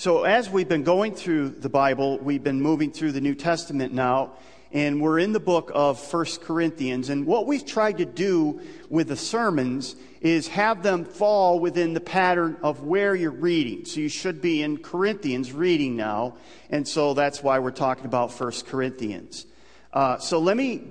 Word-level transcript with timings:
So, 0.00 0.22
as 0.22 0.48
we've 0.48 0.68
been 0.68 0.84
going 0.84 1.12
through 1.12 1.48
the 1.48 1.68
Bible, 1.68 2.18
we've 2.18 2.44
been 2.44 2.60
moving 2.60 2.92
through 2.92 3.10
the 3.10 3.20
New 3.20 3.34
Testament 3.34 3.92
now, 3.92 4.34
and 4.70 5.00
we're 5.00 5.18
in 5.18 5.32
the 5.32 5.40
book 5.40 5.72
of 5.74 5.98
First 5.98 6.40
Corinthians. 6.40 7.08
And 7.08 7.26
what 7.26 7.48
we've 7.48 7.66
tried 7.66 7.98
to 7.98 8.04
do 8.04 8.60
with 8.88 9.08
the 9.08 9.16
sermons 9.16 9.96
is 10.20 10.46
have 10.46 10.84
them 10.84 11.04
fall 11.04 11.58
within 11.58 11.94
the 11.94 12.00
pattern 12.00 12.58
of 12.62 12.84
where 12.84 13.16
you're 13.16 13.32
reading. 13.32 13.86
So, 13.86 13.98
you 13.98 14.08
should 14.08 14.40
be 14.40 14.62
in 14.62 14.76
Corinthians 14.76 15.52
reading 15.52 15.96
now, 15.96 16.36
and 16.70 16.86
so 16.86 17.12
that's 17.12 17.42
why 17.42 17.58
we're 17.58 17.72
talking 17.72 18.04
about 18.04 18.32
First 18.32 18.68
Corinthians. 18.68 19.46
Uh, 19.92 20.18
so, 20.18 20.38
let 20.38 20.56
me. 20.56 20.84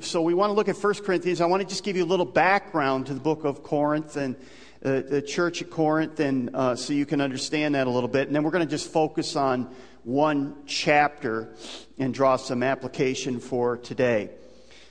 So, 0.00 0.22
we 0.22 0.32
want 0.32 0.48
to 0.48 0.54
look 0.54 0.70
at 0.70 0.78
First 0.78 1.04
Corinthians. 1.04 1.42
I 1.42 1.46
want 1.46 1.60
to 1.60 1.68
just 1.68 1.84
give 1.84 1.94
you 1.94 2.04
a 2.04 2.06
little 2.06 2.24
background 2.24 3.08
to 3.08 3.12
the 3.12 3.20
book 3.20 3.44
of 3.44 3.62
Corinth 3.62 4.16
and 4.16 4.34
the, 4.86 5.02
the 5.02 5.20
church 5.20 5.62
at 5.62 5.68
Corinth, 5.68 6.20
and 6.20 6.54
uh, 6.54 6.76
so 6.76 6.92
you 6.92 7.06
can 7.06 7.20
understand 7.20 7.74
that 7.74 7.88
a 7.88 7.90
little 7.90 8.08
bit. 8.08 8.28
And 8.28 8.36
then 8.36 8.44
we're 8.44 8.52
going 8.52 8.64
to 8.64 8.70
just 8.70 8.88
focus 8.88 9.34
on 9.34 9.74
one 10.04 10.54
chapter 10.64 11.52
and 11.98 12.14
draw 12.14 12.36
some 12.36 12.62
application 12.62 13.40
for 13.40 13.78
today. 13.78 14.30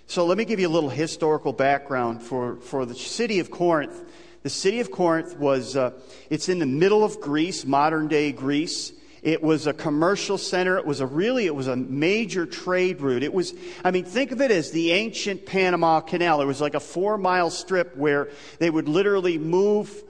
So 0.08 0.26
let 0.26 0.38
me 0.38 0.44
give 0.44 0.59
you 0.59 0.68
a 0.68 0.70
little 0.70 0.90
historical 0.90 1.54
background 1.54 2.21
for, 2.21 2.58
for 2.58 2.85
the 2.85 2.94
city 2.94 3.40
of 3.40 3.49
Corinth. 3.49 4.04
The 4.44 4.49
city 4.49 4.81
of 4.81 4.91
Corinth 4.91 5.38
was, 5.38 5.77
uh, 5.77 5.91
it's 6.30 6.49
in 6.49 6.59
the 6.59 6.66
middle 6.66 7.05
of 7.05 7.21
Greece, 7.21 7.63
modern 7.63 8.09
day 8.09 8.34
Greece. 8.34 8.91
It 9.26 9.42
was 9.42 9.66
a 9.66 9.74
commercial 9.74 10.38
center. 10.38 10.78
It 10.78 10.86
was 10.86 11.00
a 11.00 11.08
really, 11.08 11.48
it 11.48 11.56
was 11.56 11.66
a 11.66 11.76
major 11.76 12.46
trade 12.46 13.02
route. 13.02 13.24
It 13.24 13.34
was, 13.34 13.56
I 13.84 13.90
mean, 13.90 14.06
think 14.06 14.32
of 14.32 14.40
it 14.40 14.52
as 14.52 14.70
the 14.70 14.92
ancient 14.92 15.48
Panama 15.48 16.00
Canal. 16.02 16.42
It 16.42 16.46
was 16.46 16.62
like 16.62 16.76
a 16.76 16.80
four 16.80 17.18
mile 17.18 17.49
strip 17.49 17.98
where 17.98 18.30
they 18.60 18.70
would 18.70 18.88
literally 18.88 19.40
move 19.40 20.04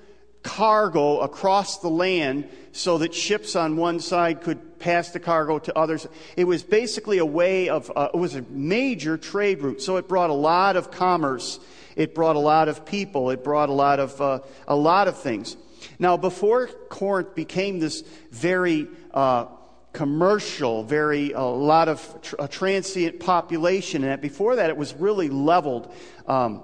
cargo 0.43 1.21
across 1.21 1.79
the 1.79 1.87
land 1.87 2.49
so 2.73 2.97
that 2.97 3.13
ships 3.13 3.55
on 3.55 3.77
one 3.77 4.01
side 4.01 4.41
could 4.41 4.79
pass 4.79 5.11
the 5.11 5.19
cargo 5.21 5.59
to 5.59 5.77
others. 5.77 6.05
It 6.35 6.43
was 6.43 6.63
basically 6.63 7.19
a 7.19 7.25
way 7.25 7.69
of, 7.69 7.89
uh, 7.95 8.09
it 8.13 8.17
was 8.17 8.35
a 8.35 8.41
major 8.49 9.17
trade 9.17 9.61
route. 9.61 9.81
So 9.81 9.95
it 9.95 10.09
brought 10.09 10.29
a 10.29 10.33
lot 10.33 10.75
of 10.75 10.91
commerce. 10.91 11.61
It 11.95 12.13
brought 12.13 12.35
a 12.35 12.39
lot 12.39 12.67
of 12.67 12.85
people. 12.85 13.29
It 13.29 13.45
brought 13.45 13.69
a 13.69 13.73
lot 13.73 14.01
of, 14.01 14.19
uh, 14.19 14.39
a 14.67 14.75
lot 14.75 15.07
of 15.07 15.17
things. 15.17 15.55
Now, 15.99 16.17
before 16.17 16.67
Corinth 16.67 17.35
became 17.35 17.79
this 17.79 18.03
very 18.31 18.87
uh, 19.15 19.47
commercial, 19.93 20.83
very 20.83 21.31
a 21.31 21.41
lot 21.41 21.87
of 21.87 22.21
tr- 22.21 22.35
a 22.39 22.47
transient 22.47 23.19
population, 23.19 24.03
and 24.03 24.21
before 24.21 24.57
that, 24.57 24.69
it 24.69 24.77
was 24.77 24.93
really 24.93 25.29
leveled. 25.29 25.93
Um, 26.27 26.63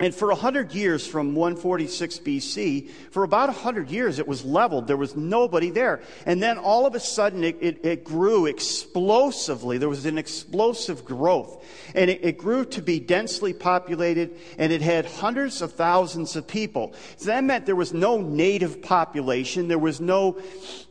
and 0.00 0.14
for 0.14 0.28
100 0.28 0.72
years, 0.72 1.06
from 1.06 1.34
146 1.34 2.20
BC, 2.20 2.88
for 3.10 3.22
about 3.22 3.50
100 3.50 3.90
years, 3.90 4.18
it 4.18 4.26
was 4.26 4.46
leveled. 4.46 4.86
There 4.86 4.96
was 4.96 5.14
nobody 5.14 5.68
there. 5.68 6.00
And 6.24 6.42
then 6.42 6.56
all 6.56 6.86
of 6.86 6.94
a 6.94 7.00
sudden, 7.00 7.44
it, 7.44 7.58
it, 7.60 7.84
it 7.84 8.02
grew 8.02 8.46
explosively. 8.46 9.76
There 9.76 9.90
was 9.90 10.06
an 10.06 10.16
explosive 10.16 11.04
growth. 11.04 11.62
And 11.94 12.08
it, 12.08 12.24
it, 12.24 12.38
grew 12.38 12.64
to 12.64 12.80
be 12.80 12.98
densely 12.98 13.52
populated, 13.52 14.38
and 14.56 14.72
it 14.72 14.80
had 14.80 15.04
hundreds 15.04 15.60
of 15.60 15.74
thousands 15.74 16.34
of 16.34 16.46
people. 16.46 16.94
So 17.18 17.26
that 17.26 17.44
meant 17.44 17.66
there 17.66 17.76
was 17.76 17.92
no 17.92 18.16
native 18.22 18.80
population. 18.80 19.68
There 19.68 19.78
was 19.78 20.00
no, 20.00 20.40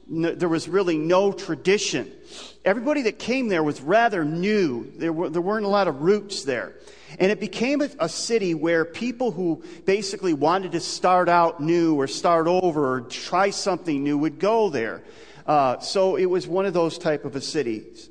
no 0.09 0.33
there 0.33 0.49
was 0.49 0.67
really 0.67 0.97
no 0.97 1.31
tradition. 1.31 2.11
Everybody 2.65 3.03
that 3.03 3.19
came 3.19 3.47
there 3.47 3.63
was 3.63 3.81
rather 3.81 4.25
new. 4.25 4.91
There, 4.97 5.13
were, 5.13 5.29
there 5.29 5.41
weren't 5.41 5.65
a 5.65 5.69
lot 5.69 5.87
of 5.87 6.01
roots 6.01 6.43
there. 6.43 6.73
And 7.17 7.31
it 7.31 7.39
became 7.39 7.81
a, 7.81 7.89
a, 7.99 8.09
city 8.09 8.53
where 8.53 8.85
people 8.85 9.31
who 9.31 9.63
basically 9.85 10.33
wanted 10.33 10.73
to 10.73 10.79
start 10.79 11.27
out 11.29 11.59
new 11.59 11.95
or 11.95 12.05
start 12.07 12.47
over 12.47 12.93
or 12.93 13.01
try 13.01 13.49
something 13.49 14.03
new 14.03 14.17
would 14.17 14.39
go 14.39 14.69
there. 14.69 15.01
Uh, 15.47 15.79
so 15.79 16.15
it 16.15 16.27
was 16.27 16.47
one 16.47 16.65
of 16.65 16.73
those 16.73 16.99
type 16.99 17.25
of 17.25 17.35
a 17.35 17.41
cities. 17.41 18.09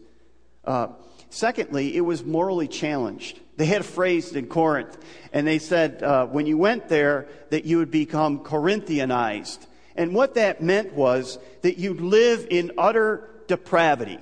Uh, 0.64 0.88
secondly, 1.30 1.96
it 1.96 2.00
was 2.00 2.24
morally 2.24 2.66
challenged. 2.66 3.38
They 3.56 3.66
had 3.66 3.80
a 3.80 3.84
phrase 3.84 4.32
in 4.34 4.46
Corinth, 4.46 4.98
and 5.32 5.46
they 5.46 5.58
said 5.58 6.02
uh, 6.02 6.26
when 6.26 6.46
you 6.46 6.58
went 6.58 6.88
there 6.88 7.28
that 7.50 7.64
you 7.64 7.78
would 7.78 7.90
become 7.90 8.40
Corinthianized. 8.40 9.66
And 9.98 10.14
what 10.14 10.34
that 10.34 10.62
meant 10.62 10.94
was 10.94 11.38
that 11.62 11.76
you'd 11.76 12.00
live 12.00 12.46
in 12.50 12.70
utter 12.78 13.28
depravity 13.48 14.18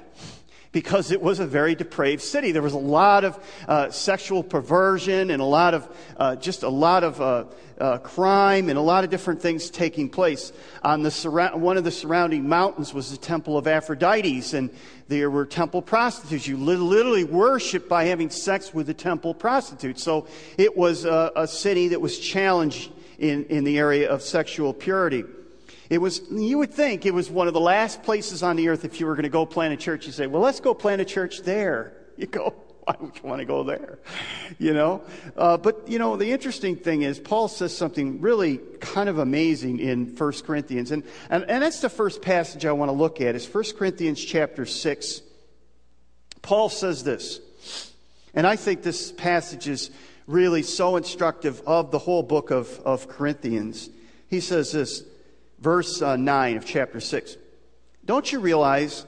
because 0.72 1.10
it 1.10 1.20
was 1.20 1.38
a 1.38 1.47
very 1.47 1.75
depraved 1.75 2.22
city. 2.22 2.50
There 2.50 2.62
was 2.62 2.72
a 2.72 2.78
lot 2.78 3.25
of 3.25 3.38
uh, 3.69 3.91
sexual 3.91 4.42
perversion 4.42 5.31
and 5.31 5.41
a 5.42 5.44
lot 5.44 5.75
of, 5.75 5.88
uh, 6.16 6.37
just 6.37 6.62
a 6.62 6.69
lot 6.69 7.04
of 7.04 7.20
uh, 7.20 7.44
uh 7.78 7.98
crime 7.98 8.70
and 8.70 8.78
a 8.78 8.82
lot 8.82 9.04
of 9.04 9.10
different 9.10 9.42
things 9.42 9.69
taking 9.69 10.09
place. 10.09 10.50
On 10.82 11.03
the 11.03 11.10
surra- 11.10 11.54
one 11.54 11.76
of 11.76 11.84
the 11.84 11.91
surrounding 11.91 12.48
mountains 12.48 12.94
was 12.94 13.10
the 13.10 13.19
temple 13.19 13.58
of 13.58 13.66
Aphrodite, 13.66 14.43
and 14.54 14.70
there 15.08 15.31
were 15.31 15.44
temple 15.44 15.82
prostitutes. 15.82 16.47
You 16.47 16.56
literally 16.56 17.25
worshiped 17.25 17.88
by 17.88 18.04
having 18.04 18.31
sex 18.31 18.72
with 18.72 18.87
the 18.87 18.94
temple 18.94 19.34
prostitutes. 19.34 20.03
So 20.03 20.26
it 20.56 20.75
was 20.75 21.04
a, 21.04 21.32
a 21.37 21.47
city 21.47 21.88
that 21.88 22.00
was 22.00 22.19
challenged 22.19 22.93
in, 23.19 23.44
in 23.47 23.64
the 23.64 23.78
area 23.78 24.10
of 24.10 24.22
sexual 24.22 24.72
purity. 24.72 25.25
It 25.88 25.98
was, 25.98 26.20
you 26.30 26.58
would 26.58 26.72
think 26.72 27.06
it 27.06 27.14
was 27.14 27.30
one 27.30 27.48
of 27.48 27.54
the 27.54 27.60
last 27.60 28.02
places 28.02 28.42
on 28.42 28.56
the 28.56 28.69
earth 28.69 28.84
if 28.84 28.98
you 28.98 29.06
were 29.06 29.14
going 29.14 29.24
to 29.24 29.28
go 29.28 29.47
plant 29.47 29.72
a 29.72 29.76
church. 29.76 30.06
You 30.06 30.12
say, 30.12 30.26
well, 30.26 30.42
let's 30.42 30.60
go 30.60 30.74
plant 30.74 31.00
a 31.00 31.04
church 31.04 31.42
there. 31.42 31.92
You 32.19 32.26
go, 32.26 32.54
why 32.84 32.97
would 32.98 33.14
you 33.14 33.28
want 33.28 33.41
to 33.41 33.44
go 33.44 33.62
there? 33.62 33.98
You 34.58 34.72
know? 34.72 35.02
Uh, 35.36 35.58
but, 35.58 35.86
you 35.86 35.98
know, 35.98 36.16
the 36.16 36.32
interesting 36.32 36.76
thing 36.76 37.02
is 37.02 37.19
Paul 37.19 37.48
says 37.48 37.76
something 37.76 38.22
really 38.22 38.56
kind 38.80 39.10
of 39.10 39.19
amazing 39.19 39.80
in 39.80 40.16
1 40.16 40.32
Corinthians. 40.46 40.92
And, 40.92 41.02
and, 41.28 41.44
and 41.44 41.62
that's 41.62 41.80
the 41.80 41.91
first 41.91 42.22
passage 42.22 42.64
I 42.64 42.72
want 42.72 42.88
to 42.88 42.94
look 42.94 43.20
at 43.20 43.34
is 43.34 43.52
1 43.52 43.64
Corinthians 43.76 44.25
chapter 44.25 44.64
6. 44.64 45.20
Paul 46.41 46.70
says 46.70 47.04
this. 47.04 47.41
And 48.32 48.46
I 48.46 48.56
think 48.56 48.82
this 48.82 49.12
passage 49.12 49.69
is 49.69 49.91
really 50.26 50.62
so 50.62 50.96
instructive 50.96 51.60
of 51.66 51.91
the 51.91 51.98
whole 51.98 52.22
book 52.22 52.50
of, 52.50 52.80
of 52.80 53.08
Corinthians. 53.08 53.91
He 54.28 54.41
says 54.41 54.72
this 54.72 55.02
verse 55.66 56.00
uh, 56.00 56.15
9 56.15 56.59
of 56.59 56.65
chapter 56.65 57.00
6. 57.00 57.37
Don't 58.04 58.31
you 58.31 58.38
realize 58.38 59.04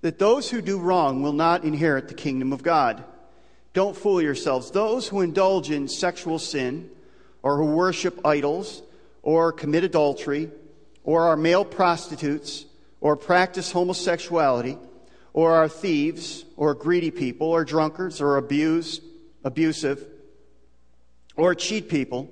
that 0.00 0.18
those 0.18 0.50
who 0.50 0.60
do 0.60 0.76
wrong 0.76 1.22
will 1.22 1.32
not 1.32 1.62
inherit 1.62 2.08
the 2.08 2.14
kingdom 2.14 2.52
of 2.52 2.64
God? 2.64 3.04
Don't 3.72 3.96
fool 3.96 4.20
yourselves. 4.20 4.72
Those 4.72 5.06
who 5.06 5.20
indulge 5.20 5.70
in 5.70 5.86
sexual 5.86 6.40
sin, 6.40 6.90
or 7.44 7.58
who 7.58 7.66
worship 7.66 8.26
idols, 8.26 8.82
or 9.22 9.52
commit 9.52 9.84
adultery, 9.84 10.50
or 11.04 11.28
are 11.28 11.36
male 11.36 11.64
prostitutes, 11.64 12.66
or 13.00 13.14
practice 13.14 13.70
homosexuality, 13.70 14.78
or 15.32 15.52
are 15.52 15.68
thieves, 15.68 16.44
or 16.56 16.74
greedy 16.74 17.12
people, 17.12 17.46
or 17.46 17.64
drunkards, 17.64 18.20
or 18.20 18.36
abuse, 18.36 19.00
abusive, 19.44 20.04
or 21.36 21.54
cheat 21.54 21.88
people, 21.88 22.28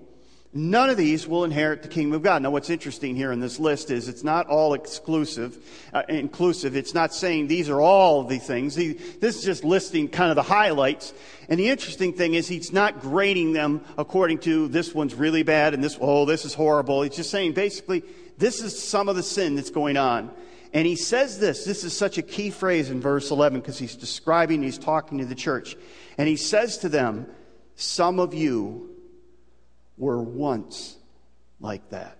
None 0.53 0.91
of 0.91 0.97
these 0.97 1.29
will 1.29 1.45
inherit 1.45 1.83
the 1.83 1.89
kingdom 1.89 2.15
of 2.15 2.23
God. 2.23 2.43
Now, 2.43 2.51
what's 2.51 2.71
interesting 2.71 3.15
here 3.15 3.31
in 3.31 3.39
this 3.39 3.61
list 3.61 3.89
is 3.89 4.09
it's 4.09 4.25
not 4.25 4.49
all 4.49 4.75
exclusive, 4.75 5.57
uh, 5.93 6.03
inclusive. 6.09 6.75
It's 6.75 6.93
not 6.93 7.15
saying 7.15 7.47
these 7.47 7.69
are 7.69 7.81
all 7.81 8.25
the 8.25 8.39
things. 8.39 8.75
He, 8.75 8.95
this 8.95 9.37
is 9.37 9.45
just 9.45 9.63
listing 9.63 10.09
kind 10.09 10.31
of 10.31 10.35
the 10.35 10.43
highlights. 10.43 11.15
And 11.49 11.61
the 11.61 11.69
interesting 11.69 12.15
thing 12.15 12.35
is 12.35 12.49
he's 12.49 12.73
not 12.73 13.01
grading 13.01 13.53
them 13.53 13.85
according 13.97 14.39
to 14.41 14.67
this 14.67 14.93
one's 14.93 15.15
really 15.15 15.45
bad 15.45 15.73
and 15.73 15.85
this, 15.85 15.97
oh, 16.01 16.25
this 16.25 16.45
is 16.45 16.53
horrible. 16.53 17.03
He's 17.03 17.15
just 17.15 17.31
saying 17.31 17.53
basically 17.53 18.03
this 18.37 18.61
is 18.61 18.77
some 18.77 19.09
of 19.09 19.15
the 19.15 19.23
sin 19.23 19.55
that's 19.55 19.71
going 19.71 19.97
on. 19.97 20.33
And 20.73 20.85
he 20.85 20.97
says 20.97 21.39
this. 21.39 21.65
This 21.65 21.85
is 21.85 21.97
such 21.97 22.19
a 22.19 22.23
key 22.23 22.51
phrase 22.51 22.91
in 22.91 23.01
verse 23.01 23.31
11 23.31 23.61
because 23.61 23.79
he's 23.79 23.95
describing, 23.95 24.65
he's 24.65 24.79
talking 24.79 25.19
to 25.19 25.25
the 25.25 25.35
church. 25.37 25.77
And 26.19 26.27
he 26.27 26.37
says 26.37 26.79
to 26.79 26.89
them, 26.89 27.29
some 27.77 28.19
of 28.19 28.35
you 28.35 28.90
were 30.01 30.21
once 30.21 30.97
like 31.61 31.89
that. 31.91 32.17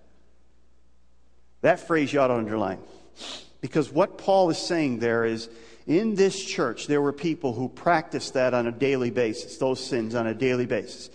That 1.61 1.79
phrase 1.79 2.13
you 2.13 2.21
ought 2.21 2.27
to 2.27 2.35
underline. 2.35 2.79
Because 3.59 3.91
what 3.91 4.17
Paul 4.17 4.49
is 4.49 4.57
saying 4.57 4.99
there 4.99 5.25
is 5.25 5.49
in 5.85 6.15
this 6.15 6.43
church, 6.43 6.87
there 6.87 7.01
were 7.01 7.11
people 7.11 7.53
who 7.53 7.67
practiced 7.67 8.35
that 8.35 8.53
on 8.53 8.67
a 8.67 8.71
daily 8.71 9.11
basis, 9.11 9.57
those 9.57 9.83
sins 9.83 10.15
on 10.15 10.27
a 10.27 10.33
daily 10.33 10.65
basis. 10.65 11.09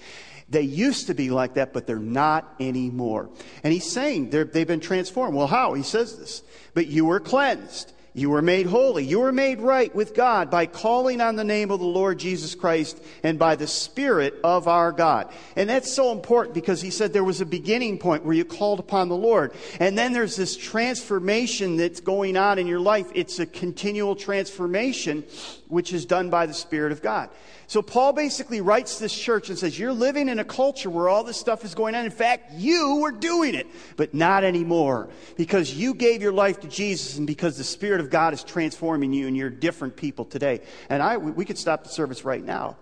They 0.48 0.62
used 0.62 1.08
to 1.08 1.14
be 1.14 1.30
like 1.30 1.54
that, 1.54 1.72
but 1.72 1.86
they're 1.86 1.98
not 1.98 2.54
anymore. 2.60 3.30
And 3.64 3.72
he's 3.72 3.90
saying 3.90 4.30
they've 4.30 4.66
been 4.66 4.80
transformed. 4.80 5.34
Well, 5.34 5.48
how? 5.48 5.74
He 5.74 5.82
says 5.82 6.18
this. 6.18 6.42
But 6.74 6.86
you 6.86 7.04
were 7.04 7.18
cleansed. 7.18 7.92
You 8.16 8.30
were 8.30 8.40
made 8.40 8.64
holy. 8.64 9.04
You 9.04 9.20
were 9.20 9.30
made 9.30 9.60
right 9.60 9.94
with 9.94 10.14
God 10.14 10.50
by 10.50 10.64
calling 10.64 11.20
on 11.20 11.36
the 11.36 11.44
name 11.44 11.70
of 11.70 11.80
the 11.80 11.86
Lord 11.86 12.18
Jesus 12.18 12.54
Christ 12.54 12.98
and 13.22 13.38
by 13.38 13.56
the 13.56 13.66
Spirit 13.66 14.40
of 14.42 14.66
our 14.66 14.90
God. 14.90 15.30
And 15.54 15.68
that's 15.68 15.92
so 15.92 16.12
important 16.12 16.54
because 16.54 16.80
he 16.80 16.88
said 16.88 17.12
there 17.12 17.22
was 17.22 17.42
a 17.42 17.46
beginning 17.46 17.98
point 17.98 18.24
where 18.24 18.34
you 18.34 18.46
called 18.46 18.80
upon 18.80 19.10
the 19.10 19.16
Lord. 19.16 19.52
And 19.80 19.98
then 19.98 20.14
there's 20.14 20.34
this 20.34 20.56
transformation 20.56 21.76
that's 21.76 22.00
going 22.00 22.38
on 22.38 22.58
in 22.58 22.66
your 22.66 22.80
life. 22.80 23.06
It's 23.14 23.38
a 23.38 23.44
continual 23.44 24.16
transformation 24.16 25.22
which 25.68 25.92
is 25.92 26.06
done 26.06 26.30
by 26.30 26.46
the 26.46 26.54
Spirit 26.54 26.92
of 26.92 27.02
God. 27.02 27.30
So 27.68 27.82
Paul 27.82 28.12
basically 28.12 28.60
writes 28.60 28.98
this 28.98 29.16
church 29.16 29.48
and 29.48 29.58
says, 29.58 29.78
You're 29.78 29.92
living 29.92 30.28
in 30.28 30.38
a 30.38 30.44
culture 30.44 30.88
where 30.88 31.08
all 31.08 31.24
this 31.24 31.36
stuff 31.36 31.64
is 31.64 31.74
going 31.74 31.94
on. 31.94 32.04
In 32.04 32.12
fact, 32.12 32.52
you 32.52 33.00
were 33.02 33.10
doing 33.10 33.54
it, 33.54 33.66
but 33.96 34.14
not 34.14 34.44
anymore 34.44 35.08
because 35.36 35.74
you 35.74 35.94
gave 35.94 36.22
your 36.22 36.32
life 36.32 36.60
to 36.60 36.68
Jesus 36.68 37.18
and 37.18 37.26
because 37.26 37.56
the 37.56 37.64
Spirit 37.64 38.00
of 38.00 38.10
God 38.10 38.32
is 38.34 38.44
transforming 38.44 39.12
you 39.12 39.26
and 39.26 39.36
you're 39.36 39.50
different 39.50 39.96
people 39.96 40.24
today. 40.24 40.60
And 40.88 41.02
I, 41.02 41.16
we 41.16 41.44
could 41.44 41.58
stop 41.58 41.82
the 41.82 41.90
service 41.90 42.24
right 42.24 42.44
now 42.44 42.76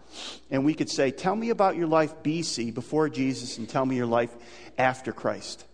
and 0.50 0.64
we 0.64 0.74
could 0.74 0.90
say, 0.90 1.10
Tell 1.10 1.34
me 1.34 1.50
about 1.50 1.76
your 1.76 1.88
life 1.88 2.22
BC, 2.22 2.74
before 2.74 3.08
Jesus, 3.08 3.56
and 3.56 3.68
tell 3.68 3.86
me 3.86 3.96
your 3.96 4.06
life 4.06 4.34
after 4.76 5.12
Christ. 5.12 5.64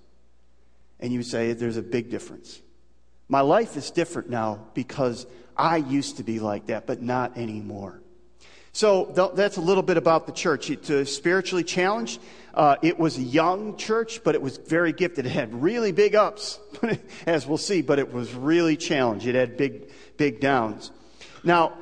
And 1.01 1.13
you 1.13 1.25
say, 1.25 1.53
There's 1.53 1.77
a 1.77 1.83
big 1.83 2.11
difference. 2.11 2.61
My 3.29 3.41
life 3.43 3.77
is 3.77 3.91
different 3.91 4.29
now 4.29 4.67
because 4.75 5.25
I 5.61 5.77
used 5.77 6.17
to 6.17 6.23
be 6.23 6.41
like 6.41 6.67
that, 6.67 6.87
but 6.87 7.03
not 7.03 7.37
anymore. 7.37 8.01
So 8.73 9.13
that's 9.35 9.59
a 9.59 9.61
little 9.61 9.83
bit 9.83 9.99
about 9.99 10.27
the 10.27 10.33
church. 10.33 10.71
It's 10.71 10.89
uh, 10.89 11.05
spiritually 11.05 11.65
challenged. 11.65 12.21
Uh, 12.55 12.77
it 12.83 12.99
was 12.99 13.19
a 13.19 13.23
young 13.23 13.77
church, 13.77 14.25
but 14.25 14.35
it 14.35 14.41
was 14.41 14.57
very 14.57 14.93
gifted. 14.93 15.27
It 15.27 15.31
had 15.31 15.53
really 15.61 15.93
big 15.93 16.15
ups, 16.15 16.59
as 17.27 17.47
we'll 17.47 17.59
see, 17.59 17.83
but 17.83 17.99
it 17.99 18.11
was 18.11 18.33
really 18.33 18.77
challenged. 18.77 19.27
It 19.27 19.35
had 19.35 19.59
big, 19.59 19.91
big 20.17 20.41
downs. 20.41 20.93
Now, 21.45 21.75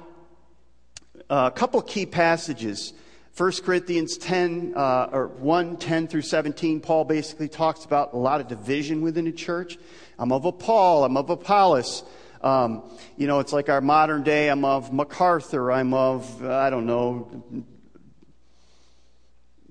a 1.30 1.52
couple 1.52 1.80
key 1.82 2.06
passages. 2.06 2.94
1 3.36 3.52
Corinthians 3.64 4.18
10, 4.18 4.72
uh, 4.74 5.10
or 5.12 5.28
1, 5.28 5.76
10 5.76 6.08
through 6.08 6.22
17, 6.22 6.80
Paul 6.80 7.04
basically 7.04 7.48
talks 7.48 7.84
about 7.84 8.12
a 8.12 8.16
lot 8.16 8.40
of 8.40 8.48
division 8.48 9.02
within 9.02 9.26
the 9.26 9.32
church. 9.32 9.78
I'm 10.18 10.32
of 10.32 10.44
a 10.46 10.50
Paul, 10.52 11.04
I'm 11.04 11.16
of 11.16 11.30
Apollos. 11.30 12.02
Um, 12.42 12.82
you 13.16 13.26
know, 13.26 13.40
it's 13.40 13.52
like 13.52 13.68
our 13.68 13.80
modern 13.80 14.22
day, 14.22 14.48
I'm 14.48 14.64
of 14.64 14.92
MacArthur, 14.92 15.72
I'm 15.72 15.92
of, 15.92 16.44
I 16.44 16.70
don't 16.70 16.86
know, 16.86 17.42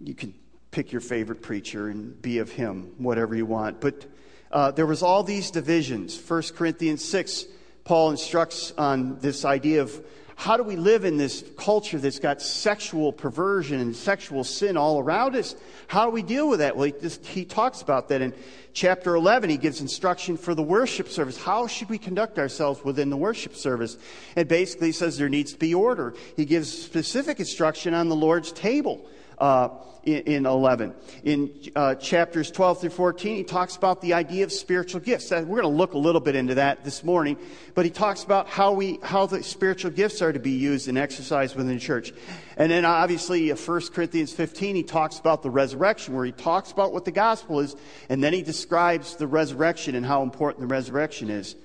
you 0.03 0.13
can 0.13 0.33
pick 0.71 0.91
your 0.91 1.01
favorite 1.01 1.41
preacher 1.41 1.87
and 1.87 2.21
be 2.21 2.39
of 2.39 2.51
him, 2.51 2.93
whatever 2.97 3.35
you 3.35 3.45
want. 3.45 3.79
But 3.79 4.05
uh, 4.51 4.71
there 4.71 4.85
was 4.85 5.01
all 5.01 5.23
these 5.23 5.51
divisions. 5.51 6.19
1 6.19 6.43
Corinthians 6.55 7.03
6, 7.05 7.45
Paul 7.83 8.11
instructs 8.11 8.73
on 8.77 9.19
this 9.19 9.45
idea 9.45 9.81
of 9.81 10.05
how 10.39 10.55
do 10.55 10.61
we 10.61 10.75
live 10.75 11.03
in 11.03 11.17
this 11.17 11.43
culture 11.57 11.97
that's 11.97 12.19
got 12.19 12.43
sexual 12.43 13.11
perversion 13.11 13.79
and 13.79 13.95
sexual 13.95 14.43
sin 14.43 14.77
all 14.77 14.99
around 14.99 15.35
us? 15.35 15.55
How 15.87 16.05
do 16.05 16.11
we 16.11 16.21
deal 16.21 16.47
with 16.47 16.59
that? 16.59 16.77
Well, 16.77 16.85
he, 16.85 16.91
just, 16.91 17.25
he 17.25 17.43
talks 17.43 17.81
about 17.81 18.07
that 18.09 18.21
in 18.21 18.35
chapter 18.71 19.15
11. 19.15 19.49
He 19.49 19.57
gives 19.57 19.81
instruction 19.81 20.37
for 20.37 20.53
the 20.53 20.61
worship 20.61 21.09
service. 21.09 21.41
How 21.41 21.65
should 21.65 21.89
we 21.89 21.97
conduct 21.97 22.37
ourselves 22.37 22.83
within 22.83 23.09
the 23.09 23.17
worship 23.17 23.55
service? 23.55 23.97
And 24.35 24.47
basically 24.47 24.91
says 24.91 25.17
there 25.17 25.27
needs 25.27 25.53
to 25.53 25.59
be 25.59 25.73
order. 25.73 26.13
He 26.35 26.45
gives 26.45 26.71
specific 26.71 27.39
instruction 27.39 27.95
on 27.95 28.07
the 28.07 28.15
Lord's 28.15 28.51
table 28.51 29.09
uh, 29.37 29.69
in, 30.03 30.21
in, 30.23 30.45
11. 30.45 30.95
In 31.23 31.51
uh, 31.75 31.95
chapters 31.95 32.49
12 32.49 32.81
through 32.81 32.89
14, 32.91 33.35
he 33.35 33.43
talks 33.43 33.75
about 33.75 34.01
the 34.01 34.13
idea 34.13 34.43
of 34.43 34.51
spiritual 34.51 35.01
gifts. 35.01 35.31
We're 35.31 35.43
going 35.43 35.61
to 35.63 35.67
look 35.67 35.93
a 35.93 35.97
little 35.97 36.21
bit 36.21 36.35
into 36.35 36.55
that 36.55 36.83
this 36.83 37.03
morning, 37.03 37.37
but 37.75 37.83
he 37.83 37.91
talks 37.91 38.23
about 38.23 38.47
how 38.47 38.71
we 38.71 38.99
how 39.03 39.25
the 39.25 39.43
spiritual 39.43 39.91
gifts 39.91 40.21
are 40.21 40.31
to 40.31 40.39
be 40.39 40.51
used 40.51 40.87
and 40.87 40.97
exercised 40.97 41.55
within 41.55 41.73
the 41.73 41.79
church. 41.79 42.13
And 42.55 42.71
then 42.71 42.85
obviously, 42.85 43.49
1 43.49 43.57
uh, 43.57 43.81
Corinthians 43.93 44.33
15, 44.33 44.75
he 44.75 44.83
talks 44.83 45.19
about 45.19 45.43
the 45.43 45.49
resurrection, 45.49 46.15
where 46.15 46.25
he 46.25 46.31
talks 46.31 46.71
about 46.71 46.93
what 46.93 47.05
the 47.05 47.11
gospel 47.11 47.59
is, 47.59 47.75
and 48.09 48.23
then 48.23 48.33
he 48.33 48.41
describes 48.41 49.17
the 49.17 49.27
resurrection 49.27 49.95
and 49.95 50.05
how 50.05 50.23
important 50.23 50.61
the 50.61 50.73
resurrection 50.73 51.29
is. 51.29 51.55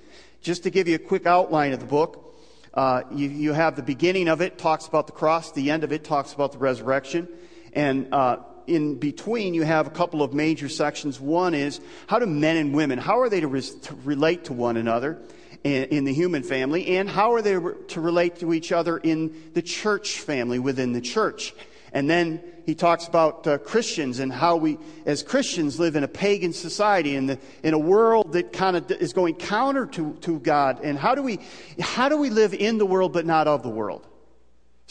Just 0.42 0.64
to 0.64 0.70
give 0.70 0.88
you 0.88 0.96
a 0.96 0.98
quick 0.98 1.26
outline 1.26 1.72
of 1.72 1.78
the 1.78 1.86
book, 1.86 2.34
uh, 2.74 3.02
you, 3.12 3.28
you, 3.28 3.52
have 3.52 3.76
the 3.76 3.82
beginning 3.82 4.28
of 4.28 4.40
it 4.40 4.58
talks 4.58 4.86
about 4.86 5.06
the 5.06 5.12
cross, 5.12 5.52
the 5.52 5.70
end 5.70 5.84
of 5.84 5.92
it 5.92 6.04
talks 6.04 6.32
about 6.32 6.52
the 6.52 6.58
resurrection. 6.58 7.28
And 7.72 8.12
uh, 8.12 8.38
in 8.66 8.96
between, 8.96 9.54
you 9.54 9.62
have 9.62 9.86
a 9.86 9.90
couple 9.90 10.22
of 10.22 10.32
major 10.32 10.68
sections. 10.68 11.20
One 11.20 11.54
is 11.54 11.80
how 12.06 12.18
do 12.18 12.26
men 12.26 12.56
and 12.56 12.74
women, 12.74 12.98
how 12.98 13.20
are 13.20 13.28
they 13.28 13.40
to, 13.40 13.48
re- 13.48 13.60
to 13.60 13.94
relate 14.04 14.44
to 14.44 14.52
one 14.52 14.76
another 14.76 15.18
in, 15.64 15.84
in, 15.84 16.04
the 16.04 16.12
human 16.12 16.42
family, 16.42 16.96
and 16.96 17.08
how 17.08 17.32
are 17.32 17.42
they 17.42 17.56
re- 17.56 17.74
to 17.88 18.00
relate 18.00 18.36
to 18.40 18.52
each 18.52 18.72
other 18.72 18.98
in 18.98 19.50
the 19.54 19.62
church 19.62 20.20
family 20.20 20.58
within 20.58 20.92
the 20.92 21.00
church? 21.00 21.54
And 21.92 22.08
then 22.08 22.42
he 22.64 22.74
talks 22.74 23.06
about 23.06 23.46
uh, 23.46 23.58
Christians 23.58 24.18
and 24.18 24.32
how 24.32 24.56
we, 24.56 24.78
as 25.04 25.22
Christians, 25.22 25.78
live 25.78 25.94
in 25.94 26.04
a 26.04 26.08
pagan 26.08 26.52
society 26.52 27.16
in, 27.16 27.26
the, 27.26 27.38
in 27.62 27.74
a 27.74 27.78
world 27.78 28.32
that 28.32 28.52
kind 28.52 28.76
of 28.76 28.90
is 28.90 29.12
going 29.12 29.34
counter 29.34 29.86
to, 29.86 30.14
to 30.22 30.38
God. 30.38 30.80
And 30.82 30.98
how 30.98 31.14
do 31.14 31.22
we, 31.22 31.40
how 31.80 32.08
do 32.08 32.16
we 32.16 32.30
live 32.30 32.54
in 32.54 32.78
the 32.78 32.86
world 32.86 33.12
but 33.12 33.26
not 33.26 33.46
of 33.46 33.62
the 33.62 33.68
world? 33.68 34.06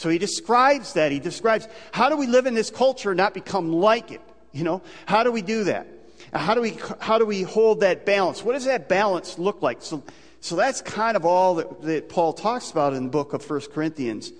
So 0.02 0.08
he 0.08 0.18
describes 0.18 0.94
that. 0.94 1.12
He 1.12 1.20
describes 1.20 1.68
how 1.92 2.08
do 2.08 2.16
we 2.16 2.26
live 2.26 2.46
in 2.46 2.54
this 2.54 2.70
culture 2.70 3.12
and 3.12 3.16
not 3.16 3.34
become 3.34 3.72
like 3.72 4.10
it? 4.10 4.20
You 4.50 4.64
know, 4.64 4.82
how 5.06 5.22
do 5.22 5.30
we 5.30 5.42
do 5.42 5.62
that? 5.64 5.86
How 6.34 6.54
do 6.54 6.60
we, 6.60 6.76
how 6.98 7.18
do 7.18 7.24
we 7.24 7.42
hold 7.42 7.80
that 7.80 8.04
balance? 8.04 8.42
What 8.42 8.54
does 8.54 8.64
that 8.64 8.88
balance 8.88 9.38
look 9.38 9.62
like? 9.62 9.80
So, 9.80 10.02
so 10.40 10.56
that's 10.56 10.80
kind 10.80 11.16
of 11.16 11.24
all 11.24 11.54
that, 11.54 11.82
that 11.82 12.08
Paul 12.08 12.32
talks 12.32 12.72
about 12.72 12.94
in 12.94 13.04
the 13.04 13.10
book 13.10 13.32
of 13.32 13.48
1 13.48 13.60
Corinthians. 13.72 14.32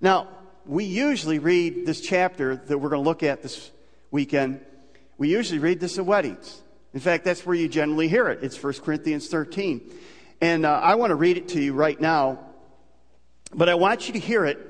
Now, 0.00 0.28
we 0.64 0.84
usually 0.84 1.40
read 1.40 1.84
this 1.84 2.00
chapter 2.00 2.54
that 2.54 2.78
we're 2.78 2.90
going 2.90 3.02
to 3.02 3.08
look 3.08 3.24
at 3.24 3.42
this 3.42 3.72
weekend. 4.12 4.60
We 5.16 5.30
usually 5.30 5.58
read 5.58 5.80
this 5.80 5.98
at 5.98 6.06
weddings. 6.06 6.62
In 6.94 7.00
fact, 7.00 7.24
that's 7.24 7.44
where 7.44 7.56
you 7.56 7.68
generally 7.68 8.06
hear 8.06 8.28
it. 8.28 8.44
It's 8.44 8.62
1 8.62 8.72
Corinthians 8.74 9.26
13. 9.26 9.80
And 10.40 10.64
uh, 10.64 10.78
I 10.80 10.94
want 10.94 11.10
to 11.10 11.16
read 11.16 11.38
it 11.38 11.48
to 11.48 11.60
you 11.60 11.72
right 11.72 12.00
now, 12.00 12.38
but 13.52 13.68
I 13.68 13.74
want 13.74 14.06
you 14.06 14.12
to 14.12 14.20
hear 14.20 14.44
it 14.44 14.67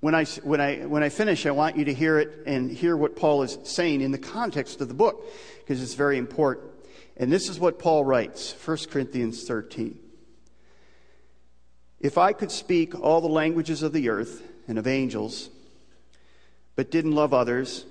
when 0.00 0.14
I, 0.14 0.24
when, 0.24 0.60
I, 0.60 0.86
when 0.86 1.02
I 1.02 1.08
finish, 1.08 1.44
I 1.46 1.50
want 1.50 1.76
you 1.76 1.84
to 1.86 1.94
hear 1.94 2.18
it 2.18 2.44
and 2.46 2.70
hear 2.70 2.96
what 2.96 3.16
Paul 3.16 3.42
is 3.42 3.58
saying 3.64 4.00
in 4.00 4.12
the 4.12 4.18
context 4.18 4.80
of 4.80 4.88
the 4.88 4.94
book, 4.94 5.24
because 5.58 5.82
it's 5.82 5.94
very 5.94 6.18
important. 6.18 6.70
And 7.16 7.32
this 7.32 7.48
is 7.48 7.58
what 7.58 7.78
Paul 7.78 8.04
writes 8.04 8.54
1 8.64 8.76
Corinthians 8.90 9.44
13. 9.44 9.98
If 12.00 12.16
I 12.16 12.32
could 12.32 12.52
speak 12.52 12.98
all 12.98 13.20
the 13.20 13.28
languages 13.28 13.82
of 13.82 13.92
the 13.92 14.08
earth 14.08 14.42
and 14.68 14.78
of 14.78 14.86
angels, 14.86 15.50
but 16.76 16.92
didn't 16.92 17.12
love 17.12 17.34
others, 17.34 17.84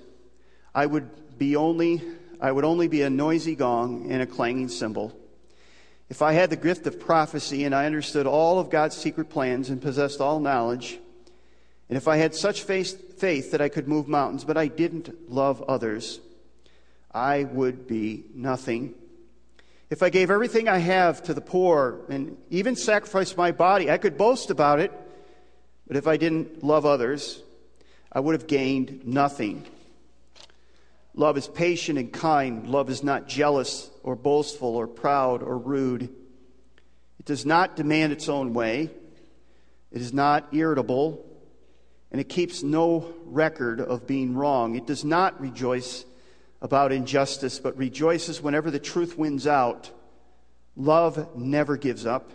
I 0.74 0.86
would 0.86 1.38
be 1.38 1.56
only 1.56 2.02
I 2.40 2.52
would 2.52 2.64
only 2.64 2.86
be 2.86 3.02
a 3.02 3.10
noisy 3.10 3.56
gong 3.56 4.10
and 4.10 4.22
a 4.22 4.26
clanging 4.26 4.68
cymbal. 4.68 5.12
If 6.08 6.22
I 6.22 6.32
had 6.32 6.50
the 6.50 6.56
gift 6.56 6.86
of 6.86 7.00
prophecy 7.00 7.64
and 7.64 7.74
I 7.74 7.84
understood 7.84 8.26
all 8.26 8.60
of 8.60 8.70
God's 8.70 8.96
secret 8.96 9.28
plans 9.28 9.70
and 9.70 9.82
possessed 9.82 10.20
all 10.20 10.38
knowledge, 10.38 10.98
and 11.88 11.96
if 11.96 12.06
I 12.06 12.16
had 12.16 12.34
such 12.34 12.62
faith, 12.62 13.18
faith 13.18 13.52
that 13.52 13.60
I 13.60 13.68
could 13.68 13.88
move 13.88 14.08
mountains, 14.08 14.44
but 14.44 14.56
I 14.56 14.66
didn't 14.66 15.30
love 15.30 15.62
others, 15.62 16.20
I 17.12 17.44
would 17.44 17.86
be 17.86 18.24
nothing. 18.34 18.94
If 19.88 20.02
I 20.02 20.10
gave 20.10 20.30
everything 20.30 20.68
I 20.68 20.78
have 20.78 21.22
to 21.24 21.34
the 21.34 21.40
poor 21.40 22.00
and 22.10 22.36
even 22.50 22.76
sacrificed 22.76 23.38
my 23.38 23.52
body, 23.52 23.90
I 23.90 23.96
could 23.96 24.18
boast 24.18 24.50
about 24.50 24.80
it. 24.80 24.92
But 25.86 25.96
if 25.96 26.06
I 26.06 26.18
didn't 26.18 26.62
love 26.62 26.84
others, 26.84 27.42
I 28.12 28.20
would 28.20 28.34
have 28.34 28.46
gained 28.46 29.06
nothing. 29.06 29.64
Love 31.14 31.38
is 31.38 31.48
patient 31.48 31.98
and 31.98 32.12
kind. 32.12 32.68
Love 32.68 32.90
is 32.90 33.02
not 33.02 33.26
jealous 33.26 33.90
or 34.02 34.14
boastful 34.14 34.76
or 34.76 34.86
proud 34.86 35.42
or 35.42 35.56
rude. 35.56 36.02
It 36.02 37.24
does 37.24 37.46
not 37.46 37.74
demand 37.74 38.12
its 38.12 38.28
own 38.28 38.52
way. 38.52 38.90
It 39.90 40.02
is 40.02 40.12
not 40.12 40.48
irritable 40.52 41.24
and 42.10 42.20
it 42.20 42.28
keeps 42.28 42.62
no 42.62 43.14
record 43.24 43.80
of 43.80 44.06
being 44.06 44.34
wrong. 44.34 44.74
It 44.74 44.86
does 44.86 45.04
not 45.04 45.40
rejoice 45.40 46.04
about 46.60 46.92
injustice, 46.92 47.58
but 47.58 47.76
rejoices 47.76 48.42
whenever 48.42 48.70
the 48.70 48.78
truth 48.78 49.18
wins 49.18 49.46
out. 49.46 49.90
Love 50.76 51.36
never 51.36 51.76
gives 51.76 52.06
up, 52.06 52.30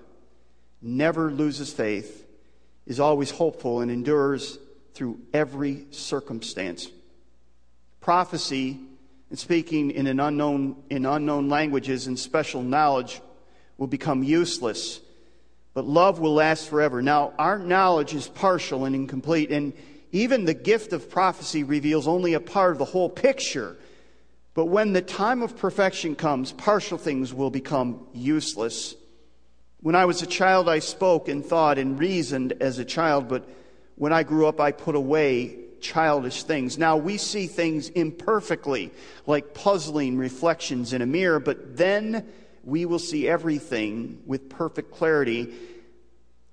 never 0.82 1.32
loses 1.32 1.74
faith, 1.74 2.26
is 2.86 3.00
always 3.00 3.32
hopeful, 3.32 3.82
and 3.82 3.90
endures 3.90 4.60
through 4.94 5.20
every 5.34 5.88
circumstance. 5.92 6.88
Prophecy 8.00 8.80
and 9.30 9.40
speaking 9.40 9.92
in 9.92 10.06
an 10.06 10.20
unknown 10.20 10.76
in 10.90 11.06
unknown 11.06 11.50
languages 11.50 12.06
and 12.06 12.20
special 12.20 12.62
knowledge 12.62 13.22
will 13.78 13.88
become 13.88 14.24
useless 14.24 15.02
but 15.74 15.86
love 15.86 16.20
will 16.20 16.34
last 16.34 16.70
forever. 16.70 17.02
Now, 17.02 17.34
our 17.38 17.58
knowledge 17.58 18.14
is 18.14 18.28
partial 18.28 18.86
and 18.86 18.96
incomplete, 18.96 19.52
and 19.52 19.74
even 20.12 20.46
the 20.46 20.54
gift 20.54 20.94
of 20.94 21.10
prophecy 21.10 21.64
reveals 21.64 22.08
only 22.08 22.34
a 22.34 22.40
part 22.40 22.74
of 22.74 22.78
the 22.78 22.86
whole 22.86 23.10
picture. 23.10 23.78
But 24.54 24.66
when 24.66 24.94
the 24.94 25.02
time 25.02 25.42
of 25.42 25.58
perfection 25.58 26.16
comes, 26.16 26.52
partial 26.52 27.00
things 27.00 27.34
will 27.34 27.50
become 27.50 28.06
useless. 28.14 28.96
When 29.82 29.96
I 29.96 30.06
was 30.06 30.22
a 30.22 30.28
child, 30.28 30.70
I 30.70 30.80
spoke 30.80 31.28
and 31.28 31.44
thought 31.44 31.80
and 31.80 31.98
reasoned 31.98 32.54
as 32.62 32.78
a 32.78 32.86
child, 32.86 33.28
but 33.28 33.50
when 33.96 34.14
I 34.14 34.24
grew 34.24 34.48
up, 34.48 34.60
I 34.60 34.72
put 34.72 34.96
away 34.96 35.58
childish 35.82 36.44
things. 36.44 36.78
Now 36.78 36.98
we 36.98 37.18
see 37.18 37.48
things 37.48 37.90
imperfectly, 37.90 38.92
like 39.28 39.54
puzzling 39.54 40.18
reflections 40.18 40.94
in 40.94 41.02
a 41.02 41.06
mirror, 41.06 41.40
but 41.40 41.76
then 41.76 42.28
we 42.64 42.86
will 42.86 43.00
see 43.00 43.28
everything 43.28 44.24
with 44.26 44.50
perfect 44.50 44.92
clarity. 44.92 45.54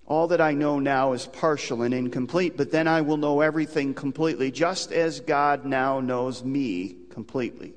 All 0.06 0.28
that 0.28 0.40
I 0.40 0.52
know 0.52 0.80
now 0.80 1.12
is 1.12 1.26
partial 1.26 1.82
and 1.82 1.94
incomplete, 1.94 2.56
but 2.56 2.72
then 2.72 2.88
I 2.88 3.02
will 3.02 3.16
know 3.16 3.40
everything 3.40 3.94
completely, 3.94 4.50
just 4.50 4.90
as 4.90 5.20
God 5.20 5.64
now 5.64 6.00
knows 6.00 6.42
me 6.42 6.96
completely. 7.10 7.74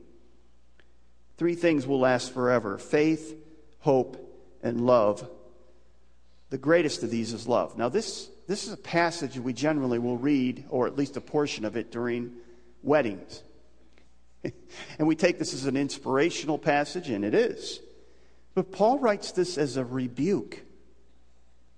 Three 1.38 1.56
things 1.56 1.86
will 1.86 2.00
last 2.00 2.34
forever 2.34 2.78
faith, 2.80 3.36
hope, 3.80 4.18
and 4.64 4.82
love. 4.82 5.30
The 6.50 6.58
greatest 6.58 7.04
of 7.04 7.12
these 7.12 7.34
is 7.34 7.48
love. 7.48 7.78
Now, 7.78 7.90
this, 7.90 8.30
this 8.48 8.66
is 8.66 8.74
a 8.74 8.78
passage 8.78 9.38
we 9.38 9.54
generally 9.54 10.00
will 10.00 10.18
read, 10.18 10.66
or 10.70 10.88
at 10.88 10.98
least 10.98 11.18
a 11.18 11.22
portion 11.22 11.66
of 11.66 11.76
it, 11.76 11.92
during 11.92 12.32
weddings. 12.82 13.44
and 14.44 15.08
we 15.08 15.16
take 15.16 15.40
this 15.40 15.54
as 15.54 15.66
an 15.66 15.78
inspirational 15.78 16.58
passage, 16.58 17.10
and 17.10 17.24
it 17.26 17.34
is. 17.34 17.80
But 18.56 18.72
Paul 18.72 19.00
writes 19.00 19.32
this 19.32 19.58
as 19.58 19.78
a 19.78 19.86
rebuke. 19.86 20.62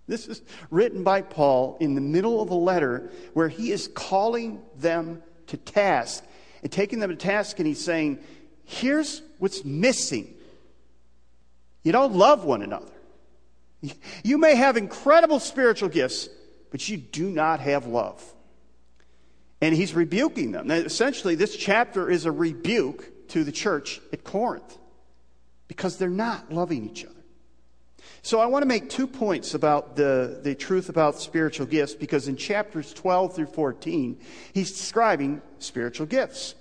This 0.07 0.27
is 0.27 0.41
written 0.69 1.03
by 1.03 1.21
Paul 1.21 1.77
in 1.79 1.95
the 1.95 2.01
middle 2.01 2.41
of 2.41 2.49
a 2.49 2.55
letter 2.55 3.11
where 3.33 3.47
he 3.47 3.71
is 3.71 3.87
calling 3.87 4.61
them 4.77 5.23
to 5.47 5.57
task 5.57 6.23
and 6.61 6.71
taking 6.71 6.99
them 6.99 7.09
to 7.09 7.15
task, 7.15 7.59
and 7.59 7.67
he's 7.67 7.83
saying, 7.83 8.19
Here's 8.65 9.21
what's 9.37 9.63
missing. 9.63 10.33
You 11.83 11.91
don't 11.91 12.13
love 12.13 12.43
one 12.43 12.61
another. 12.61 12.91
You 14.23 14.39
may 14.39 14.55
have 14.55 14.75
incredible 14.75 15.39
spiritual 15.39 15.89
gifts, 15.89 16.27
but 16.71 16.87
you 16.89 16.97
do 16.97 17.29
not 17.29 17.59
have 17.59 17.85
love. 17.85 18.23
And 19.61 19.75
he's 19.75 19.93
rebuking 19.93 20.51
them. 20.51 20.67
Now, 20.67 20.75
essentially, 20.75 21.35
this 21.35 21.55
chapter 21.55 22.09
is 22.09 22.25
a 22.25 22.31
rebuke 22.31 23.27
to 23.29 23.43
the 23.43 23.51
church 23.51 24.01
at 24.11 24.23
Corinth 24.23 24.77
because 25.67 25.97
they're 25.97 26.09
not 26.09 26.51
loving 26.51 26.89
each 26.89 27.05
other. 27.05 27.13
So 28.21 28.39
I 28.39 28.47
want 28.47 28.63
to 28.63 28.67
make 28.67 28.89
two 28.89 29.07
points 29.07 29.53
about 29.53 29.95
the, 29.95 30.39
the 30.41 30.55
truth 30.55 30.89
about 30.89 31.19
spiritual 31.19 31.65
gifts 31.65 31.93
because 31.93 32.27
in 32.27 32.37
chapters 32.37 32.93
12 32.93 33.35
through 33.35 33.45
14, 33.47 34.19
he's 34.53 34.71
describing 34.71 35.41
spiritual 35.59 36.07
gifts. 36.07 36.55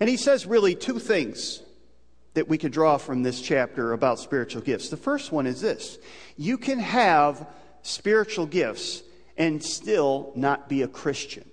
And 0.00 0.08
he 0.08 0.16
says 0.16 0.46
really 0.46 0.74
two 0.74 0.98
things 0.98 1.62
that 2.34 2.48
we 2.48 2.56
could 2.56 2.72
draw 2.72 2.98
from 2.98 3.22
this 3.22 3.40
chapter 3.40 3.92
about 3.92 4.18
spiritual 4.18 4.62
gifts. 4.62 4.88
The 4.88 4.96
first 4.96 5.32
one 5.32 5.46
is 5.46 5.60
this 5.60 5.98
you 6.36 6.56
can 6.56 6.78
have 6.78 7.46
spiritual 7.82 8.46
gifts 8.46 9.02
and 9.36 9.62
still 9.62 10.32
not 10.34 10.68
be 10.68 10.82
a 10.82 10.88
Christian. 10.88 11.48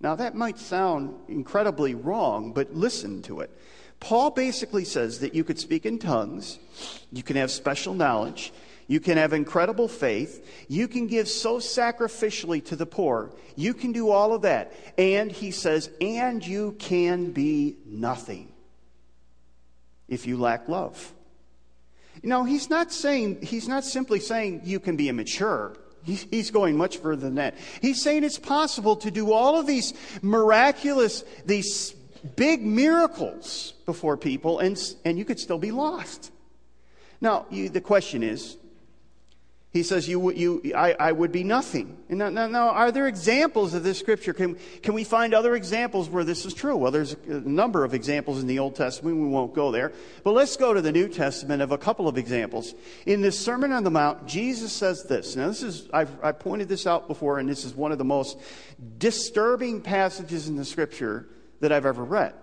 Now, 0.00 0.14
that 0.16 0.34
might 0.34 0.58
sound 0.58 1.14
incredibly 1.28 1.94
wrong, 1.94 2.52
but 2.52 2.74
listen 2.74 3.22
to 3.22 3.40
it. 3.40 3.50
Paul 4.00 4.30
basically 4.30 4.84
says 4.84 5.20
that 5.20 5.34
you 5.34 5.44
could 5.44 5.58
speak 5.58 5.86
in 5.86 5.98
tongues, 5.98 6.58
you 7.12 7.22
can 7.22 7.36
have 7.36 7.50
special 7.50 7.94
knowledge, 7.94 8.52
you 8.86 8.98
can 8.98 9.18
have 9.18 9.32
incredible 9.32 9.86
faith, 9.86 10.64
you 10.68 10.88
can 10.88 11.06
give 11.06 11.28
so 11.28 11.58
sacrificially 11.58 12.64
to 12.64 12.76
the 12.76 12.86
poor, 12.86 13.30
you 13.56 13.74
can 13.74 13.92
do 13.92 14.10
all 14.10 14.34
of 14.34 14.42
that. 14.42 14.72
And 14.98 15.30
he 15.30 15.50
says, 15.50 15.90
and 16.00 16.44
you 16.44 16.74
can 16.78 17.30
be 17.30 17.76
nothing 17.86 18.50
if 20.08 20.26
you 20.26 20.38
lack 20.38 20.68
love. 20.68 21.12
Know, 22.22 22.44
he's 22.44 22.68
not 22.68 22.92
saying, 22.92 23.42
he's 23.42 23.68
not 23.68 23.84
simply 23.84 24.18
saying 24.18 24.62
you 24.64 24.80
can 24.80 24.96
be 24.96 25.08
immature. 25.08 25.76
He's 26.02 26.50
going 26.50 26.76
much 26.76 26.96
further 26.96 27.22
than 27.22 27.36
that. 27.36 27.56
He's 27.80 28.02
saying 28.02 28.24
it's 28.24 28.38
possible 28.38 28.96
to 28.96 29.10
do 29.10 29.32
all 29.32 29.60
of 29.60 29.66
these 29.66 29.92
miraculous, 30.22 31.22
these 31.44 31.94
big 32.36 32.62
miracles 32.62 33.74
before 33.86 34.16
people, 34.16 34.58
and, 34.58 34.78
and 35.04 35.18
you 35.18 35.24
could 35.24 35.38
still 35.38 35.58
be 35.58 35.70
lost. 35.70 36.32
Now, 37.20 37.46
you, 37.50 37.68
the 37.68 37.80
question 37.80 38.22
is, 38.22 38.56
he 39.72 39.84
says, 39.84 40.08
you, 40.08 40.32
you, 40.32 40.72
I, 40.74 40.96
I 40.98 41.12
would 41.12 41.30
be 41.30 41.44
nothing. 41.44 41.96
And 42.08 42.18
now, 42.18 42.28
now, 42.28 42.48
now, 42.48 42.70
are 42.70 42.90
there 42.90 43.06
examples 43.06 43.72
of 43.72 43.84
this 43.84 44.00
scripture? 44.00 44.32
Can, 44.32 44.58
can 44.82 44.94
we 44.94 45.04
find 45.04 45.32
other 45.32 45.54
examples 45.54 46.08
where 46.08 46.24
this 46.24 46.44
is 46.44 46.54
true? 46.54 46.76
Well, 46.76 46.90
there's 46.90 47.12
a 47.28 47.40
number 47.40 47.84
of 47.84 47.94
examples 47.94 48.40
in 48.40 48.48
the 48.48 48.58
Old 48.58 48.74
Testament. 48.74 49.16
We 49.16 49.28
won't 49.28 49.54
go 49.54 49.70
there. 49.70 49.92
But 50.24 50.32
let's 50.32 50.56
go 50.56 50.74
to 50.74 50.80
the 50.82 50.90
New 50.90 51.06
Testament 51.06 51.62
of 51.62 51.70
a 51.70 51.78
couple 51.78 52.08
of 52.08 52.18
examples. 52.18 52.74
In 53.06 53.22
this 53.22 53.38
Sermon 53.38 53.70
on 53.70 53.84
the 53.84 53.92
Mount, 53.92 54.26
Jesus 54.26 54.72
says 54.72 55.04
this. 55.04 55.36
Now, 55.36 55.46
this 55.46 55.62
is, 55.62 55.88
I've, 55.92 56.10
I 56.20 56.32
pointed 56.32 56.68
this 56.68 56.84
out 56.84 57.06
before, 57.06 57.38
and 57.38 57.48
this 57.48 57.64
is 57.64 57.72
one 57.72 57.92
of 57.92 57.98
the 57.98 58.04
most 58.04 58.40
disturbing 58.98 59.82
passages 59.82 60.48
in 60.48 60.56
the 60.56 60.64
scripture 60.64 61.28
that 61.60 61.72
I've 61.72 61.86
ever 61.86 62.04
read. 62.04 62.34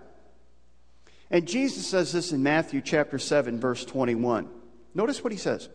And 1.30 1.46
Jesus 1.46 1.86
says 1.86 2.12
this 2.12 2.32
in 2.32 2.42
Matthew 2.42 2.80
chapter 2.80 3.18
7, 3.18 3.60
verse 3.60 3.84
21. 3.84 4.48
Notice 4.94 5.22
what 5.22 5.32
he 5.32 5.38
says. 5.38 5.68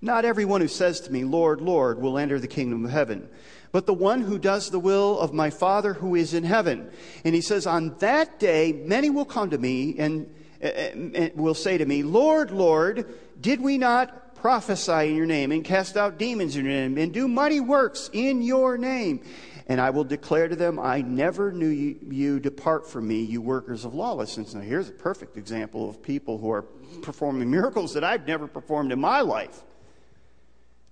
Not 0.00 0.24
everyone 0.24 0.60
who 0.60 0.68
says 0.68 1.00
to 1.02 1.12
me, 1.12 1.24
Lord, 1.24 1.60
Lord, 1.60 2.00
will 2.00 2.18
enter 2.18 2.40
the 2.40 2.48
kingdom 2.48 2.84
of 2.84 2.90
heaven, 2.90 3.28
but 3.70 3.86
the 3.86 3.94
one 3.94 4.20
who 4.20 4.38
does 4.38 4.70
the 4.70 4.80
will 4.80 5.18
of 5.18 5.32
my 5.32 5.50
Father 5.50 5.94
who 5.94 6.16
is 6.16 6.34
in 6.34 6.42
heaven. 6.42 6.90
And 7.24 7.34
he 7.34 7.40
says, 7.40 7.66
On 7.66 7.96
that 7.98 8.40
day, 8.40 8.72
many 8.72 9.10
will 9.10 9.24
come 9.24 9.50
to 9.50 9.58
me 9.58 9.96
and, 9.98 10.32
and 10.60 11.32
will 11.36 11.54
say 11.54 11.78
to 11.78 11.86
me, 11.86 12.02
Lord, 12.02 12.50
Lord, 12.50 13.14
did 13.40 13.60
we 13.60 13.78
not 13.78 14.34
prophesy 14.34 15.10
in 15.10 15.16
your 15.16 15.26
name 15.26 15.52
and 15.52 15.64
cast 15.64 15.96
out 15.96 16.18
demons 16.18 16.56
in 16.56 16.64
your 16.64 16.74
name 16.74 16.98
and 16.98 17.14
do 17.14 17.28
mighty 17.28 17.60
works 17.60 18.10
in 18.12 18.42
your 18.42 18.76
name? 18.76 19.22
And 19.68 19.80
I 19.80 19.90
will 19.90 20.04
declare 20.04 20.48
to 20.48 20.56
them, 20.56 20.78
I 20.78 21.02
never 21.02 21.52
knew 21.52 21.68
you, 21.68 21.98
you, 22.10 22.40
depart 22.40 22.88
from 22.88 23.06
me, 23.06 23.22
you 23.22 23.40
workers 23.40 23.84
of 23.84 23.94
lawlessness. 23.94 24.54
Now, 24.54 24.60
here's 24.60 24.88
a 24.88 24.92
perfect 24.92 25.36
example 25.36 25.88
of 25.88 26.02
people 26.02 26.38
who 26.38 26.50
are 26.50 26.62
performing 27.02 27.50
miracles 27.50 27.94
that 27.94 28.04
I've 28.04 28.26
never 28.26 28.46
performed 28.46 28.92
in 28.92 29.00
my 29.00 29.20
life. 29.20 29.62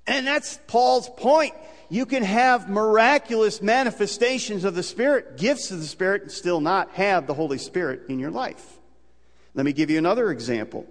And 0.07 0.27
that's 0.27 0.59
Paul's 0.67 1.09
point. 1.09 1.55
You 1.89 2.07
can 2.07 2.23
have 2.23 2.69
miraculous 2.69 3.61
manifestations 3.61 4.65
of 4.65 4.75
the 4.75 4.83
Spirit, 4.83 5.37
gifts 5.37 5.71
of 5.71 5.81
the 5.81 5.87
Spirit, 5.87 6.23
and 6.23 6.31
still 6.31 6.61
not 6.61 6.91
have 6.93 7.27
the 7.27 7.35
Holy 7.35 7.59
Spirit 7.59 8.03
in 8.09 8.19
your 8.19 8.31
life. 8.31 8.79
Let 9.55 9.67
me 9.67 9.73
give 9.73 9.91
you 9.91 9.99
another 9.99 10.31
example. 10.31 10.87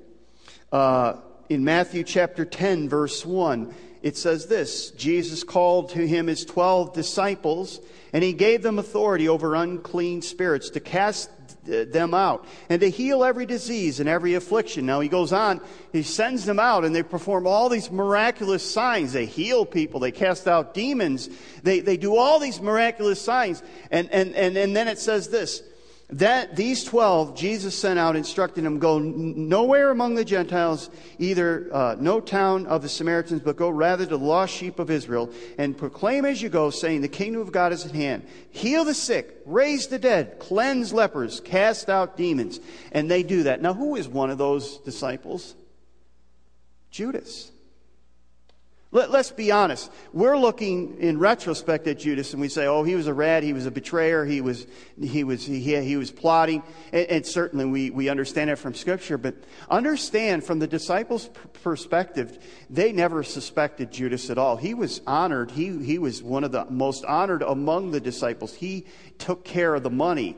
Uh, 0.71 1.17
in 1.48 1.63
Matthew 1.63 2.03
chapter 2.03 2.45
10, 2.45 2.89
verse 2.89 3.25
1, 3.25 3.74
it 4.01 4.18
says 4.18 4.48
this 4.48 4.91
Jesus 4.91 5.44
called 5.44 5.89
to 5.91 6.08
him 6.08 6.27
his 6.27 6.46
twelve 6.46 6.94
disciples, 6.94 7.79
and 8.13 8.24
he 8.24 8.34
gave 8.34 8.62
them 8.62 8.79
authority 8.79 9.27
over 9.27 9.56
unclean 9.56 10.22
spirits 10.22 10.70
to 10.72 10.79
cast 10.79 11.29
them 11.65 12.13
out 12.13 12.46
and 12.70 12.82
to 12.82 12.89
heal 12.89 13.24
every 13.24 13.46
disease 13.46 14.00
and 14.00 14.10
every 14.10 14.34
affliction. 14.34 14.86
Now 14.86 15.01
he 15.01 15.10
goes 15.10 15.32
on, 15.34 15.62
he 15.91 16.03
sends 16.03 16.46
them 16.46 16.60
out 16.60 16.86
and 16.86 16.96
they 16.96 17.03
perform 17.03 17.46
all 17.46 17.70
these 17.70 17.91
miraculous 17.91 18.70
signs. 18.70 19.13
They 19.13 19.25
heal 19.25 19.65
people, 19.65 20.00
they 20.00 20.12
cast 20.12 20.48
out 20.48 20.74
demons, 20.74 21.29
they, 21.62 21.82
they 21.82 21.98
do 21.98 22.15
all 22.15 22.39
these 22.39 22.62
miraculous 22.62 23.22
signs. 23.22 23.62
And, 23.91 24.10
and, 24.12 24.34
and, 24.36 24.58
and 24.58 24.75
then 24.75 24.88
it 24.88 25.00
says 25.00 25.29
this 25.29 25.62
that 26.11 26.55
these 26.55 26.83
12 26.83 27.35
jesus 27.35 27.77
sent 27.77 27.99
out 27.99 28.15
instructing 28.15 28.63
them 28.63 28.79
go 28.79 28.97
nowhere 28.97 29.91
among 29.91 30.15
the 30.15 30.25
gentiles 30.25 30.89
either 31.19 31.69
uh, 31.71 31.95
no 31.99 32.19
town 32.19 32.65
of 32.65 32.81
the 32.81 32.89
samaritans 32.89 33.41
but 33.41 33.55
go 33.55 33.69
rather 33.69 34.05
to 34.05 34.17
the 34.17 34.17
lost 34.17 34.53
sheep 34.53 34.79
of 34.79 34.89
israel 34.89 35.31
and 35.57 35.77
proclaim 35.77 36.25
as 36.25 36.41
you 36.41 36.49
go 36.49 36.69
saying 36.69 37.01
the 37.01 37.07
kingdom 37.07 37.41
of 37.41 37.51
god 37.51 37.71
is 37.71 37.85
at 37.85 37.91
hand. 37.91 38.25
Heal 38.51 38.85
the 38.85 38.93
sick 38.93 39.41
raise 39.45 39.87
the 39.87 39.99
dead 39.99 40.39
cleanse 40.39 40.93
lepers 40.93 41.39
cast 41.39 41.89
out 41.89 42.17
demons 42.17 42.59
and 42.91 43.09
they 43.09 43.23
do 43.23 43.43
that. 43.43 43.61
Now 43.61 43.73
who 43.73 43.95
is 43.95 44.07
one 44.07 44.29
of 44.29 44.37
those 44.37 44.77
disciples? 44.79 45.55
Judas 46.91 47.51
let, 48.91 49.12
us 49.12 49.29
be 49.29 49.51
honest. 49.51 49.91
We're 50.13 50.38
looking 50.38 50.98
in 50.98 51.19
retrospect 51.19 51.86
at 51.86 52.00
Judas 52.00 52.34
and 52.34 52.41
we 52.41 52.50
say, 52.50 52.65
oh, 52.65 52.81
he 52.81 52.96
was 52.96 53.05
a 53.05 53.13
rat, 53.13 53.43
he 53.43 53.53
was 53.53 53.67
a 53.67 53.72
betrayer, 53.72 54.25
he 54.25 54.41
was, 54.41 54.65
he 55.00 55.24
was, 55.24 55.46
he, 55.46 55.60
he 55.60 55.96
was 55.96 56.10
plotting. 56.10 56.63
And, 56.91 57.05
and 57.08 57.25
certainly 57.25 57.65
we, 57.65 57.91
we 57.91 58.10
understand 58.10 58.50
it 58.50 58.55
from 58.55 58.74
Scripture, 58.74 59.19
but 59.19 59.36
understand 59.69 60.43
from 60.43 60.58
the 60.58 60.65
disciples' 60.65 61.29
perspective, 61.62 62.39
they 62.67 62.91
never 62.91 63.22
suspected 63.22 63.91
Judas 63.91 64.31
at 64.31 64.39
all. 64.39 64.58
He 64.58 64.74
was 64.74 65.01
honored. 65.05 65.51
He, 65.51 65.77
he 65.84 66.00
was 66.00 66.24
one 66.24 66.43
of 66.43 66.51
the 66.51 66.65
most 66.65 67.05
honored 67.05 67.43
among 67.43 67.91
the 67.91 68.00
disciples. 68.00 68.55
He 68.55 68.88
took 69.19 69.43
care 69.43 69.75
of 69.75 69.84
the 69.84 69.91
money. 69.91 70.36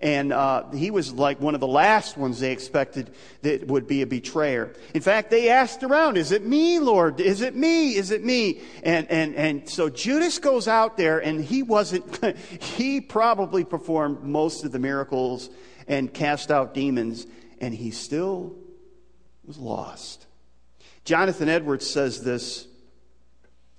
And 0.00 0.32
uh, 0.32 0.70
he 0.70 0.90
was 0.90 1.12
like 1.12 1.40
one 1.40 1.54
of 1.54 1.60
the 1.60 1.66
last 1.66 2.16
ones 2.16 2.40
they 2.40 2.52
expected 2.52 3.12
that 3.42 3.66
would 3.66 3.86
be 3.86 4.00
a 4.00 4.06
betrayer. 4.06 4.72
In 4.94 5.02
fact, 5.02 5.30
they 5.30 5.50
asked 5.50 5.82
around, 5.82 6.16
Is 6.16 6.32
it 6.32 6.44
me, 6.44 6.78
Lord? 6.78 7.20
Is 7.20 7.42
it 7.42 7.54
me? 7.54 7.94
Is 7.96 8.10
it 8.10 8.24
me? 8.24 8.62
And, 8.82 9.10
and, 9.10 9.34
and 9.34 9.68
so 9.68 9.90
Judas 9.90 10.38
goes 10.38 10.68
out 10.68 10.96
there, 10.96 11.18
and 11.18 11.44
he 11.44 11.62
wasn't, 11.62 12.18
he 12.62 13.02
probably 13.02 13.62
performed 13.64 14.22
most 14.22 14.64
of 14.64 14.72
the 14.72 14.78
miracles 14.78 15.50
and 15.86 16.12
cast 16.12 16.50
out 16.50 16.72
demons, 16.72 17.26
and 17.60 17.74
he 17.74 17.90
still 17.90 18.56
was 19.44 19.58
lost. 19.58 20.26
Jonathan 21.04 21.48
Edwards 21.48 21.88
says 21.88 22.22
this 22.22 22.66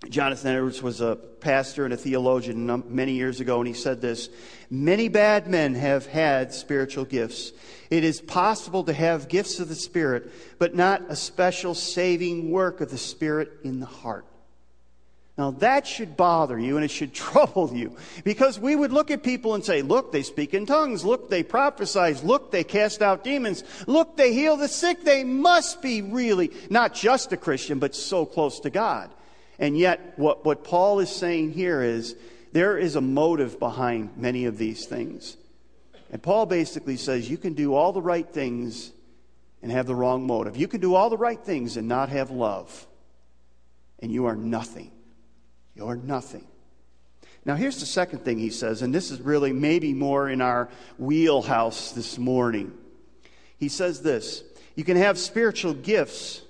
Jonathan 0.10 0.56
Edwards 0.56 0.82
was 0.82 1.00
a 1.00 1.16
pastor 1.16 1.86
and 1.86 1.94
a 1.94 1.98
theologian 1.98 2.84
many 2.88 3.14
years 3.14 3.40
ago, 3.40 3.60
and 3.60 3.68
he 3.68 3.74
said 3.74 4.02
this 4.02 4.30
Many 4.74 5.10
bad 5.10 5.48
men 5.48 5.76
have 5.76 6.06
had 6.06 6.54
spiritual 6.54 7.04
gifts. 7.04 7.52
It 7.90 8.06
is 8.06 8.22
possible 8.22 8.86
to 8.86 8.94
have 8.94 9.28
gifts 9.28 9.60
of 9.60 9.68
the 9.68 9.76
Spirit, 9.76 10.32
but 10.60 10.74
not 10.74 11.04
a 11.10 11.16
special 11.18 11.76
saving 11.76 12.50
work 12.52 12.80
of 12.80 12.90
the 12.90 12.98
Spirit 12.98 13.52
in 13.66 13.82
the 13.82 13.86
heart. 13.86 14.26
Now, 15.38 15.52
that 15.52 15.86
should 15.86 16.16
bother 16.16 16.58
you 16.58 16.78
and 16.78 16.86
it 16.86 16.92
should 16.92 17.14
trouble 17.16 17.74
you 17.74 17.98
because 18.24 18.58
we 18.58 18.74
would 18.74 18.94
look 18.94 19.12
at 19.12 19.24
people 19.24 19.56
and 19.56 19.66
say, 19.66 19.82
Look, 19.82 20.14
they 20.14 20.24
speak 20.24 20.54
in 20.54 20.66
tongues. 20.66 21.04
Look, 21.04 21.30
they 21.30 21.44
prophesy. 21.44 22.14
Look, 22.26 22.52
they 22.52 22.64
cast 22.64 23.02
out 23.02 23.26
demons. 23.26 23.66
Look, 23.88 24.16
they 24.16 24.34
heal 24.34 24.56
the 24.56 24.70
sick. 24.70 25.04
They 25.04 25.26
must 25.26 25.82
be 25.82 26.02
really 26.02 26.50
not 26.70 26.94
just 26.94 27.34
a 27.34 27.38
Christian, 27.38 27.78
but 27.80 27.94
so 27.94 28.26
close 28.26 28.62
to 28.62 28.70
God. 28.70 29.10
And 29.60 29.78
yet, 29.78 30.14
what, 30.16 30.46
what 30.46 30.64
Paul 30.64 31.02
is 31.02 31.10
saying 31.10 31.52
here 31.52 31.82
is 31.82 32.16
there 32.52 32.78
is 32.78 32.96
a 32.96 33.02
motive 33.02 33.60
behind 33.60 34.18
many 34.18 34.46
of 34.46 34.58
these 34.58 34.86
things. 34.86 35.38
And 36.12 36.22
Paul 36.22 36.46
basically 36.46 36.98
says 36.98 37.30
you 37.30 37.38
can 37.38 37.54
do 37.54 37.74
all 37.74 37.94
the 37.94 38.02
right 38.02 38.28
things 38.28 38.92
and 39.62 39.72
have 39.72 39.88
the 39.88 39.96
wrong 39.96 40.28
motive. 40.28 40.58
You 40.58 40.68
can 40.68 40.82
do 40.82 40.96
all 40.96 41.10
the 41.10 41.18
right 41.18 41.40
things 41.40 41.78
and 41.78 41.88
not 41.88 42.10
have 42.10 42.32
love. 42.32 42.88
And 44.00 44.12
you 44.12 44.26
are 44.26 44.36
nothing. 44.36 44.92
You're 45.76 45.96
nothing. 45.96 46.46
Now, 47.46 47.56
here's 47.56 47.80
the 47.80 47.86
second 47.86 48.20
thing 48.20 48.38
he 48.38 48.50
says, 48.50 48.82
and 48.82 48.94
this 48.94 49.10
is 49.10 49.20
really 49.20 49.52
maybe 49.52 49.94
more 49.94 50.30
in 50.30 50.42
our 50.42 50.70
wheelhouse 50.98 51.92
this 51.92 52.18
morning. 52.18 52.74
He 53.58 53.70
says 53.70 54.02
this 54.02 54.44
You 54.76 54.84
can 54.84 54.98
have 54.98 55.18
spiritual 55.18 55.74
gifts 55.74 56.42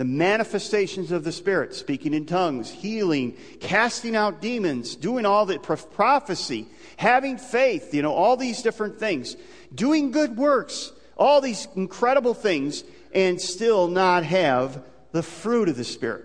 the 0.00 0.04
manifestations 0.06 1.12
of 1.12 1.24
the 1.24 1.30
Spirit, 1.30 1.74
speaking 1.74 2.14
in 2.14 2.24
tongues, 2.24 2.70
healing, 2.70 3.36
casting 3.60 4.16
out 4.16 4.40
demons, 4.40 4.96
doing 4.96 5.26
all 5.26 5.44
the 5.44 5.58
prophecy, 5.58 6.66
having 6.96 7.36
faith, 7.36 7.92
you 7.92 8.00
know, 8.00 8.14
all 8.14 8.34
these 8.38 8.62
different 8.62 8.98
things, 8.98 9.36
doing 9.74 10.10
good 10.10 10.38
works, 10.38 10.90
all 11.18 11.42
these 11.42 11.68
incredible 11.76 12.32
things, 12.32 12.82
and 13.12 13.38
still 13.38 13.88
not 13.88 14.24
have 14.24 14.82
the 15.12 15.22
fruit 15.22 15.68
of 15.68 15.76
the 15.76 15.84
Spirit. 15.84 16.24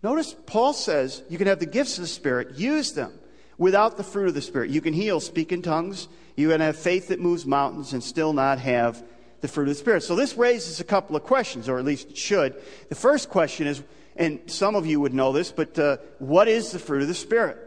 Notice 0.00 0.36
Paul 0.46 0.72
says 0.72 1.20
you 1.28 1.36
can 1.36 1.48
have 1.48 1.58
the 1.58 1.66
gifts 1.66 1.98
of 1.98 2.02
the 2.02 2.08
Spirit, 2.08 2.54
use 2.54 2.92
them 2.92 3.12
without 3.58 3.96
the 3.96 4.04
fruit 4.04 4.28
of 4.28 4.34
the 4.34 4.40
Spirit. 4.40 4.70
You 4.70 4.80
can 4.80 4.94
heal, 4.94 5.18
speak 5.18 5.50
in 5.50 5.62
tongues, 5.62 6.06
you 6.36 6.50
can 6.50 6.60
have 6.60 6.76
faith 6.76 7.08
that 7.08 7.18
moves 7.18 7.44
mountains, 7.44 7.92
and 7.92 8.04
still 8.04 8.32
not 8.32 8.60
have 8.60 9.02
the 9.44 9.48
fruit 9.48 9.64
of 9.64 9.68
the 9.68 9.74
Spirit. 9.74 10.02
So 10.02 10.16
this 10.16 10.38
raises 10.38 10.80
a 10.80 10.84
couple 10.84 11.16
of 11.16 11.22
questions, 11.22 11.68
or 11.68 11.78
at 11.78 11.84
least 11.84 12.08
it 12.08 12.16
should. 12.16 12.54
The 12.88 12.94
first 12.94 13.28
question 13.28 13.66
is, 13.66 13.82
and 14.16 14.40
some 14.46 14.74
of 14.74 14.86
you 14.86 15.00
would 15.00 15.12
know 15.12 15.32
this, 15.32 15.52
but 15.52 15.78
uh, 15.78 15.98
what 16.18 16.48
is 16.48 16.70
the 16.70 16.78
fruit 16.78 17.02
of 17.02 17.08
the 17.08 17.14
Spirit? 17.14 17.58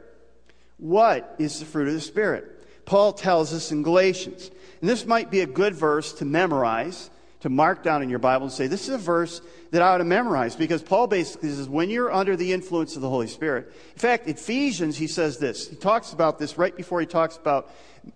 What 0.77 1.35
is 1.37 1.59
the 1.59 1.65
fruit 1.65 1.87
of 1.87 1.93
the 1.93 2.01
Spirit? 2.01 2.85
Paul 2.85 3.13
tells 3.13 3.53
us 3.53 3.71
in 3.71 3.83
Galatians. 3.83 4.49
And 4.81 4.89
this 4.89 5.05
might 5.05 5.29
be 5.29 5.41
a 5.41 5.45
good 5.45 5.75
verse 5.75 6.13
to 6.13 6.25
memorize, 6.25 7.11
to 7.41 7.49
mark 7.49 7.83
down 7.83 8.01
in 8.01 8.09
your 8.09 8.17
Bible 8.17 8.47
and 8.47 8.53
say, 8.53 8.65
this 8.65 8.87
is 8.87 8.95
a 8.95 8.97
verse 8.97 9.39
that 9.69 9.83
I 9.83 9.89
ought 9.89 9.99
to 9.99 10.03
memorize 10.03 10.55
because 10.55 10.81
Paul 10.81 11.05
basically 11.05 11.49
says, 11.49 11.69
when 11.69 11.91
you're 11.91 12.11
under 12.11 12.35
the 12.35 12.53
influence 12.53 12.95
of 12.95 13.03
the 13.03 13.09
Holy 13.09 13.27
Spirit. 13.27 13.71
In 13.93 13.99
fact, 13.99 14.27
Ephesians, 14.27 14.97
he 14.97 15.05
says 15.05 15.37
this. 15.37 15.67
He 15.67 15.75
talks 15.75 16.11
about 16.11 16.39
this 16.39 16.57
right 16.57 16.75
before 16.75 17.01
he 17.01 17.05
talks 17.05 17.37
about 17.37 17.69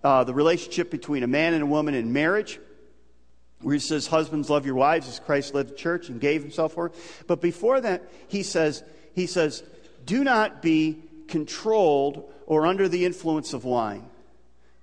uh, 0.04 0.24
the 0.24 0.34
relationship 0.34 0.90
between 0.90 1.22
a 1.22 1.28
man 1.28 1.54
and 1.54 1.62
a 1.62 1.68
woman 1.68 1.94
in 1.94 2.12
marriage 2.12 2.60
where 3.62 3.74
he 3.74 3.80
says, 3.80 4.08
Husbands, 4.08 4.50
love 4.50 4.66
your 4.66 4.76
wives 4.76 5.08
as 5.08 5.20
Christ 5.20 5.54
loved 5.54 5.70
the 5.70 5.76
church 5.76 6.10
and 6.10 6.20
gave 6.20 6.42
himself 6.42 6.74
for 6.74 6.88
it. 6.88 6.96
But 7.28 7.42
before 7.42 7.82
that, 7.82 8.04
he 8.28 8.44
says, 8.44 8.84
he 9.14 9.28
says, 9.28 9.64
Do 10.06 10.24
not 10.24 10.62
be 10.62 11.02
controlled 11.28 12.32
or 12.46 12.66
under 12.66 12.88
the 12.88 13.06
influence 13.06 13.54
of 13.54 13.64
wine, 13.64 14.06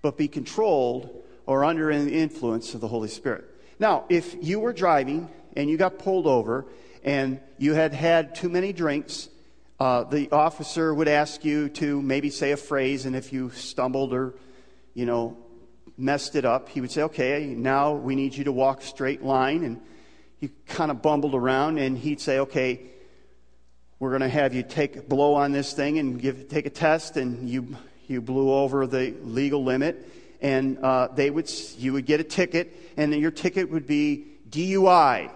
but 0.03 0.17
be 0.17 0.29
controlled 0.29 1.25
or 1.47 1.65
under 1.65 1.97
the 1.99 2.15
influence 2.21 2.75
of 2.75 2.81
the 2.81 2.89
Holy 2.89 3.09
Spirit. 3.09 3.45
Now, 3.79 4.05
if 4.09 4.37
you 4.43 4.61
were 4.61 4.73
driving 4.73 5.29
and 5.57 5.71
you 5.71 5.77
got 5.77 5.99
pulled 5.99 6.27
over 6.27 6.67
and 7.05 7.41
you 7.59 7.75
had 7.75 7.95
had 7.95 8.35
too 8.35 8.49
many 8.49 8.73
drinks, 8.73 9.29
uh, 9.81 10.05
the 10.05 10.31
officer 10.31 10.93
would 10.93 11.09
ask 11.09 11.45
you 11.45 11.69
to 11.69 12.03
maybe 12.03 12.31
say 12.31 12.53
a 12.53 12.57
phrase, 12.57 13.07
and 13.07 13.15
if 13.15 13.33
you 13.33 13.51
stumbled 13.51 14.13
or, 14.13 14.35
you 14.95 15.07
know, 15.07 15.37
messed 15.99 16.37
it 16.37 16.45
up, 16.45 16.69
he 16.69 16.81
would 16.81 16.91
say, 16.91 17.03
Okay, 17.03 17.47
now 17.47 17.93
we 17.93 18.15
need 18.15 18.35
you 18.35 18.45
to 18.45 18.53
walk 18.53 18.83
straight 18.83 19.23
line. 19.23 19.65
And 19.65 19.81
you 20.41 20.51
kind 20.67 20.91
of 20.91 21.03
bumbled 21.03 21.35
around, 21.35 21.79
and 21.79 21.99
he'd 21.99 22.21
say, 22.21 22.39
Okay, 22.39 22.81
we're 23.99 24.11
going 24.11 24.23
to 24.23 24.29
have 24.29 24.55
you 24.55 24.63
take 24.63 24.97
a 24.97 25.03
blow 25.03 25.35
on 25.35 25.53
this 25.53 25.73
thing 25.73 25.99
and 25.99 26.21
give, 26.21 26.49
take 26.49 26.67
a 26.67 26.71
test, 26.71 27.17
and 27.17 27.49
you, 27.51 27.77
you 28.07 28.21
blew 28.21 28.53
over 28.53 28.87
the 28.87 29.15
legal 29.23 29.65
limit. 29.65 30.09
And 30.41 30.79
uh, 30.79 31.09
they 31.09 31.31
would, 31.31 31.51
you 31.79 31.95
would 31.95 32.07
get 32.07 32.21
a 32.21 32.25
ticket, 32.25 32.73
and 32.97 33.13
then 33.13 33.21
your 33.21 33.33
ticket 33.33 33.71
would 33.71 33.89
be 33.89 34.27
DUI. 34.49 35.33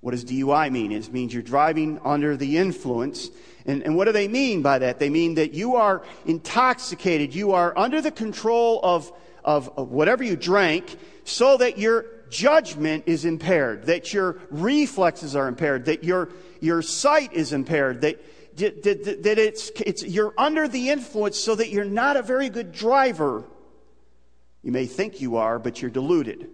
What 0.00 0.10
does 0.10 0.24
DUI 0.24 0.70
mean? 0.70 0.92
It 0.92 1.10
means 1.12 1.32
you're 1.32 1.42
driving 1.42 1.98
under 2.04 2.36
the 2.36 2.58
influence. 2.58 3.30
And, 3.64 3.82
and 3.82 3.96
what 3.96 4.04
do 4.04 4.12
they 4.12 4.28
mean 4.28 4.62
by 4.62 4.78
that? 4.78 4.98
They 4.98 5.10
mean 5.10 5.34
that 5.34 5.54
you 5.54 5.76
are 5.76 6.02
intoxicated. 6.26 7.34
You 7.34 7.52
are 7.52 7.76
under 7.76 8.00
the 8.00 8.10
control 8.10 8.80
of 8.82 9.10
of, 9.46 9.70
whatever 9.76 10.24
you 10.24 10.36
drank 10.36 10.98
so 11.24 11.56
that 11.56 11.78
your 11.78 12.06
judgment 12.28 13.04
is 13.06 13.24
impaired, 13.24 13.86
that 13.86 14.12
your 14.12 14.40
reflexes 14.50 15.36
are 15.36 15.48
impaired, 15.48 15.84
that 15.86 16.04
your, 16.04 16.30
your 16.60 16.82
sight 16.82 17.32
is 17.32 17.52
impaired, 17.52 18.00
that, 18.00 18.22
that, 18.56 18.82
that 19.22 19.38
it's, 19.38 19.70
it's, 19.86 20.02
you're 20.02 20.34
under 20.36 20.66
the 20.66 20.90
influence 20.90 21.38
so 21.38 21.54
that 21.54 21.70
you're 21.70 21.84
not 21.84 22.16
a 22.16 22.22
very 22.22 22.48
good 22.48 22.72
driver. 22.72 23.44
You 24.62 24.72
may 24.72 24.86
think 24.86 25.20
you 25.20 25.36
are, 25.36 25.58
but 25.60 25.80
you're 25.80 25.90
deluded. 25.90 26.48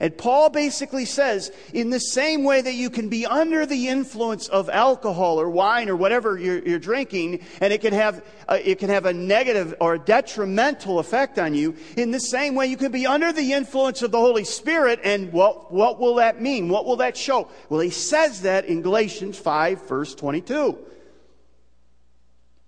And 0.00 0.16
Paul 0.16 0.48
basically 0.48 1.04
says, 1.04 1.52
in 1.74 1.90
the 1.90 2.00
same 2.00 2.42
way 2.42 2.62
that 2.62 2.72
you 2.72 2.88
can 2.88 3.10
be 3.10 3.26
under 3.26 3.66
the 3.66 3.88
influence 3.88 4.48
of 4.48 4.70
alcohol 4.70 5.38
or 5.38 5.50
wine 5.50 5.90
or 5.90 5.96
whatever 5.96 6.38
you're, 6.38 6.66
you're 6.66 6.78
drinking, 6.78 7.44
and 7.60 7.70
it 7.70 7.82
can, 7.82 7.92
have 7.92 8.24
a, 8.48 8.66
it 8.70 8.78
can 8.78 8.88
have 8.88 9.04
a 9.04 9.12
negative 9.12 9.74
or 9.78 9.94
a 9.94 9.98
detrimental 9.98 11.00
effect 11.00 11.38
on 11.38 11.52
you, 11.52 11.76
in 11.98 12.12
the 12.12 12.18
same 12.18 12.54
way 12.54 12.66
you 12.66 12.78
can 12.78 12.90
be 12.90 13.06
under 13.06 13.30
the 13.30 13.52
influence 13.52 14.00
of 14.00 14.10
the 14.10 14.18
Holy 14.18 14.44
Spirit, 14.44 15.00
and 15.04 15.30
what, 15.34 15.70
what 15.70 16.00
will 16.00 16.14
that 16.14 16.40
mean? 16.40 16.70
What 16.70 16.86
will 16.86 16.96
that 16.96 17.14
show? 17.14 17.48
Well, 17.68 17.80
he 17.80 17.90
says 17.90 18.40
that 18.40 18.64
in 18.64 18.80
Galatians 18.80 19.38
5, 19.38 19.86
verse 19.86 20.14
22. 20.14 20.78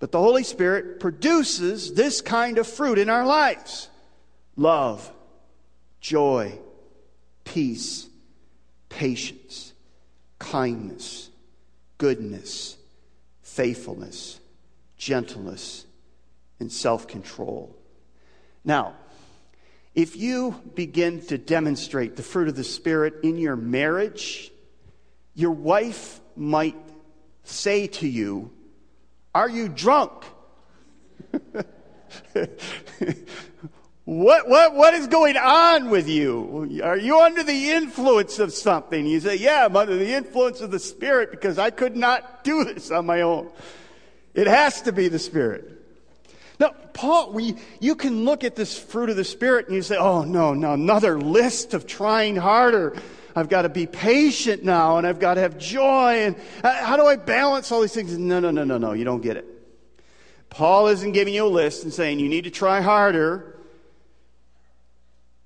But 0.00 0.12
the 0.12 0.20
Holy 0.20 0.44
Spirit 0.44 1.00
produces 1.00 1.94
this 1.94 2.20
kind 2.20 2.58
of 2.58 2.66
fruit 2.66 2.98
in 2.98 3.08
our 3.08 3.24
lives 3.24 3.88
love, 4.54 5.10
joy, 6.02 6.58
peace, 7.44 8.08
patience, 8.88 9.72
kindness, 10.38 11.30
goodness, 11.98 12.76
faithfulness, 13.42 14.40
gentleness, 14.96 15.86
and 16.60 16.70
self 16.70 17.06
control. 17.08 17.76
Now, 18.64 18.94
if 19.94 20.16
you 20.16 20.60
begin 20.74 21.20
to 21.26 21.36
demonstrate 21.36 22.16
the 22.16 22.22
fruit 22.22 22.48
of 22.48 22.56
the 22.56 22.64
Spirit 22.64 23.14
in 23.22 23.36
your 23.36 23.56
marriage, 23.56 24.50
your 25.34 25.50
wife 25.50 26.20
might 26.36 26.76
say 27.44 27.86
to 27.88 28.08
you, 28.08 28.50
Are 29.34 29.50
you 29.50 29.68
drunk? 29.68 30.12
What, 34.04 34.48
what, 34.48 34.74
what 34.74 34.94
is 34.94 35.06
going 35.06 35.36
on 35.36 35.88
with 35.88 36.08
you? 36.08 36.80
Are 36.82 36.96
you 36.96 37.20
under 37.20 37.44
the 37.44 37.70
influence 37.70 38.40
of 38.40 38.52
something? 38.52 39.06
You 39.06 39.20
say, 39.20 39.36
Yeah, 39.36 39.66
I'm 39.66 39.76
under 39.76 39.96
the 39.96 40.12
influence 40.12 40.60
of 40.60 40.72
the 40.72 40.80
Spirit 40.80 41.30
because 41.30 41.58
I 41.58 41.70
could 41.70 41.96
not 41.96 42.42
do 42.42 42.64
this 42.64 42.90
on 42.90 43.06
my 43.06 43.20
own. 43.20 43.48
It 44.34 44.48
has 44.48 44.82
to 44.82 44.92
be 44.92 45.08
the 45.08 45.20
Spirit. 45.20 45.78
Now, 46.58 46.70
Paul, 46.92 47.32
we, 47.32 47.56
you 47.80 47.94
can 47.94 48.24
look 48.24 48.44
at 48.44 48.56
this 48.56 48.76
fruit 48.76 49.08
of 49.08 49.16
the 49.16 49.24
Spirit 49.24 49.66
and 49.66 49.76
you 49.76 49.82
say, 49.82 49.96
Oh, 49.96 50.22
no, 50.24 50.52
no, 50.52 50.72
another 50.72 51.20
list 51.20 51.72
of 51.72 51.86
trying 51.86 52.34
harder. 52.34 52.96
I've 53.36 53.48
got 53.48 53.62
to 53.62 53.68
be 53.68 53.86
patient 53.86 54.64
now 54.64 54.98
and 54.98 55.06
I've 55.06 55.20
got 55.20 55.34
to 55.34 55.40
have 55.40 55.58
joy. 55.58 56.24
And 56.24 56.36
uh, 56.64 56.72
how 56.84 56.96
do 56.96 57.06
I 57.06 57.16
balance 57.16 57.70
all 57.70 57.80
these 57.80 57.94
things? 57.94 58.18
No, 58.18 58.40
no, 58.40 58.50
no, 58.50 58.64
no, 58.64 58.78
no, 58.78 58.92
you 58.94 59.04
don't 59.04 59.22
get 59.22 59.36
it. 59.36 59.46
Paul 60.50 60.88
isn't 60.88 61.12
giving 61.12 61.32
you 61.32 61.46
a 61.46 61.48
list 61.48 61.84
and 61.84 61.92
saying 61.92 62.18
you 62.18 62.28
need 62.28 62.44
to 62.44 62.50
try 62.50 62.80
harder. 62.80 63.51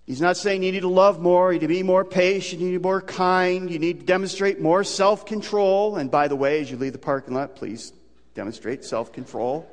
He's 0.07 0.21
not 0.21 0.37
saying 0.37 0.63
you 0.63 0.71
need 0.71 0.81
to 0.81 0.89
love 0.89 1.21
more, 1.21 1.53
you 1.53 1.59
need 1.59 1.67
to 1.67 1.69
be 1.69 1.83
more 1.83 2.05
patient, 2.05 2.61
you 2.61 2.69
need 2.69 2.75
to 2.75 2.79
be 2.79 2.85
more 2.85 3.03
kind, 3.03 3.69
you 3.69 3.81
need 3.81 4.01
to 4.01 4.07
demonstrate 4.07 4.61
more 4.61 4.85
self 4.85 5.27
control. 5.27 5.97
And 5.97 6.11
by 6.11 6.29
the 6.29 6.37
way, 6.37 6.61
as 6.61 6.71
you 6.71 6.77
leave 6.77 6.93
the 6.93 6.99
parking 6.99 7.35
lot, 7.35 7.57
please 7.57 7.93
demonstrate 8.35 8.85
self 8.85 9.13
control, 9.13 9.69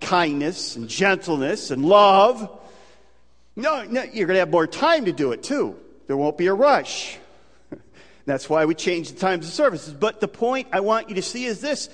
kindness, 0.00 0.74
and 0.74 0.88
gentleness, 0.88 1.70
and 1.70 1.84
love. 1.84 2.50
No, 3.54 3.84
no 3.84 4.02
you're 4.02 4.26
going 4.26 4.34
to 4.34 4.40
have 4.40 4.50
more 4.50 4.66
time 4.66 5.04
to 5.04 5.12
do 5.12 5.30
it 5.30 5.44
too. 5.44 5.76
There 6.08 6.16
won't 6.16 6.36
be 6.36 6.48
a 6.48 6.54
rush. 6.54 7.16
That's 8.26 8.50
why 8.50 8.64
we 8.64 8.74
change 8.74 9.12
the 9.12 9.20
times 9.20 9.46
of 9.46 9.52
services. 9.52 9.94
But 9.94 10.20
the 10.20 10.26
point 10.26 10.66
I 10.72 10.80
want 10.80 11.08
you 11.10 11.14
to 11.14 11.22
see 11.22 11.44
is 11.44 11.60
this. 11.60 11.88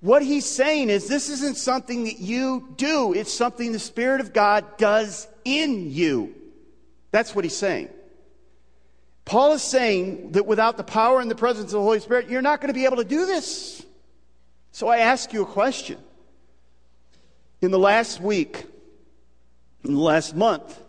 What 0.00 0.22
he's 0.22 0.46
saying 0.46 0.88
is 0.88 1.08
this 1.08 1.28
isn't 1.28 1.58
something 1.58 2.04
that 2.04 2.20
you 2.20 2.72
do. 2.76 3.12
It's 3.12 3.32
something 3.32 3.70
the 3.70 3.78
Spirit 3.78 4.22
of 4.22 4.32
God 4.32 4.78
does 4.78 5.28
in 5.44 5.92
you. 5.92 6.34
That's 7.12 7.34
what 7.34 7.44
he's 7.44 7.56
saying. 7.56 7.90
Paul 9.24 9.52
is 9.52 9.62
saying 9.62 10.32
that 10.32 10.46
without 10.46 10.76
the 10.76 10.82
power 10.82 11.20
and 11.20 11.30
the 11.30 11.36
presence 11.36 11.66
of 11.66 11.78
the 11.78 11.82
Holy 11.82 12.00
Spirit, 12.00 12.28
you're 12.28 12.42
not 12.42 12.60
going 12.60 12.68
to 12.68 12.74
be 12.74 12.86
able 12.86 12.96
to 12.96 13.04
do 13.04 13.26
this. 13.26 13.86
So 14.72 14.88
I 14.88 14.98
ask 14.98 15.32
you 15.32 15.42
a 15.42 15.46
question. 15.46 15.98
In 17.60 17.70
the 17.70 17.78
last 17.78 18.20
week, 18.20 18.66
in 19.84 19.94
the 19.94 20.00
last 20.00 20.34
month, 20.34 20.82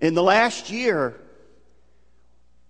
in 0.00 0.14
the 0.14 0.22
last 0.22 0.70
year, 0.70 1.18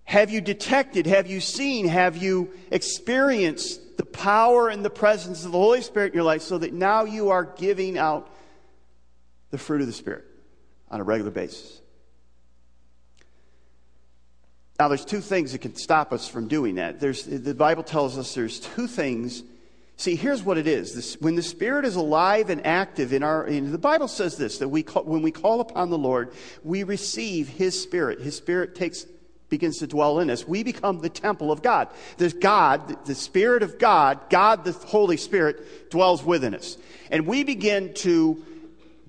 have 0.05 0.29
you 0.29 0.39
detected, 0.39 1.05
have 1.05 1.27
you 1.27 1.41
seen, 1.41 1.87
have 1.87 2.15
you 2.15 2.51
experienced 2.71 3.97
the 3.97 4.05
power 4.05 4.69
and 4.69 4.85
the 4.85 4.89
presence 4.89 5.43
of 5.43 5.51
the 5.51 5.57
Holy 5.57 5.81
Spirit 5.81 6.13
in 6.13 6.13
your 6.13 6.23
life 6.23 6.41
so 6.41 6.57
that 6.57 6.71
now 6.71 7.03
you 7.03 7.29
are 7.29 7.43
giving 7.43 7.97
out 7.97 8.33
the 9.51 9.57
fruit 9.57 9.81
of 9.81 9.87
the 9.87 9.93
Spirit 9.93 10.25
on 10.89 11.01
a 11.01 11.03
regular 11.03 11.31
basis? 11.31 11.78
Now, 14.79 14.87
there's 14.87 15.03
two 15.03 15.19
things 15.19 15.51
that 15.51 15.59
can 15.59 15.75
stop 15.75 16.13
us 16.13 16.29
from 16.29 16.47
doing 16.47 16.75
that. 16.75 17.01
There's, 17.01 17.23
the 17.25 17.53
Bible 17.53 17.83
tells 17.83 18.17
us 18.17 18.33
there's 18.33 18.61
two 18.61 18.87
things. 18.87 19.43
See, 19.97 20.15
here's 20.15 20.41
what 20.41 20.57
it 20.57 20.67
is. 20.67 20.95
This, 20.95 21.19
when 21.19 21.35
the 21.35 21.41
Spirit 21.41 21.83
is 21.83 21.97
alive 21.97 22.49
and 22.49 22.65
active 22.65 23.11
in 23.11 23.21
our, 23.21 23.45
in, 23.45 23.73
the 23.73 23.77
Bible 23.77 24.07
says 24.07 24.37
this, 24.37 24.59
that 24.59 24.69
we 24.69 24.83
call, 24.83 25.03
when 25.03 25.21
we 25.21 25.31
call 25.31 25.59
upon 25.59 25.89
the 25.89 25.97
Lord, 25.97 26.31
we 26.63 26.83
receive 26.83 27.49
His 27.49 27.79
Spirit. 27.79 28.21
His 28.21 28.37
Spirit 28.37 28.73
takes, 28.73 29.05
begins 29.49 29.79
to 29.79 29.87
dwell 29.87 30.19
in 30.21 30.29
us. 30.29 30.47
We 30.47 30.63
become 30.63 31.01
the 31.01 31.09
temple 31.09 31.51
of 31.51 31.61
God. 31.61 31.89
There's 32.15 32.31
God, 32.31 33.05
the 33.05 33.15
Spirit 33.15 33.63
of 33.63 33.79
God, 33.79 34.29
God 34.29 34.63
the 34.63 34.71
Holy 34.71 35.17
Spirit 35.17 35.91
dwells 35.91 36.23
within 36.23 36.55
us. 36.55 36.77
And 37.11 37.27
we 37.27 37.43
begin 37.43 37.93
to 37.95 38.45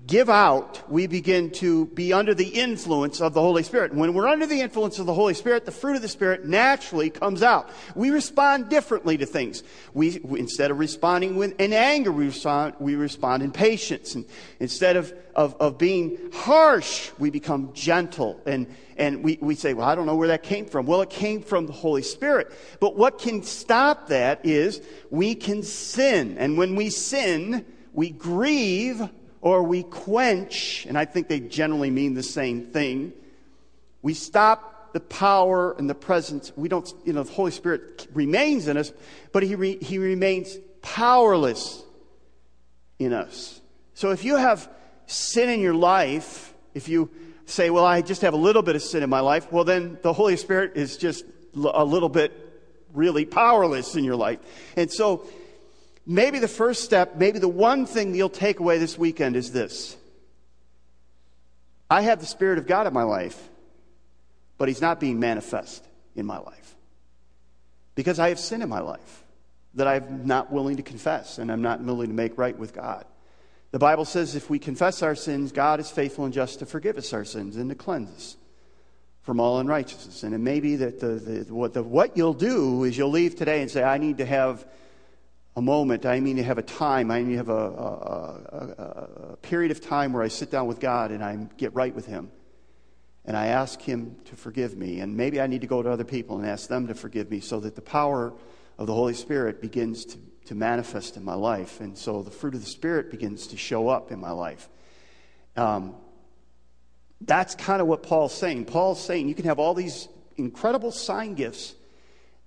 give 0.07 0.29
out, 0.29 0.89
we 0.91 1.07
begin 1.07 1.51
to 1.51 1.85
be 1.87 2.11
under 2.11 2.33
the 2.33 2.47
influence 2.47 3.21
of 3.21 3.33
the 3.33 3.41
Holy 3.41 3.63
Spirit. 3.63 3.93
When 3.93 4.13
we're 4.13 4.27
under 4.27 4.45
the 4.45 4.61
influence 4.61 4.99
of 4.99 5.05
the 5.05 5.13
Holy 5.13 5.33
Spirit, 5.33 5.65
the 5.65 5.71
fruit 5.71 5.95
of 5.95 6.01
the 6.01 6.07
Spirit 6.07 6.45
naturally 6.45 7.09
comes 7.09 7.43
out. 7.43 7.69
We 7.95 8.09
respond 8.09 8.69
differently 8.69 9.17
to 9.17 9.25
things. 9.25 9.63
We, 9.93 10.19
instead 10.37 10.71
of 10.71 10.79
responding 10.79 11.35
with, 11.35 11.59
in 11.59 11.71
anger, 11.71 12.11
we 12.11 12.25
respond, 12.25 12.75
we 12.79 12.95
respond 12.95 13.43
in 13.43 13.51
patience. 13.51 14.15
And 14.15 14.25
instead 14.59 14.95
of, 14.95 15.13
of, 15.35 15.55
of 15.61 15.77
being 15.77 16.31
harsh, 16.33 17.11
we 17.19 17.29
become 17.29 17.71
gentle. 17.73 18.41
And, 18.45 18.67
and 18.97 19.23
we, 19.23 19.37
we 19.39 19.55
say, 19.55 19.73
well, 19.73 19.87
I 19.87 19.95
don't 19.95 20.07
know 20.07 20.15
where 20.15 20.29
that 20.29 20.43
came 20.43 20.65
from. 20.65 20.87
Well, 20.87 21.01
it 21.01 21.09
came 21.09 21.41
from 21.41 21.67
the 21.67 21.73
Holy 21.73 22.03
Spirit. 22.03 22.51
But 22.79 22.97
what 22.97 23.19
can 23.19 23.43
stop 23.43 24.07
that 24.07 24.45
is 24.45 24.81
we 25.09 25.35
can 25.35 25.63
sin. 25.63 26.37
And 26.37 26.57
when 26.57 26.75
we 26.75 26.89
sin, 26.89 27.65
we 27.93 28.09
grieve 28.09 29.09
or 29.41 29.63
we 29.63 29.83
quench, 29.83 30.85
and 30.87 30.97
I 30.97 31.05
think 31.05 31.27
they 31.27 31.39
generally 31.39 31.89
mean 31.89 32.13
the 32.13 32.23
same 32.23 32.67
thing. 32.67 33.13
We 34.01 34.13
stop 34.13 34.93
the 34.93 34.99
power 34.99 35.73
and 35.77 35.89
the 35.89 35.95
presence. 35.95 36.51
We 36.55 36.69
don't, 36.69 36.91
you 37.05 37.13
know, 37.13 37.23
the 37.23 37.31
Holy 37.31 37.51
Spirit 37.51 38.07
remains 38.13 38.67
in 38.67 38.77
us, 38.77 38.93
but 39.31 39.43
He, 39.43 39.55
re, 39.55 39.77
he 39.81 39.97
remains 39.97 40.57
powerless 40.81 41.83
in 42.99 43.13
us. 43.13 43.61
So 43.93 44.11
if 44.11 44.23
you 44.23 44.35
have 44.35 44.69
sin 45.07 45.49
in 45.49 45.59
your 45.59 45.73
life, 45.73 46.53
if 46.73 46.87
you 46.87 47.09
say, 47.45 47.69
well, 47.69 47.85
I 47.85 48.01
just 48.01 48.21
have 48.21 48.33
a 48.33 48.37
little 48.37 48.61
bit 48.61 48.75
of 48.75 48.81
sin 48.81 49.03
in 49.03 49.09
my 49.09 49.19
life, 49.19 49.51
well, 49.51 49.63
then 49.63 49.97
the 50.01 50.13
Holy 50.13 50.37
Spirit 50.37 50.73
is 50.75 50.97
just 50.97 51.25
a 51.55 51.83
little 51.83 52.09
bit 52.09 52.31
really 52.93 53.25
powerless 53.25 53.95
in 53.95 54.03
your 54.03 54.15
life. 54.15 54.39
And 54.75 54.91
so 54.91 55.27
maybe 56.05 56.39
the 56.39 56.47
first 56.47 56.83
step, 56.83 57.15
maybe 57.15 57.39
the 57.39 57.47
one 57.47 57.85
thing 57.85 58.15
you'll 58.15 58.29
take 58.29 58.59
away 58.59 58.77
this 58.77 58.97
weekend 58.97 59.35
is 59.35 59.51
this 59.51 59.97
I 61.89 62.01
have 62.01 62.19
the 62.19 62.25
Spirit 62.25 62.57
of 62.57 62.67
God 62.67 62.87
in 62.87 62.93
my 62.93 63.03
life, 63.03 63.49
but 64.57 64.67
He's 64.67 64.81
not 64.81 64.99
being 64.99 65.19
manifest 65.19 65.83
in 66.15 66.25
my 66.25 66.37
life. 66.37 66.75
Because 67.95 68.19
I 68.19 68.29
have 68.29 68.39
sin 68.39 68.61
in 68.61 68.69
my 68.69 68.79
life 68.79 69.23
that 69.73 69.87
I'm 69.87 70.25
not 70.25 70.51
willing 70.51 70.77
to 70.77 70.83
confess 70.83 71.37
and 71.37 71.51
I'm 71.51 71.61
not 71.61 71.81
willing 71.81 72.07
to 72.07 72.13
make 72.13 72.37
right 72.37 72.57
with 72.57 72.73
God. 72.73 73.05
The 73.71 73.79
Bible 73.79 74.05
says 74.05 74.35
if 74.35 74.49
we 74.49 74.59
confess 74.59 75.01
our 75.01 75.15
sins, 75.15 75.51
God 75.51 75.79
is 75.79 75.89
faithful 75.89 76.25
and 76.25 76.33
just 76.33 76.59
to 76.59 76.65
forgive 76.65 76.97
us 76.97 77.13
our 77.13 77.23
sins 77.23 77.55
and 77.55 77.69
to 77.69 77.75
cleanse 77.75 78.09
us 78.09 78.37
from 79.21 79.39
all 79.39 79.59
unrighteousness. 79.59 80.23
And 80.23 80.33
it 80.33 80.39
may 80.39 80.59
be 80.59 80.77
that 80.77 80.99
the, 80.99 81.07
the, 81.07 81.53
what, 81.53 81.73
the, 81.73 81.83
what 81.83 82.17
you'll 82.17 82.33
do 82.33 82.83
is 82.83 82.97
you'll 82.97 83.11
leave 83.11 83.35
today 83.35 83.61
and 83.61 83.71
say, 83.71 83.83
I 83.83 83.97
need 83.97 84.17
to 84.17 84.25
have 84.25 84.65
a 85.55 85.61
moment. 85.61 86.05
I 86.05 86.19
mean 86.19 86.37
to 86.37 86.43
have 86.43 86.57
a 86.57 86.63
time. 86.63 87.11
I 87.11 87.19
mean 87.19 87.31
to 87.31 87.37
have 87.37 87.49
a, 87.49 87.53
a, 87.53 89.33
a, 89.33 89.37
period 89.37 89.71
of 89.71 89.81
time 89.81 90.13
where 90.13 90.23
I 90.23 90.29
sit 90.29 90.49
down 90.49 90.67
with 90.67 90.79
God 90.79 91.11
and 91.11 91.23
I 91.23 91.35
get 91.57 91.73
right 91.75 91.93
with 91.93 92.05
Him. 92.05 92.31
And 93.25 93.35
I 93.37 93.47
ask 93.47 93.81
Him 93.81 94.15
to 94.25 94.35
forgive 94.35 94.77
me. 94.77 95.01
And 95.01 95.15
maybe 95.15 95.41
I 95.41 95.47
need 95.47 95.61
to 95.61 95.67
go 95.67 95.83
to 95.83 95.89
other 95.89 96.03
people 96.03 96.37
and 96.37 96.47
ask 96.47 96.69
them 96.69 96.87
to 96.87 96.93
forgive 96.93 97.29
me 97.29 97.39
so 97.39 97.59
that 97.59 97.75
the 97.75 97.81
power 97.81 98.33
of 98.77 98.87
the 98.87 98.93
Holy 98.93 99.13
Spirit 99.13 99.61
begins 99.61 100.05
to, 100.05 100.17
to 100.45 100.55
manifest 100.55 101.17
in 101.17 101.23
my 101.23 101.35
life. 101.35 101.81
And 101.81 101.97
so 101.97 102.23
the 102.23 102.31
fruit 102.31 102.55
of 102.55 102.61
the 102.61 102.69
Spirit 102.69 103.11
begins 103.11 103.47
to 103.47 103.57
show 103.57 103.89
up 103.89 104.11
in 104.11 104.19
my 104.19 104.31
life. 104.31 104.69
Um, 105.57 105.95
that's 107.19 107.53
kind 107.55 107.81
of 107.81 107.87
what 107.87 108.03
Paul's 108.03 108.33
saying. 108.33 108.65
Paul's 108.65 109.03
saying 109.03 109.27
you 109.27 109.35
can 109.35 109.45
have 109.45 109.59
all 109.59 109.73
these 109.73 110.07
incredible 110.37 110.91
sign 110.91 111.35
gifts 111.35 111.75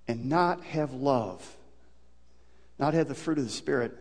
and 0.07 0.25
not 0.25 0.63
have 0.63 0.91
love 0.91 1.55
not 2.79 2.93
have 2.93 3.07
the 3.07 3.15
fruit 3.15 3.37
of 3.37 3.43
the 3.43 3.49
Spirit. 3.49 3.93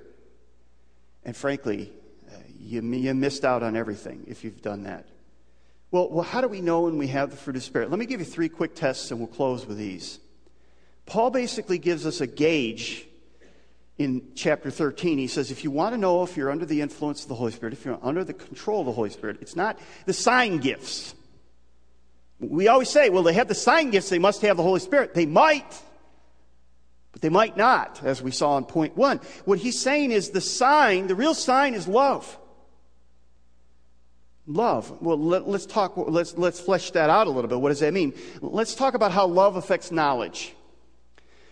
And 1.24 1.36
frankly, 1.36 1.92
uh, 2.30 2.36
you, 2.58 2.82
you 2.82 3.14
missed 3.14 3.44
out 3.44 3.62
on 3.62 3.76
everything 3.76 4.24
if 4.26 4.44
you've 4.44 4.62
done 4.62 4.84
that. 4.84 5.06
Well, 5.90 6.10
well, 6.10 6.24
how 6.24 6.40
do 6.40 6.48
we 6.48 6.60
know 6.60 6.82
when 6.82 6.98
we 6.98 7.06
have 7.08 7.30
the 7.30 7.36
fruit 7.36 7.56
of 7.56 7.62
the 7.62 7.66
Spirit? 7.66 7.90
Let 7.90 7.98
me 7.98 8.06
give 8.06 8.20
you 8.20 8.26
three 8.26 8.48
quick 8.48 8.74
tests 8.74 9.10
and 9.10 9.20
we'll 9.20 9.28
close 9.28 9.64
with 9.64 9.78
these. 9.78 10.18
Paul 11.06 11.30
basically 11.30 11.78
gives 11.78 12.06
us 12.06 12.20
a 12.20 12.26
gauge 12.26 13.06
in 13.98 14.22
chapter 14.34 14.70
13. 14.70 15.18
He 15.18 15.26
says, 15.28 15.50
if 15.50 15.62
you 15.62 15.70
want 15.70 15.94
to 15.94 15.98
know 15.98 16.22
if 16.22 16.36
you're 16.36 16.50
under 16.50 16.66
the 16.66 16.80
influence 16.80 17.22
of 17.22 17.28
the 17.28 17.34
Holy 17.34 17.52
Spirit, 17.52 17.74
if 17.74 17.84
you're 17.84 17.98
under 18.02 18.24
the 18.24 18.32
control 18.32 18.80
of 18.80 18.86
the 18.86 18.92
Holy 18.92 19.10
Spirit, 19.10 19.38
it's 19.40 19.54
not 19.54 19.78
the 20.06 20.12
sign 20.12 20.58
gifts. 20.58 21.14
We 22.40 22.68
always 22.68 22.90
say, 22.90 23.10
well, 23.10 23.22
they 23.22 23.34
have 23.34 23.48
the 23.48 23.54
sign 23.54 23.90
gifts, 23.90 24.08
they 24.08 24.18
must 24.18 24.42
have 24.42 24.56
the 24.56 24.62
Holy 24.62 24.80
Spirit. 24.80 25.14
They 25.14 25.26
might 25.26 25.80
but 27.14 27.22
they 27.22 27.28
might 27.28 27.56
not, 27.56 28.00
as 28.02 28.20
we 28.20 28.32
saw 28.32 28.58
in 28.58 28.64
point 28.64 28.96
one. 28.96 29.20
What 29.44 29.60
he's 29.60 29.78
saying 29.78 30.10
is 30.10 30.30
the 30.30 30.40
sign, 30.40 31.06
the 31.06 31.14
real 31.14 31.32
sign 31.32 31.74
is 31.74 31.86
love. 31.86 32.38
Love. 34.48 35.00
Well, 35.00 35.16
let, 35.16 35.44
us 35.44 35.64
talk, 35.64 35.92
let's, 35.96 36.36
let's 36.36 36.58
flesh 36.58 36.90
that 36.90 37.10
out 37.10 37.28
a 37.28 37.30
little 37.30 37.48
bit. 37.48 37.60
What 37.60 37.68
does 37.68 37.78
that 37.80 37.94
mean? 37.94 38.14
Let's 38.42 38.74
talk 38.74 38.94
about 38.94 39.12
how 39.12 39.28
love 39.28 39.54
affects 39.54 39.92
knowledge. 39.92 40.56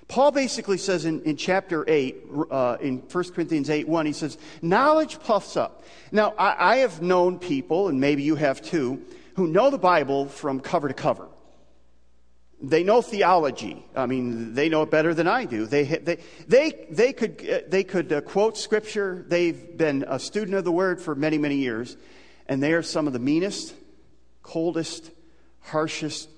Paul 0.08 0.32
basically 0.32 0.78
says 0.78 1.04
in, 1.04 1.22
in 1.22 1.36
chapter 1.36 1.84
8, 1.88 2.16
uh, 2.50 2.76
in 2.80 2.98
1 2.98 3.24
Corinthians 3.32 3.70
8 3.70 3.86
1, 3.86 4.06
he 4.06 4.12
says, 4.12 4.38
Knowledge 4.62 5.20
puffs 5.20 5.56
up. 5.56 5.84
Now, 6.10 6.34
I, 6.36 6.72
I 6.72 6.76
have 6.78 7.00
known 7.00 7.38
people, 7.38 7.86
and 7.86 8.00
maybe 8.00 8.24
you 8.24 8.34
have 8.34 8.60
too, 8.60 9.00
who 9.36 9.46
know 9.46 9.70
the 9.70 9.78
Bible 9.78 10.26
from 10.26 10.58
cover 10.58 10.88
to 10.88 10.94
cover. 10.94 11.28
They 12.62 12.84
know 12.84 13.02
theology. 13.02 13.84
I 13.96 14.06
mean, 14.06 14.54
they 14.54 14.68
know 14.68 14.82
it 14.82 14.90
better 14.90 15.14
than 15.14 15.26
I 15.26 15.44
do. 15.46 15.66
They, 15.66 15.82
they, 15.82 16.18
they, 16.46 16.86
they 16.90 17.12
could, 17.12 17.48
uh, 17.48 17.58
they 17.68 17.82
could 17.82 18.12
uh, 18.12 18.20
quote 18.20 18.56
scripture. 18.56 19.24
They've 19.26 19.76
been 19.76 20.04
a 20.06 20.18
student 20.20 20.56
of 20.56 20.64
the 20.64 20.70
word 20.70 21.00
for 21.00 21.16
many, 21.16 21.38
many 21.38 21.56
years. 21.56 21.96
And 22.46 22.62
they 22.62 22.72
are 22.72 22.82
some 22.82 23.08
of 23.08 23.12
the 23.12 23.18
meanest, 23.18 23.74
coldest, 24.42 25.10
harshest, 25.60 26.28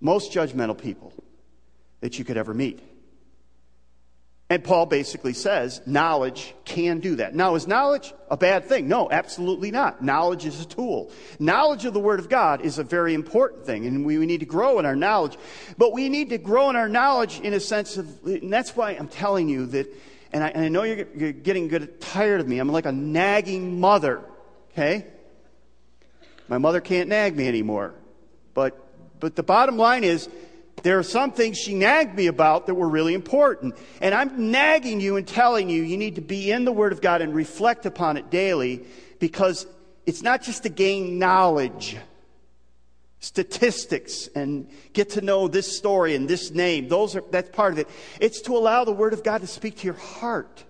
most 0.00 0.32
judgmental 0.32 0.76
people 0.76 1.12
that 2.00 2.18
you 2.18 2.24
could 2.24 2.36
ever 2.36 2.54
meet. 2.54 2.80
And 4.54 4.62
Paul 4.62 4.86
basically 4.86 5.32
says 5.32 5.80
knowledge 5.84 6.54
can 6.64 7.00
do 7.00 7.16
that. 7.16 7.34
Now, 7.34 7.56
is 7.56 7.66
knowledge 7.66 8.14
a 8.30 8.36
bad 8.36 8.66
thing? 8.66 8.86
No, 8.86 9.10
absolutely 9.10 9.72
not. 9.72 10.00
Knowledge 10.00 10.46
is 10.46 10.60
a 10.60 10.64
tool. 10.64 11.10
Knowledge 11.40 11.86
of 11.86 11.92
the 11.92 11.98
Word 11.98 12.20
of 12.20 12.28
God 12.28 12.60
is 12.60 12.78
a 12.78 12.84
very 12.84 13.14
important 13.14 13.66
thing, 13.66 13.84
and 13.84 14.06
we, 14.06 14.16
we 14.16 14.26
need 14.26 14.38
to 14.38 14.46
grow 14.46 14.78
in 14.78 14.86
our 14.86 14.94
knowledge. 14.94 15.36
But 15.76 15.92
we 15.92 16.08
need 16.08 16.30
to 16.30 16.38
grow 16.38 16.70
in 16.70 16.76
our 16.76 16.88
knowledge 16.88 17.40
in 17.40 17.52
a 17.52 17.58
sense 17.58 17.96
of, 17.96 18.24
and 18.26 18.52
that's 18.52 18.76
why 18.76 18.92
I'm 18.92 19.08
telling 19.08 19.48
you 19.48 19.66
that, 19.66 19.92
and 20.32 20.44
I, 20.44 20.50
and 20.50 20.64
I 20.66 20.68
know 20.68 20.84
you're, 20.84 21.08
you're 21.16 21.32
getting 21.32 21.66
good, 21.66 22.00
tired 22.00 22.40
of 22.40 22.46
me. 22.46 22.60
I'm 22.60 22.68
like 22.68 22.86
a 22.86 22.92
nagging 22.92 23.80
mother, 23.80 24.22
okay? 24.70 25.04
My 26.46 26.58
mother 26.58 26.80
can't 26.80 27.08
nag 27.08 27.34
me 27.36 27.48
anymore. 27.48 27.92
But, 28.54 28.78
but 29.18 29.34
the 29.34 29.42
bottom 29.42 29.78
line 29.78 30.04
is, 30.04 30.28
there 30.82 30.98
are 30.98 31.04
some 31.04 31.32
things 31.32 31.56
she 31.56 31.74
nagged 31.74 32.14
me 32.14 32.26
about 32.26 32.66
that 32.66 32.74
were 32.74 32.88
really 32.88 33.14
important. 33.14 33.74
And 34.00 34.14
I'm 34.14 34.50
nagging 34.50 35.00
you 35.00 35.16
and 35.16 35.26
telling 35.26 35.70
you 35.70 35.82
you 35.82 35.96
need 35.96 36.16
to 36.16 36.20
be 36.20 36.50
in 36.50 36.64
the 36.64 36.72
Word 36.72 36.92
of 36.92 37.00
God 37.00 37.22
and 37.22 37.34
reflect 37.34 37.86
upon 37.86 38.16
it 38.16 38.30
daily 38.30 38.84
because 39.18 39.66
it's 40.04 40.22
not 40.22 40.42
just 40.42 40.64
to 40.64 40.68
gain 40.68 41.18
knowledge. 41.18 41.96
statistics 43.24 44.28
and 44.34 44.68
get 44.92 45.10
to 45.10 45.20
know 45.22 45.48
this 45.48 45.76
story 45.76 46.14
and 46.14 46.28
this 46.28 46.50
name. 46.50 46.88
Those 46.88 47.16
are, 47.16 47.24
that's 47.30 47.48
part 47.50 47.72
of 47.72 47.78
it. 47.78 47.88
It's 48.20 48.42
to 48.42 48.56
allow 48.56 48.84
the 48.84 48.92
Word 48.92 49.12
of 49.12 49.24
God 49.24 49.40
to 49.40 49.46
speak 49.46 49.78
to 49.78 49.84
your 49.84 49.94
heart. 49.94 50.64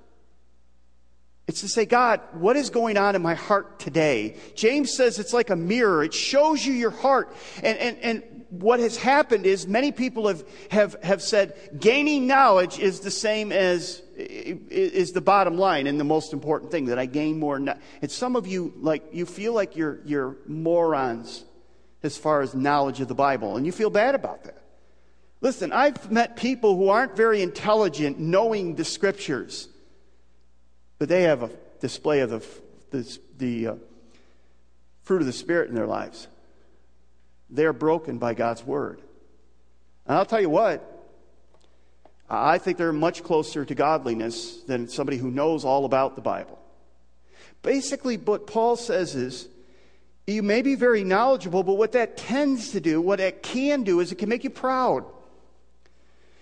It's 1.46 1.60
to 1.60 1.68
say, 1.68 1.84
God, 1.84 2.20
what 2.32 2.56
is 2.56 2.70
going 2.70 2.96
on 2.96 3.16
in 3.16 3.22
my 3.22 3.34
heart 3.34 3.78
today? 3.78 4.36
James 4.54 4.94
says 4.94 5.18
it's 5.18 5.34
like 5.34 5.50
a 5.50 5.56
mirror. 5.56 6.02
It 6.02 6.14
shows 6.14 6.64
you 6.64 6.72
your 6.72 6.90
heart. 6.90 7.34
And, 7.62 7.76
and, 7.76 7.98
and 7.98 8.33
what 8.60 8.80
has 8.80 8.96
happened 8.96 9.46
is 9.46 9.66
many 9.66 9.92
people 9.92 10.28
have, 10.28 10.44
have, 10.70 10.96
have 11.02 11.22
said 11.22 11.54
gaining 11.78 12.26
knowledge 12.26 12.78
is 12.78 13.00
the 13.00 13.10
same 13.10 13.52
as 13.52 14.02
is 14.16 15.12
the 15.12 15.20
bottom 15.20 15.58
line 15.58 15.86
and 15.86 15.98
the 15.98 16.04
most 16.04 16.32
important 16.32 16.70
thing 16.70 16.86
that 16.86 16.98
I 16.98 17.06
gain 17.06 17.38
more. 17.38 17.56
And 17.56 18.10
some 18.10 18.36
of 18.36 18.46
you, 18.46 18.72
like, 18.76 19.02
you 19.12 19.26
feel 19.26 19.52
like 19.52 19.76
you're, 19.76 19.98
you're 20.04 20.36
morons 20.46 21.44
as 22.02 22.16
far 22.16 22.42
as 22.42 22.54
knowledge 22.54 23.00
of 23.00 23.08
the 23.08 23.14
Bible, 23.14 23.56
and 23.56 23.66
you 23.66 23.72
feel 23.72 23.90
bad 23.90 24.14
about 24.14 24.44
that. 24.44 24.62
Listen, 25.40 25.72
I've 25.72 26.10
met 26.10 26.36
people 26.36 26.76
who 26.76 26.88
aren't 26.88 27.16
very 27.16 27.42
intelligent 27.42 28.18
knowing 28.18 28.76
the 28.76 28.84
scriptures, 28.84 29.68
but 30.98 31.08
they 31.08 31.22
have 31.22 31.42
a 31.42 31.50
display 31.80 32.20
of 32.20 32.30
the, 32.30 32.42
the, 32.90 33.18
the 33.38 33.66
uh, 33.66 33.74
fruit 35.02 35.20
of 35.20 35.26
the 35.26 35.32
Spirit 35.32 35.68
in 35.68 35.74
their 35.74 35.86
lives. 35.86 36.28
They're 37.54 37.72
broken 37.72 38.18
by 38.18 38.34
God's 38.34 38.64
word. 38.64 39.00
And 40.06 40.18
I'll 40.18 40.26
tell 40.26 40.40
you 40.40 40.50
what, 40.50 40.90
I 42.28 42.58
think 42.58 42.78
they're 42.78 42.92
much 42.92 43.22
closer 43.22 43.64
to 43.64 43.74
godliness 43.74 44.62
than 44.62 44.88
somebody 44.88 45.18
who 45.18 45.30
knows 45.30 45.64
all 45.64 45.84
about 45.84 46.16
the 46.16 46.20
Bible. 46.20 46.58
Basically, 47.62 48.16
what 48.16 48.48
Paul 48.48 48.76
says 48.76 49.14
is 49.14 49.48
you 50.26 50.42
may 50.42 50.62
be 50.62 50.74
very 50.74 51.04
knowledgeable, 51.04 51.62
but 51.62 51.74
what 51.74 51.92
that 51.92 52.16
tends 52.16 52.72
to 52.72 52.80
do, 52.80 53.00
what 53.00 53.20
it 53.20 53.42
can 53.42 53.84
do, 53.84 54.00
is 54.00 54.10
it 54.10 54.16
can 54.16 54.28
make 54.28 54.42
you 54.42 54.50
proud. 54.50 55.04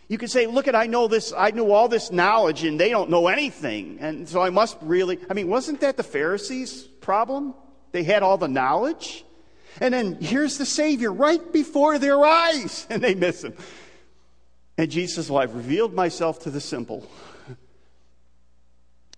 You 0.08 0.18
can 0.18 0.28
say, 0.28 0.46
look 0.46 0.66
at, 0.66 0.74
I 0.74 0.86
know 0.86 1.08
this, 1.08 1.32
I 1.36 1.50
know 1.50 1.72
all 1.72 1.88
this 1.88 2.10
knowledge 2.10 2.64
and 2.64 2.80
they 2.80 2.88
don't 2.88 3.10
know 3.10 3.28
anything. 3.28 3.98
And 4.00 4.28
so 4.28 4.40
I 4.40 4.50
must 4.50 4.78
really, 4.80 5.18
I 5.28 5.34
mean, 5.34 5.48
wasn't 5.48 5.80
that 5.80 5.96
the 5.96 6.02
Pharisees' 6.02 6.82
problem? 6.82 7.54
They 7.92 8.02
had 8.02 8.22
all 8.22 8.38
the 8.38 8.48
knowledge. 8.48 9.24
And 9.80 9.94
then 9.94 10.16
here's 10.20 10.58
the 10.58 10.66
Savior 10.66 11.12
right 11.12 11.52
before 11.52 11.98
their 11.98 12.24
eyes 12.24 12.86
and 12.90 13.02
they 13.02 13.14
miss 13.14 13.42
him. 13.42 13.54
And 14.78 14.90
Jesus 14.90 15.30
well, 15.30 15.42
I've 15.42 15.54
revealed 15.54 15.94
myself 15.94 16.40
to 16.40 16.50
the 16.50 16.60
simple. 16.60 17.08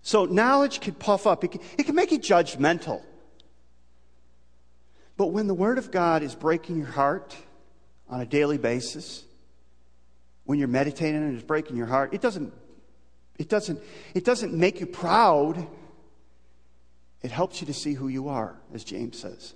So 0.01 0.25
knowledge 0.25 0.81
can 0.81 0.93
puff 0.93 1.25
up. 1.25 1.43
It 1.43 1.51
can, 1.53 1.61
it 1.79 1.85
can 1.85 1.95
make 1.95 2.11
you 2.11 2.19
judgmental. 2.19 3.01
But 5.17 5.27
when 5.27 5.47
the 5.47 5.53
Word 5.53 5.77
of 5.77 5.91
God 5.91 6.21
is 6.21 6.35
breaking 6.35 6.77
your 6.77 6.87
heart 6.87 7.35
on 8.09 8.21
a 8.21 8.25
daily 8.25 8.57
basis, 8.57 9.23
when 10.43 10.59
you're 10.59 10.67
meditating 10.67 11.15
and 11.15 11.33
it's 11.33 11.43
breaking 11.43 11.75
your 11.75 11.87
heart, 11.87 12.13
it 12.13 12.21
doesn't, 12.21 12.53
it 13.39 13.49
doesn't, 13.49 13.79
it 14.13 14.23
doesn't 14.23 14.53
make 14.53 14.79
you 14.79 14.85
proud. 14.85 15.67
It 17.23 17.31
helps 17.31 17.61
you 17.61 17.67
to 17.67 17.73
see 17.73 17.93
who 17.93 18.07
you 18.07 18.29
are, 18.29 18.55
as 18.73 18.83
James 18.83 19.17
says. 19.17 19.55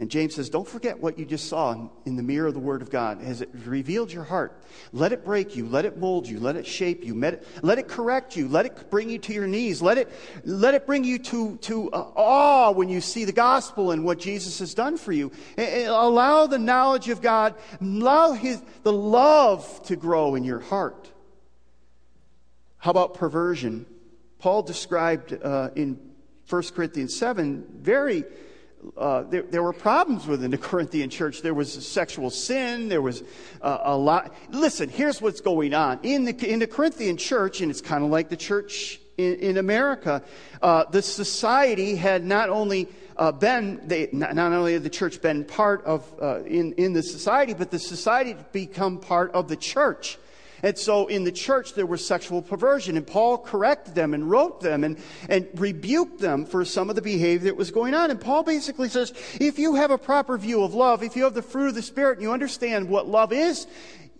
And 0.00 0.10
James 0.10 0.34
says, 0.34 0.48
Don't 0.48 0.66
forget 0.66 0.98
what 0.98 1.18
you 1.18 1.26
just 1.26 1.46
saw 1.46 1.88
in 2.06 2.16
the 2.16 2.22
mirror 2.22 2.46
of 2.46 2.54
the 2.54 2.60
Word 2.60 2.80
of 2.80 2.88
God. 2.88 3.20
Has 3.20 3.42
it 3.42 3.50
revealed 3.66 4.10
your 4.10 4.24
heart? 4.24 4.62
Let 4.94 5.12
it 5.12 5.26
break 5.26 5.56
you. 5.56 5.68
Let 5.68 5.84
it 5.84 5.98
mold 5.98 6.26
you. 6.26 6.40
Let 6.40 6.56
it 6.56 6.66
shape 6.66 7.04
you. 7.04 7.14
Let 7.14 7.78
it, 7.78 7.86
correct 7.86 8.34
you. 8.34 8.48
Let 8.48 8.64
it 8.64 8.90
bring 8.90 9.10
you 9.10 9.18
to 9.18 9.34
your 9.34 9.46
knees. 9.46 9.82
Let 9.82 9.98
it, 9.98 10.10
let 10.46 10.72
it 10.72 10.86
bring 10.86 11.04
you 11.04 11.18
to, 11.18 11.58
to 11.58 11.90
uh, 11.90 12.12
awe 12.16 12.70
when 12.70 12.88
you 12.88 13.02
see 13.02 13.26
the 13.26 13.32
gospel 13.32 13.90
and 13.90 14.02
what 14.02 14.18
Jesus 14.18 14.58
has 14.60 14.72
done 14.72 14.96
for 14.96 15.12
you. 15.12 15.30
Allow 15.58 16.46
the 16.46 16.58
knowledge 16.58 17.10
of 17.10 17.20
God, 17.20 17.54
allow 17.78 18.32
his, 18.32 18.62
the 18.82 18.92
love 18.92 19.82
to 19.84 19.96
grow 19.96 20.34
in 20.34 20.44
your 20.44 20.60
heart. 20.60 21.10
How 22.78 22.90
about 22.90 23.12
perversion? 23.12 23.84
Paul 24.38 24.62
described 24.62 25.34
uh, 25.34 25.68
in 25.76 26.00
1 26.48 26.62
Corinthians 26.74 27.14
7 27.18 27.66
very 27.74 28.24
uh, 28.96 29.22
there, 29.22 29.42
there, 29.42 29.62
were 29.62 29.72
problems 29.72 30.26
within 30.26 30.50
the 30.50 30.58
Corinthian 30.70 31.10
church. 31.10 31.42
There 31.42 31.54
was 31.54 31.86
sexual 31.86 32.30
sin. 32.30 32.88
There 32.88 33.02
was 33.02 33.22
uh, 33.60 33.78
a 33.82 33.96
lot. 33.96 34.34
Listen, 34.50 34.88
here's 34.88 35.20
what's 35.20 35.40
going 35.40 35.74
on. 35.74 36.00
In 36.02 36.24
the, 36.24 36.50
in 36.50 36.58
the 36.58 36.66
Corinthian 36.66 37.16
church, 37.16 37.60
and 37.60 37.70
it's 37.70 37.80
kind 37.80 38.04
of 38.04 38.10
like 38.10 38.28
the 38.28 38.36
church 38.36 39.00
in, 39.18 39.34
in 39.36 39.58
America, 39.58 40.22
uh, 40.62 40.84
the 40.90 41.02
society 41.02 41.96
had 41.96 42.24
not 42.24 42.48
only 42.48 42.88
uh, 43.16 43.32
been, 43.32 43.80
they, 43.86 44.08
not, 44.12 44.34
not, 44.34 44.52
only 44.52 44.72
had 44.72 44.82
the 44.82 44.90
church 44.90 45.20
been 45.20 45.44
part 45.44 45.84
of, 45.84 46.10
uh, 46.20 46.42
in, 46.44 46.72
in 46.74 46.94
the 46.94 47.02
society, 47.02 47.52
but 47.52 47.70
the 47.70 47.78
society 47.78 48.32
had 48.32 48.50
become 48.52 48.98
part 48.98 49.30
of 49.32 49.48
the 49.48 49.56
church. 49.56 50.18
And 50.62 50.76
so 50.76 51.06
in 51.06 51.24
the 51.24 51.32
church, 51.32 51.74
there 51.74 51.86
was 51.86 52.04
sexual 52.06 52.42
perversion, 52.42 52.96
and 52.96 53.06
Paul 53.06 53.38
corrected 53.38 53.94
them 53.94 54.14
and 54.14 54.30
wrote 54.30 54.60
them 54.60 54.84
and, 54.84 54.98
and 55.28 55.48
rebuked 55.54 56.20
them 56.20 56.44
for 56.44 56.64
some 56.64 56.90
of 56.90 56.96
the 56.96 57.02
behavior 57.02 57.46
that 57.46 57.56
was 57.56 57.70
going 57.70 57.94
on. 57.94 58.10
And 58.10 58.20
Paul 58.20 58.42
basically 58.42 58.88
says 58.88 59.12
if 59.40 59.58
you 59.58 59.76
have 59.76 59.90
a 59.90 59.98
proper 59.98 60.36
view 60.36 60.62
of 60.62 60.74
love, 60.74 61.02
if 61.02 61.16
you 61.16 61.24
have 61.24 61.34
the 61.34 61.42
fruit 61.42 61.68
of 61.68 61.74
the 61.74 61.82
Spirit, 61.82 62.18
and 62.18 62.22
you 62.22 62.32
understand 62.32 62.88
what 62.88 63.08
love 63.08 63.32
is, 63.32 63.66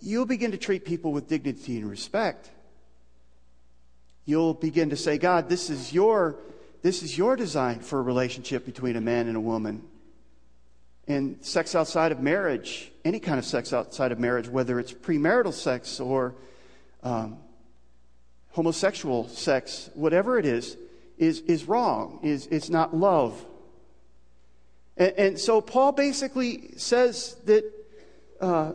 you'll 0.00 0.26
begin 0.26 0.52
to 0.52 0.58
treat 0.58 0.84
people 0.84 1.12
with 1.12 1.28
dignity 1.28 1.76
and 1.76 1.88
respect. 1.88 2.50
You'll 4.24 4.54
begin 4.54 4.90
to 4.90 4.96
say, 4.96 5.18
God, 5.18 5.48
this 5.48 5.70
is 5.70 5.92
your, 5.92 6.36
this 6.82 7.02
is 7.02 7.18
your 7.18 7.36
design 7.36 7.80
for 7.80 7.98
a 7.98 8.02
relationship 8.02 8.64
between 8.64 8.96
a 8.96 9.00
man 9.00 9.28
and 9.28 9.36
a 9.36 9.40
woman. 9.40 9.82
And 11.10 11.44
sex 11.44 11.74
outside 11.74 12.12
of 12.12 12.20
marriage, 12.20 12.92
any 13.04 13.18
kind 13.18 13.40
of 13.40 13.44
sex 13.44 13.72
outside 13.72 14.12
of 14.12 14.20
marriage, 14.20 14.46
whether 14.48 14.78
it's 14.78 14.92
premarital 14.92 15.52
sex 15.52 15.98
or 15.98 16.36
um, 17.02 17.38
homosexual 18.50 19.26
sex, 19.26 19.90
whatever 19.94 20.38
it 20.38 20.46
is, 20.46 20.76
is, 21.18 21.40
is 21.40 21.64
wrong, 21.64 22.20
is, 22.22 22.46
is 22.46 22.70
not 22.70 22.94
love. 22.94 23.44
And, 24.96 25.12
and 25.18 25.38
so 25.40 25.60
Paul 25.60 25.90
basically 25.90 26.74
says 26.76 27.34
that 27.44 27.64
uh, 28.40 28.74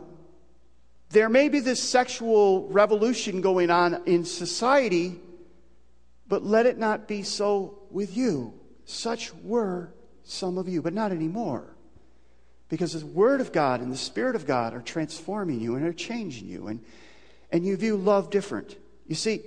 there 1.08 1.30
may 1.30 1.48
be 1.48 1.60
this 1.60 1.82
sexual 1.82 2.68
revolution 2.68 3.40
going 3.40 3.70
on 3.70 4.02
in 4.04 4.26
society, 4.26 5.18
but 6.28 6.44
let 6.44 6.66
it 6.66 6.76
not 6.76 7.08
be 7.08 7.22
so 7.22 7.78
with 7.90 8.14
you. 8.14 8.52
Such 8.84 9.32
were 9.36 9.94
some 10.22 10.58
of 10.58 10.68
you, 10.68 10.82
but 10.82 10.92
not 10.92 11.12
anymore. 11.12 11.75
Because 12.68 12.98
the 12.98 13.06
Word 13.06 13.40
of 13.40 13.52
God 13.52 13.80
and 13.80 13.92
the 13.92 13.96
Spirit 13.96 14.34
of 14.34 14.46
God 14.46 14.74
are 14.74 14.80
transforming 14.80 15.60
you 15.60 15.76
and 15.76 15.86
are 15.86 15.92
changing 15.92 16.48
you, 16.48 16.66
and, 16.66 16.80
and 17.52 17.64
you 17.64 17.76
view 17.76 17.96
love 17.96 18.30
different. 18.30 18.76
You 19.06 19.14
see, 19.14 19.42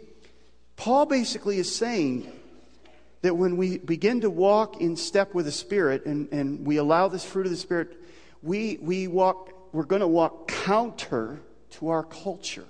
Paul 0.77 1.05
basically 1.05 1.57
is 1.57 1.73
saying 1.73 2.31
that 3.21 3.35
when 3.35 3.57
we 3.57 3.77
begin 3.77 4.21
to 4.21 4.29
walk 4.29 4.79
in 4.79 4.95
step 4.95 5.33
with 5.33 5.45
the 5.45 5.51
Spirit 5.51 6.05
and, 6.05 6.29
and 6.31 6.65
we 6.65 6.77
allow 6.77 7.09
this 7.09 7.25
fruit 7.25 7.45
of 7.45 7.51
the 7.51 7.57
Spirit, 7.57 7.97
we, 8.41 8.77
we 8.81 9.07
walk, 9.07 9.51
we're 9.73 9.83
going 9.83 9.99
to 9.99 10.07
walk 10.07 10.47
counter 10.47 11.41
to 11.71 11.89
our 11.89 12.03
culture. 12.03 12.65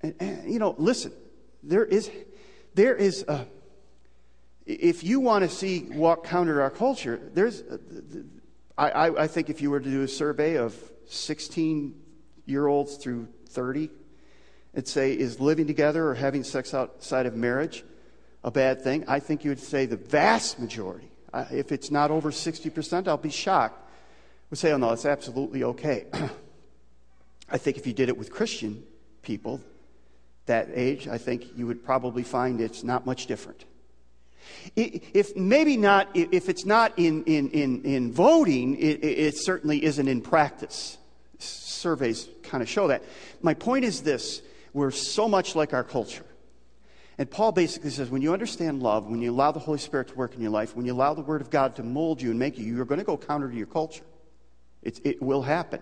And, 0.00 0.14
and, 0.18 0.52
you 0.52 0.58
know, 0.58 0.74
listen, 0.78 1.12
there 1.62 1.84
is, 1.84 2.10
there 2.74 2.96
is 2.96 3.24
a, 3.28 3.46
if 4.66 5.02
you 5.04 5.20
want 5.20 5.42
to 5.42 5.48
see 5.48 5.88
walk 5.90 6.24
counter 6.24 6.62
our 6.62 6.70
culture, 6.70 7.20
there's, 7.34 7.62
I, 8.78 8.90
I, 8.90 9.22
I 9.24 9.26
think 9.26 9.50
if 9.50 9.60
you 9.60 9.70
were 9.70 9.80
to 9.80 9.90
do 9.90 10.02
a 10.02 10.08
survey 10.08 10.56
of 10.56 10.76
16 11.06 11.94
year 12.46 12.66
olds 12.66 12.96
through 12.96 13.28
30, 13.48 13.90
and 14.74 14.86
say, 14.86 15.12
is 15.12 15.40
living 15.40 15.66
together 15.66 16.08
or 16.08 16.14
having 16.14 16.44
sex 16.44 16.74
outside 16.74 17.26
of 17.26 17.36
marriage 17.36 17.84
a 18.44 18.50
bad 18.50 18.82
thing? 18.82 19.04
I 19.06 19.20
think 19.20 19.44
you 19.44 19.50
would 19.50 19.60
say 19.60 19.86
the 19.86 19.96
vast 19.96 20.58
majority. 20.58 21.10
if 21.50 21.72
it's 21.72 21.90
not 21.90 22.10
over 22.10 22.30
60%, 22.30 23.08
I'll 23.08 23.16
be 23.16 23.30
shocked. 23.30 23.78
Would 24.50 24.58
say, 24.58 24.72
oh 24.72 24.76
no, 24.76 24.92
it's 24.92 25.06
absolutely 25.06 25.64
okay. 25.64 26.06
I 27.50 27.58
think 27.58 27.76
if 27.76 27.86
you 27.86 27.92
did 27.92 28.08
it 28.08 28.16
with 28.16 28.30
Christian 28.30 28.82
people 29.22 29.60
that 30.46 30.68
age, 30.74 31.06
I 31.06 31.18
think 31.18 31.56
you 31.56 31.66
would 31.66 31.84
probably 31.84 32.22
find 32.22 32.60
it's 32.60 32.82
not 32.82 33.06
much 33.06 33.26
different. 33.26 33.64
If 34.76 35.36
maybe 35.36 35.76
not, 35.76 36.08
if 36.14 36.48
it's 36.48 36.64
not 36.64 36.98
in, 36.98 37.24
in, 37.24 37.50
in, 37.50 37.82
in 37.82 38.12
voting, 38.12 38.76
it, 38.76 39.04
it 39.04 39.36
certainly 39.36 39.84
isn't 39.84 40.08
in 40.08 40.20
practice. 40.20 40.98
Surveys 41.38 42.28
kind 42.42 42.62
of 42.62 42.68
show 42.68 42.88
that. 42.88 43.02
My 43.40 43.54
point 43.54 43.84
is 43.84 44.02
this 44.02 44.42
we're 44.72 44.90
so 44.90 45.28
much 45.28 45.54
like 45.54 45.74
our 45.74 45.84
culture. 45.84 46.24
And 47.18 47.30
Paul 47.30 47.52
basically 47.52 47.90
says 47.90 48.08
when 48.08 48.22
you 48.22 48.32
understand 48.32 48.82
love, 48.82 49.06
when 49.06 49.20
you 49.20 49.30
allow 49.30 49.52
the 49.52 49.60
Holy 49.60 49.78
Spirit 49.78 50.08
to 50.08 50.14
work 50.14 50.34
in 50.34 50.40
your 50.40 50.50
life, 50.50 50.74
when 50.74 50.86
you 50.86 50.92
allow 50.92 51.14
the 51.14 51.22
Word 51.22 51.40
of 51.40 51.50
God 51.50 51.76
to 51.76 51.82
mold 51.82 52.22
you 52.22 52.30
and 52.30 52.38
make 52.38 52.58
you, 52.58 52.64
you're 52.64 52.84
going 52.84 53.00
to 53.00 53.04
go 53.04 53.16
counter 53.16 53.50
to 53.50 53.56
your 53.56 53.66
culture. 53.66 54.04
It, 54.82 55.00
it 55.04 55.22
will 55.22 55.42
happen. 55.42 55.80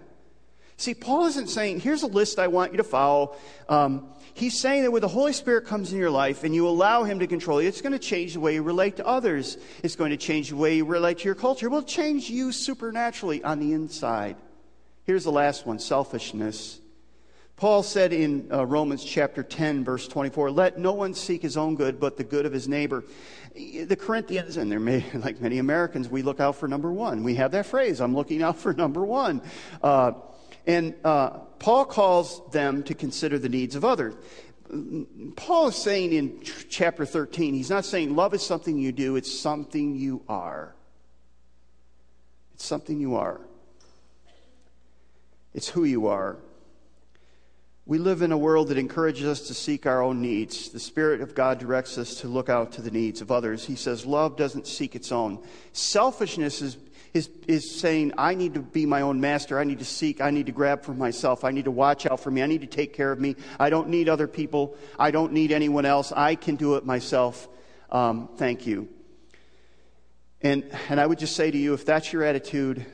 See, 0.80 0.94
Paul 0.94 1.26
isn't 1.26 1.48
saying, 1.48 1.80
here's 1.80 2.04
a 2.04 2.06
list 2.06 2.38
I 2.38 2.46
want 2.46 2.72
you 2.72 2.78
to 2.78 2.84
follow. 2.84 3.36
Um, 3.68 4.08
he's 4.32 4.58
saying 4.58 4.84
that 4.84 4.90
when 4.90 5.02
the 5.02 5.08
Holy 5.08 5.34
Spirit 5.34 5.66
comes 5.66 5.92
in 5.92 5.98
your 5.98 6.10
life 6.10 6.42
and 6.42 6.54
you 6.54 6.66
allow 6.66 7.04
Him 7.04 7.18
to 7.18 7.26
control 7.26 7.60
you, 7.60 7.68
it's 7.68 7.82
going 7.82 7.92
to 7.92 7.98
change 7.98 8.32
the 8.32 8.40
way 8.40 8.54
you 8.54 8.62
relate 8.62 8.96
to 8.96 9.06
others. 9.06 9.58
It's 9.82 9.94
going 9.94 10.10
to 10.12 10.16
change 10.16 10.48
the 10.48 10.56
way 10.56 10.76
you 10.76 10.86
relate 10.86 11.18
to 11.18 11.24
your 11.26 11.34
culture. 11.34 11.66
It 11.66 11.68
will 11.68 11.82
change 11.82 12.30
you 12.30 12.50
supernaturally 12.50 13.44
on 13.44 13.60
the 13.60 13.74
inside. 13.74 14.36
Here's 15.04 15.22
the 15.24 15.30
last 15.30 15.66
one 15.66 15.78
selfishness. 15.78 16.80
Paul 17.56 17.82
said 17.82 18.14
in 18.14 18.48
uh, 18.50 18.64
Romans 18.64 19.04
chapter 19.04 19.42
10, 19.42 19.84
verse 19.84 20.08
24, 20.08 20.50
Let 20.50 20.78
no 20.78 20.94
one 20.94 21.12
seek 21.12 21.42
his 21.42 21.58
own 21.58 21.74
good, 21.76 22.00
but 22.00 22.16
the 22.16 22.24
good 22.24 22.46
of 22.46 22.54
his 22.54 22.68
neighbor. 22.68 23.04
The 23.54 23.98
Corinthians, 24.00 24.56
and 24.56 24.72
there 24.72 24.80
may, 24.80 25.04
like 25.14 25.42
many 25.42 25.58
Americans, 25.58 26.08
we 26.08 26.22
look 26.22 26.40
out 26.40 26.56
for 26.56 26.68
number 26.68 26.90
one. 26.90 27.22
We 27.22 27.34
have 27.34 27.50
that 27.50 27.66
phrase, 27.66 28.00
I'm 28.00 28.14
looking 28.14 28.42
out 28.42 28.56
for 28.56 28.72
number 28.72 29.04
one. 29.04 29.42
Uh, 29.82 30.12
and 30.66 30.94
uh, 31.04 31.30
Paul 31.58 31.84
calls 31.84 32.42
them 32.50 32.82
to 32.84 32.94
consider 32.94 33.38
the 33.38 33.48
needs 33.48 33.74
of 33.74 33.84
others. 33.84 34.14
Paul 35.36 35.68
is 35.68 35.76
saying 35.76 36.12
in 36.12 36.40
chapter 36.68 37.04
13, 37.04 37.54
he's 37.54 37.70
not 37.70 37.84
saying 37.84 38.14
love 38.14 38.34
is 38.34 38.42
something 38.42 38.78
you 38.78 38.92
do, 38.92 39.16
it's 39.16 39.32
something 39.32 39.96
you 39.96 40.22
are. 40.28 40.74
It's 42.54 42.64
something 42.64 43.00
you 43.00 43.16
are. 43.16 43.40
It's 45.54 45.68
who 45.68 45.84
you 45.84 46.06
are. 46.06 46.36
We 47.86 47.98
live 47.98 48.22
in 48.22 48.30
a 48.30 48.38
world 48.38 48.68
that 48.68 48.78
encourages 48.78 49.26
us 49.26 49.48
to 49.48 49.54
seek 49.54 49.84
our 49.84 50.00
own 50.00 50.20
needs. 50.20 50.68
The 50.68 50.78
Spirit 50.78 51.22
of 51.22 51.34
God 51.34 51.58
directs 51.58 51.98
us 51.98 52.14
to 52.16 52.28
look 52.28 52.48
out 52.48 52.70
to 52.72 52.82
the 52.82 52.90
needs 52.92 53.20
of 53.20 53.32
others. 53.32 53.64
He 53.64 53.74
says 53.74 54.06
love 54.06 54.36
doesn't 54.36 54.68
seek 54.68 54.94
its 54.94 55.10
own. 55.10 55.42
Selfishness 55.72 56.62
is 56.62 56.76
is, 57.12 57.28
is 57.48 57.80
saying, 57.80 58.12
I 58.16 58.34
need 58.34 58.54
to 58.54 58.60
be 58.60 58.86
my 58.86 59.00
own 59.00 59.20
master. 59.20 59.58
I 59.58 59.64
need 59.64 59.80
to 59.80 59.84
seek. 59.84 60.20
I 60.20 60.30
need 60.30 60.46
to 60.46 60.52
grab 60.52 60.84
for 60.84 60.94
myself. 60.94 61.44
I 61.44 61.50
need 61.50 61.64
to 61.64 61.70
watch 61.70 62.06
out 62.06 62.20
for 62.20 62.30
me. 62.30 62.42
I 62.42 62.46
need 62.46 62.60
to 62.60 62.66
take 62.66 62.94
care 62.94 63.10
of 63.10 63.20
me. 63.20 63.36
I 63.58 63.70
don't 63.70 63.88
need 63.88 64.08
other 64.08 64.28
people. 64.28 64.76
I 64.98 65.10
don't 65.10 65.32
need 65.32 65.52
anyone 65.52 65.84
else. 65.84 66.12
I 66.12 66.34
can 66.34 66.56
do 66.56 66.76
it 66.76 66.86
myself. 66.86 67.48
Um, 67.90 68.28
thank 68.36 68.66
you. 68.66 68.88
And, 70.42 70.64
and 70.88 71.00
I 71.00 71.06
would 71.06 71.18
just 71.18 71.36
say 71.36 71.50
to 71.50 71.58
you 71.58 71.74
if 71.74 71.84
that's 71.84 72.12
your 72.12 72.24
attitude, 72.24 72.86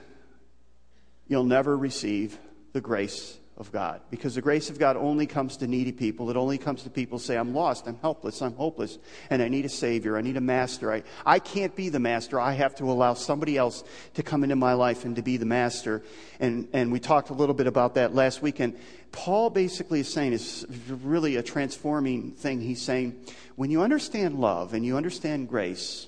you'll 1.29 1.45
never 1.45 1.77
receive 1.77 2.39
the 2.73 2.81
grace 2.81 3.39
of 3.57 3.73
God. 3.73 4.03
Because 4.11 4.35
the 4.35 4.43
grace 4.43 4.69
of 4.69 4.79
God 4.79 4.97
only 4.97 5.27
comes 5.27 5.57
to 5.59 5.67
needy 5.67 5.93
people. 5.93 6.29
It 6.31 6.37
only 6.37 6.59
comes 6.59 6.83
to 6.83 6.91
people 6.91 7.19
say, 7.19 7.37
I'm 7.37 7.55
lost, 7.55 7.87
I'm 7.87 7.99
helpless, 8.01 8.43
I'm 8.43 8.55
hopeless, 8.55 8.99
and 9.31 9.41
I 9.41 9.49
need 9.49 9.65
a 9.65 9.71
Savior, 9.71 10.17
I 10.17 10.21
need 10.21 10.37
a 10.37 10.43
master. 10.43 10.93
I, 10.93 11.03
I 11.25 11.39
can't 11.39 11.75
be 11.75 11.89
the 11.89 11.99
master. 11.99 12.39
I 12.39 12.53
have 12.53 12.75
to 12.77 12.85
allow 12.85 13.15
somebody 13.15 13.57
else 13.57 13.83
to 14.15 14.23
come 14.23 14.43
into 14.43 14.57
my 14.57 14.75
life 14.75 15.05
and 15.05 15.17
to 15.17 15.23
be 15.23 15.39
the 15.39 15.47
master. 15.47 16.03
And, 16.39 16.69
and 16.73 16.93
we 16.93 17.01
talked 17.01 17.31
a 17.31 17.35
little 17.35 17.55
bit 17.55 17.67
about 17.67 17.95
that 17.95 18.15
last 18.15 18.43
weekend. 18.43 18.79
Paul 19.11 19.49
basically 19.49 20.01
is 20.01 20.13
saying, 20.13 20.35
is 20.35 20.67
really 20.89 21.37
a 21.37 21.43
transforming 21.43 22.33
thing. 22.33 22.61
He's 22.61 22.83
saying, 22.83 23.25
when 23.55 23.71
you 23.71 23.81
understand 23.81 24.39
love 24.39 24.75
and 24.75 24.85
you 24.85 24.99
understand 24.99 25.49
grace, 25.49 26.07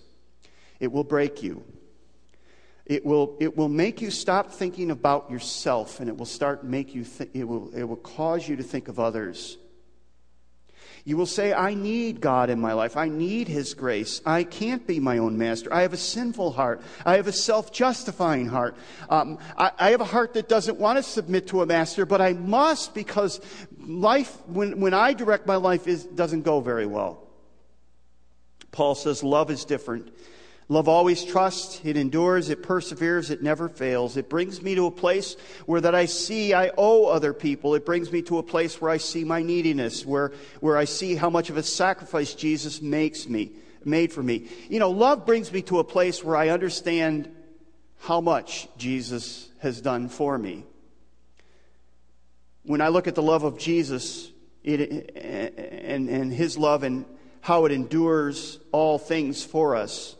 it 0.80 0.92
will 0.92 1.04
break 1.04 1.42
you. 1.42 1.64
It 2.88 3.04
will, 3.04 3.36
it 3.38 3.54
will 3.54 3.68
make 3.68 4.00
you 4.00 4.10
stop 4.10 4.50
thinking 4.50 4.90
about 4.90 5.30
yourself 5.30 6.00
and 6.00 6.08
it 6.08 6.16
will 6.16 6.26
start 6.26 6.64
make 6.64 6.94
you 6.94 7.04
th- 7.04 7.30
it 7.34 7.44
will, 7.44 7.70
it 7.74 7.84
will 7.84 7.96
cause 7.96 8.48
you 8.48 8.56
to 8.56 8.62
think 8.62 8.88
of 8.88 8.98
others. 8.98 9.58
You 11.04 11.16
will 11.16 11.26
say, 11.26 11.52
I 11.52 11.74
need 11.74 12.20
God 12.20 12.50
in 12.50 12.60
my 12.60 12.72
life. 12.72 12.96
I 12.96 13.08
need 13.08 13.48
His 13.48 13.72
grace. 13.72 14.20
I 14.26 14.44
can't 14.44 14.86
be 14.86 15.00
my 15.00 15.18
own 15.18 15.38
master. 15.38 15.72
I 15.72 15.82
have 15.82 15.92
a 15.92 15.98
sinful 15.98 16.52
heart. 16.52 16.82
I 17.04 17.16
have 17.16 17.26
a 17.26 17.32
self 17.32 17.72
justifying 17.72 18.46
heart. 18.46 18.76
Um, 19.08 19.38
I, 19.56 19.70
I, 19.78 19.90
have 19.92 20.02
a 20.02 20.06
heart 20.06 20.34
that 20.34 20.48
doesn't 20.48 20.78
want 20.78 20.98
to 20.98 21.02
submit 21.02 21.46
to 21.48 21.62
a 21.62 21.66
master, 21.66 22.04
but 22.04 22.20
I 22.20 22.34
must 22.34 22.94
because 22.94 23.40
life, 23.78 24.36
when, 24.48 24.80
when 24.80 24.92
I 24.92 25.14
direct 25.14 25.46
my 25.46 25.56
life, 25.56 25.86
is, 25.86 26.04
doesn't 26.04 26.42
go 26.42 26.60
very 26.60 26.86
well. 26.86 27.26
Paul 28.70 28.94
says, 28.94 29.22
Love 29.22 29.50
is 29.50 29.64
different. 29.64 30.12
Love 30.70 30.86
always 30.86 31.24
trusts, 31.24 31.80
it 31.82 31.96
endures, 31.96 32.50
it 32.50 32.62
perseveres, 32.62 33.30
it 33.30 33.42
never 33.42 33.70
fails. 33.70 34.18
It 34.18 34.28
brings 34.28 34.60
me 34.60 34.74
to 34.74 34.84
a 34.84 34.90
place 34.90 35.34
where 35.64 35.80
that 35.80 35.94
I 35.94 36.04
see 36.04 36.52
I 36.52 36.70
owe 36.76 37.06
other 37.06 37.32
people. 37.32 37.74
It 37.74 37.86
brings 37.86 38.12
me 38.12 38.20
to 38.22 38.36
a 38.36 38.42
place 38.42 38.78
where 38.78 38.90
I 38.90 38.98
see 38.98 39.24
my 39.24 39.40
neediness, 39.40 40.04
where, 40.04 40.32
where 40.60 40.76
I 40.76 40.84
see 40.84 41.14
how 41.14 41.30
much 41.30 41.48
of 41.48 41.56
a 41.56 41.62
sacrifice 41.62 42.34
Jesus 42.34 42.82
makes 42.82 43.26
me, 43.26 43.52
made 43.82 44.12
for 44.12 44.22
me. 44.22 44.48
You 44.68 44.78
know, 44.78 44.90
love 44.90 45.24
brings 45.24 45.50
me 45.50 45.62
to 45.62 45.78
a 45.78 45.84
place 45.84 46.22
where 46.22 46.36
I 46.36 46.50
understand 46.50 47.34
how 48.00 48.20
much 48.20 48.68
Jesus 48.76 49.48
has 49.60 49.80
done 49.80 50.10
for 50.10 50.36
me. 50.36 50.64
When 52.64 52.82
I 52.82 52.88
look 52.88 53.08
at 53.08 53.14
the 53.14 53.22
love 53.22 53.42
of 53.42 53.58
Jesus 53.58 54.30
it, 54.62 55.16
and, 55.16 56.10
and 56.10 56.30
his 56.30 56.58
love 56.58 56.82
and 56.82 57.06
how 57.40 57.64
it 57.64 57.72
endures 57.72 58.58
all 58.70 58.98
things 58.98 59.42
for 59.42 59.74
us, 59.74 60.14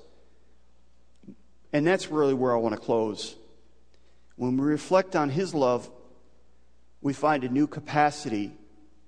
and 1.73 1.87
that's 1.87 2.11
really 2.11 2.35
where 2.35 2.55
I 2.55 2.59
want 2.59 2.75
to 2.75 2.81
close. 2.81 3.37
When 4.37 4.57
we 4.57 4.67
reflect 4.67 5.17
on 5.17 5.31
His 5.31 5.55
love, 5.55 5.91
we 7.01 7.13
find 7.13 7.45
a 7.45 7.49
new 7.49 7.67
capacity 7.67 8.53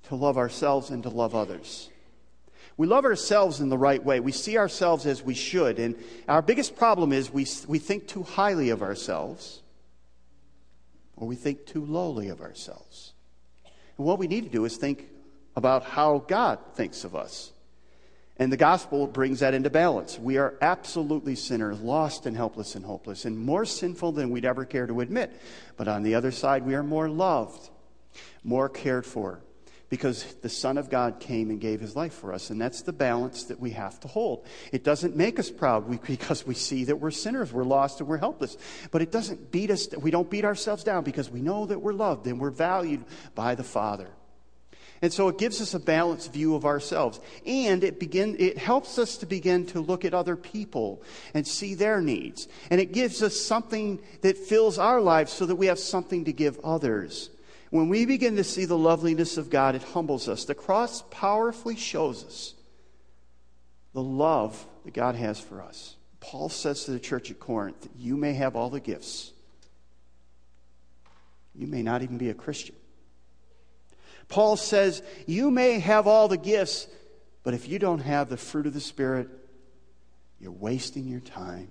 to 0.04 0.14
love 0.14 0.36
ourselves 0.36 0.90
and 0.90 1.02
to 1.04 1.08
love 1.08 1.34
others. 1.34 1.88
We 2.76 2.86
love 2.86 3.04
ourselves 3.04 3.60
in 3.60 3.68
the 3.68 3.78
right 3.78 4.02
way. 4.02 4.20
We 4.20 4.32
see 4.32 4.56
ourselves 4.56 5.04
as 5.04 5.22
we 5.22 5.34
should. 5.34 5.78
And 5.78 5.96
our 6.26 6.40
biggest 6.40 6.76
problem 6.76 7.12
is 7.12 7.30
we, 7.30 7.46
we 7.68 7.78
think 7.78 8.08
too 8.08 8.22
highly 8.22 8.70
of 8.70 8.82
ourselves 8.82 9.62
or 11.14 11.28
we 11.28 11.36
think 11.36 11.66
too 11.66 11.84
lowly 11.84 12.28
of 12.28 12.40
ourselves. 12.40 13.12
And 13.98 14.06
what 14.06 14.18
we 14.18 14.26
need 14.26 14.44
to 14.44 14.50
do 14.50 14.64
is 14.64 14.78
think 14.78 15.08
about 15.54 15.84
how 15.84 16.24
God 16.26 16.58
thinks 16.74 17.04
of 17.04 17.14
us. 17.14 17.52
And 18.40 18.50
the 18.50 18.56
gospel 18.56 19.06
brings 19.06 19.40
that 19.40 19.52
into 19.52 19.68
balance. 19.68 20.18
We 20.18 20.38
are 20.38 20.54
absolutely 20.62 21.34
sinners, 21.34 21.78
lost 21.78 22.24
and 22.24 22.34
helpless 22.34 22.74
and 22.74 22.82
hopeless, 22.86 23.26
and 23.26 23.38
more 23.38 23.66
sinful 23.66 24.12
than 24.12 24.30
we'd 24.30 24.46
ever 24.46 24.64
care 24.64 24.86
to 24.86 25.02
admit. 25.02 25.38
But 25.76 25.88
on 25.88 26.02
the 26.02 26.14
other 26.14 26.30
side, 26.30 26.64
we 26.64 26.74
are 26.74 26.82
more 26.82 27.10
loved, 27.10 27.68
more 28.42 28.70
cared 28.70 29.04
for, 29.04 29.42
because 29.90 30.24
the 30.40 30.48
Son 30.48 30.78
of 30.78 30.88
God 30.88 31.20
came 31.20 31.50
and 31.50 31.60
gave 31.60 31.82
his 31.82 31.94
life 31.94 32.14
for 32.14 32.32
us. 32.32 32.48
And 32.48 32.58
that's 32.58 32.80
the 32.80 32.94
balance 32.94 33.44
that 33.44 33.60
we 33.60 33.72
have 33.72 34.00
to 34.00 34.08
hold. 34.08 34.46
It 34.72 34.84
doesn't 34.84 35.14
make 35.14 35.38
us 35.38 35.50
proud 35.50 36.00
because 36.06 36.46
we 36.46 36.54
see 36.54 36.84
that 36.84 36.96
we're 36.96 37.10
sinners, 37.10 37.52
we're 37.52 37.62
lost, 37.64 38.00
and 38.00 38.08
we're 38.08 38.16
helpless. 38.16 38.56
But 38.90 39.02
it 39.02 39.12
doesn't 39.12 39.50
beat 39.50 39.70
us, 39.70 39.86
we 39.98 40.10
don't 40.10 40.30
beat 40.30 40.46
ourselves 40.46 40.82
down 40.82 41.04
because 41.04 41.28
we 41.28 41.42
know 41.42 41.66
that 41.66 41.78
we're 41.78 41.92
loved 41.92 42.26
and 42.26 42.40
we're 42.40 42.48
valued 42.48 43.04
by 43.34 43.54
the 43.54 43.64
Father. 43.64 44.08
And 45.02 45.12
so 45.12 45.28
it 45.28 45.38
gives 45.38 45.62
us 45.62 45.72
a 45.72 45.80
balanced 45.80 46.32
view 46.32 46.54
of 46.54 46.66
ourselves. 46.66 47.20
And 47.46 47.82
it, 47.82 47.98
begin, 47.98 48.36
it 48.38 48.58
helps 48.58 48.98
us 48.98 49.16
to 49.18 49.26
begin 49.26 49.64
to 49.66 49.80
look 49.80 50.04
at 50.04 50.12
other 50.12 50.36
people 50.36 51.02
and 51.32 51.46
see 51.46 51.74
their 51.74 52.02
needs. 52.02 52.48
And 52.70 52.80
it 52.80 52.92
gives 52.92 53.22
us 53.22 53.40
something 53.40 54.00
that 54.20 54.36
fills 54.36 54.78
our 54.78 55.00
lives 55.00 55.32
so 55.32 55.46
that 55.46 55.56
we 55.56 55.66
have 55.66 55.78
something 55.78 56.26
to 56.26 56.32
give 56.32 56.58
others. 56.60 57.30
When 57.70 57.88
we 57.88 58.04
begin 58.04 58.36
to 58.36 58.44
see 58.44 58.66
the 58.66 58.76
loveliness 58.76 59.38
of 59.38 59.48
God, 59.48 59.74
it 59.74 59.82
humbles 59.82 60.28
us. 60.28 60.44
The 60.44 60.54
cross 60.54 61.02
powerfully 61.10 61.76
shows 61.76 62.24
us 62.24 62.54
the 63.94 64.02
love 64.02 64.66
that 64.84 64.92
God 64.92 65.14
has 65.14 65.40
for 65.40 65.62
us. 65.62 65.96
Paul 66.20 66.50
says 66.50 66.84
to 66.84 66.90
the 66.90 67.00
church 67.00 67.30
at 67.30 67.40
Corinth, 67.40 67.88
You 67.96 68.16
may 68.16 68.34
have 68.34 68.54
all 68.54 68.68
the 68.68 68.80
gifts, 68.80 69.32
you 71.54 71.66
may 71.66 71.82
not 71.82 72.02
even 72.02 72.18
be 72.18 72.28
a 72.28 72.34
Christian. 72.34 72.74
Paul 74.30 74.56
says, 74.56 75.02
You 75.26 75.50
may 75.50 75.80
have 75.80 76.06
all 76.06 76.28
the 76.28 76.38
gifts, 76.38 76.86
but 77.42 77.52
if 77.52 77.68
you 77.68 77.78
don't 77.78 77.98
have 77.98 78.30
the 78.30 78.38
fruit 78.38 78.66
of 78.66 78.72
the 78.72 78.80
Spirit, 78.80 79.28
you're 80.40 80.52
wasting 80.52 81.06
your 81.06 81.20
time. 81.20 81.68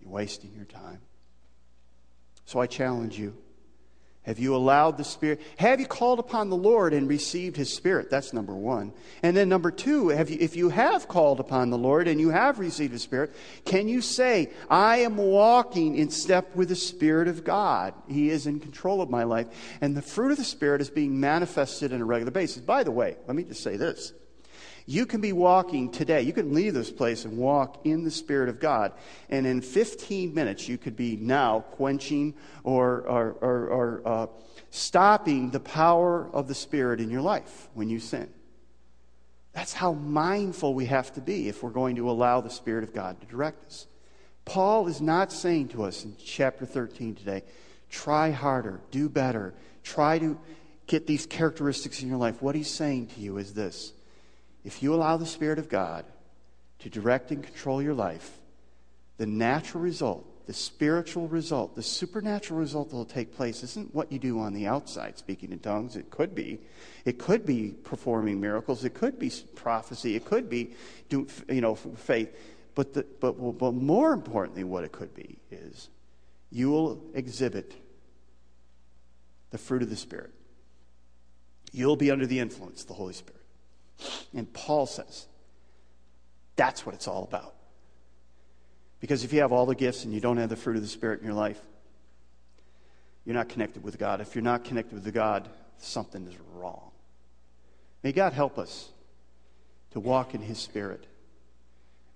You're 0.00 0.10
wasting 0.10 0.52
your 0.54 0.64
time. 0.64 1.00
So 2.46 2.60
I 2.60 2.66
challenge 2.66 3.18
you 3.18 3.36
have 4.24 4.38
you 4.38 4.56
allowed 4.56 4.96
the 4.96 5.04
Spirit? 5.04 5.42
Have 5.58 5.80
you 5.80 5.86
called 5.86 6.18
upon 6.18 6.48
the 6.48 6.56
Lord 6.56 6.94
and 6.94 7.06
received 7.06 7.56
His 7.56 7.72
Spirit? 7.72 8.08
That's 8.08 8.32
number 8.32 8.54
one. 8.54 8.92
And 9.22 9.36
then 9.36 9.50
number 9.50 9.70
two, 9.70 10.08
have 10.08 10.30
you, 10.30 10.38
if 10.40 10.56
you 10.56 10.70
have 10.70 11.08
called 11.08 11.40
upon 11.40 11.68
the 11.68 11.76
Lord 11.76 12.08
and 12.08 12.18
you 12.18 12.30
have 12.30 12.58
received 12.58 12.92
His 12.92 13.02
Spirit, 13.02 13.34
can 13.66 13.86
you 13.86 14.00
say, 14.00 14.50
I 14.70 14.98
am 14.98 15.18
walking 15.18 15.96
in 15.96 16.08
step 16.08 16.56
with 16.56 16.70
the 16.70 16.76
Spirit 16.76 17.28
of 17.28 17.44
God? 17.44 17.92
He 18.08 18.30
is 18.30 18.46
in 18.46 18.60
control 18.60 19.02
of 19.02 19.10
my 19.10 19.24
life. 19.24 19.48
And 19.82 19.94
the 19.94 20.02
fruit 20.02 20.32
of 20.32 20.38
the 20.38 20.44
Spirit 20.44 20.80
is 20.80 20.88
being 20.88 21.20
manifested 21.20 21.92
on 21.92 22.00
a 22.00 22.04
regular 22.06 22.32
basis. 22.32 22.62
By 22.62 22.82
the 22.82 22.90
way, 22.90 23.16
let 23.26 23.36
me 23.36 23.44
just 23.44 23.62
say 23.62 23.76
this. 23.76 24.14
You 24.86 25.06
can 25.06 25.22
be 25.22 25.32
walking 25.32 25.90
today. 25.90 26.22
You 26.22 26.34
can 26.34 26.52
leave 26.52 26.74
this 26.74 26.90
place 26.90 27.24
and 27.24 27.38
walk 27.38 27.86
in 27.86 28.04
the 28.04 28.10
Spirit 28.10 28.50
of 28.50 28.60
God. 28.60 28.92
And 29.30 29.46
in 29.46 29.62
15 29.62 30.34
minutes, 30.34 30.68
you 30.68 30.76
could 30.76 30.94
be 30.94 31.16
now 31.16 31.60
quenching 31.60 32.34
or, 32.64 33.00
or, 33.02 33.32
or, 33.40 33.66
or 33.68 34.02
uh, 34.04 34.26
stopping 34.70 35.50
the 35.50 35.60
power 35.60 36.28
of 36.32 36.48
the 36.48 36.54
Spirit 36.54 37.00
in 37.00 37.10
your 37.10 37.22
life 37.22 37.68
when 37.72 37.88
you 37.88 37.98
sin. 37.98 38.28
That's 39.54 39.72
how 39.72 39.92
mindful 39.92 40.74
we 40.74 40.86
have 40.86 41.12
to 41.14 41.20
be 41.20 41.48
if 41.48 41.62
we're 41.62 41.70
going 41.70 41.96
to 41.96 42.10
allow 42.10 42.42
the 42.42 42.50
Spirit 42.50 42.84
of 42.84 42.92
God 42.92 43.20
to 43.20 43.26
direct 43.26 43.64
us. 43.66 43.86
Paul 44.44 44.88
is 44.88 45.00
not 45.00 45.32
saying 45.32 45.68
to 45.68 45.84
us 45.84 46.04
in 46.04 46.16
chapter 46.22 46.66
13 46.66 47.14
today, 47.14 47.42
Try 47.88 48.32
harder, 48.32 48.80
do 48.90 49.08
better. 49.08 49.54
Try 49.84 50.18
to 50.18 50.38
get 50.86 51.06
these 51.06 51.26
characteristics 51.26 52.02
in 52.02 52.08
your 52.08 52.18
life. 52.18 52.42
What 52.42 52.56
he's 52.56 52.70
saying 52.70 53.06
to 53.08 53.20
you 53.20 53.38
is 53.38 53.54
this 53.54 53.92
if 54.64 54.82
you 54.82 54.94
allow 54.94 55.16
the 55.16 55.26
Spirit 55.26 55.58
of 55.58 55.68
God 55.68 56.04
to 56.80 56.90
direct 56.90 57.30
and 57.30 57.42
control 57.42 57.82
your 57.82 57.94
life, 57.94 58.38
the 59.18 59.26
natural 59.26 59.82
result, 59.82 60.46
the 60.46 60.52
spiritual 60.52 61.28
result, 61.28 61.74
the 61.74 61.82
supernatural 61.82 62.58
result 62.58 62.90
that 62.90 62.96
will 62.96 63.04
take 63.04 63.34
place 63.34 63.62
isn't 63.62 63.94
what 63.94 64.10
you 64.10 64.18
do 64.18 64.40
on 64.40 64.52
the 64.52 64.66
outside, 64.66 65.16
speaking 65.16 65.52
in 65.52 65.58
tongues. 65.58 65.96
It 65.96 66.10
could 66.10 66.34
be. 66.34 66.60
It 67.04 67.18
could 67.18 67.46
be 67.46 67.74
performing 67.84 68.40
miracles. 68.40 68.84
It 68.84 68.94
could 68.94 69.18
be 69.18 69.30
prophecy. 69.54 70.16
It 70.16 70.24
could 70.24 70.50
be, 70.50 70.74
do, 71.08 71.26
you 71.48 71.60
know, 71.60 71.74
faith. 71.74 72.34
But, 72.74 72.92
the, 72.92 73.06
but, 73.20 73.58
but 73.58 73.72
more 73.72 74.12
importantly, 74.12 74.64
what 74.64 74.84
it 74.84 74.92
could 74.92 75.14
be 75.14 75.38
is 75.50 75.88
you 76.50 76.70
will 76.70 77.02
exhibit 77.14 77.74
the 79.50 79.58
fruit 79.58 79.82
of 79.82 79.90
the 79.90 79.96
Spirit. 79.96 80.32
You'll 81.72 81.96
be 81.96 82.10
under 82.10 82.26
the 82.26 82.40
influence 82.40 82.82
of 82.82 82.88
the 82.88 82.94
Holy 82.94 83.14
Spirit. 83.14 83.43
And 84.34 84.52
Paul 84.52 84.86
says 84.86 85.26
that's 86.56 86.86
what 86.86 86.94
it's 86.94 87.08
all 87.08 87.24
about. 87.24 87.54
Because 89.00 89.24
if 89.24 89.32
you 89.32 89.40
have 89.40 89.52
all 89.52 89.66
the 89.66 89.74
gifts 89.74 90.04
and 90.04 90.14
you 90.14 90.20
don't 90.20 90.38
have 90.38 90.48
the 90.48 90.56
fruit 90.56 90.76
of 90.76 90.82
the 90.82 90.88
Spirit 90.88 91.20
in 91.20 91.26
your 91.26 91.34
life, 91.34 91.60
you're 93.24 93.34
not 93.34 93.48
connected 93.48 93.82
with 93.82 93.98
God. 93.98 94.20
If 94.20 94.34
you're 94.34 94.44
not 94.44 94.64
connected 94.64 94.94
with 94.94 95.12
God, 95.12 95.48
something 95.78 96.26
is 96.26 96.34
wrong. 96.54 96.90
May 98.02 98.12
God 98.12 98.32
help 98.32 98.58
us 98.58 98.90
to 99.92 100.00
walk 100.00 100.34
in 100.34 100.42
His 100.42 100.58
Spirit 100.58 101.06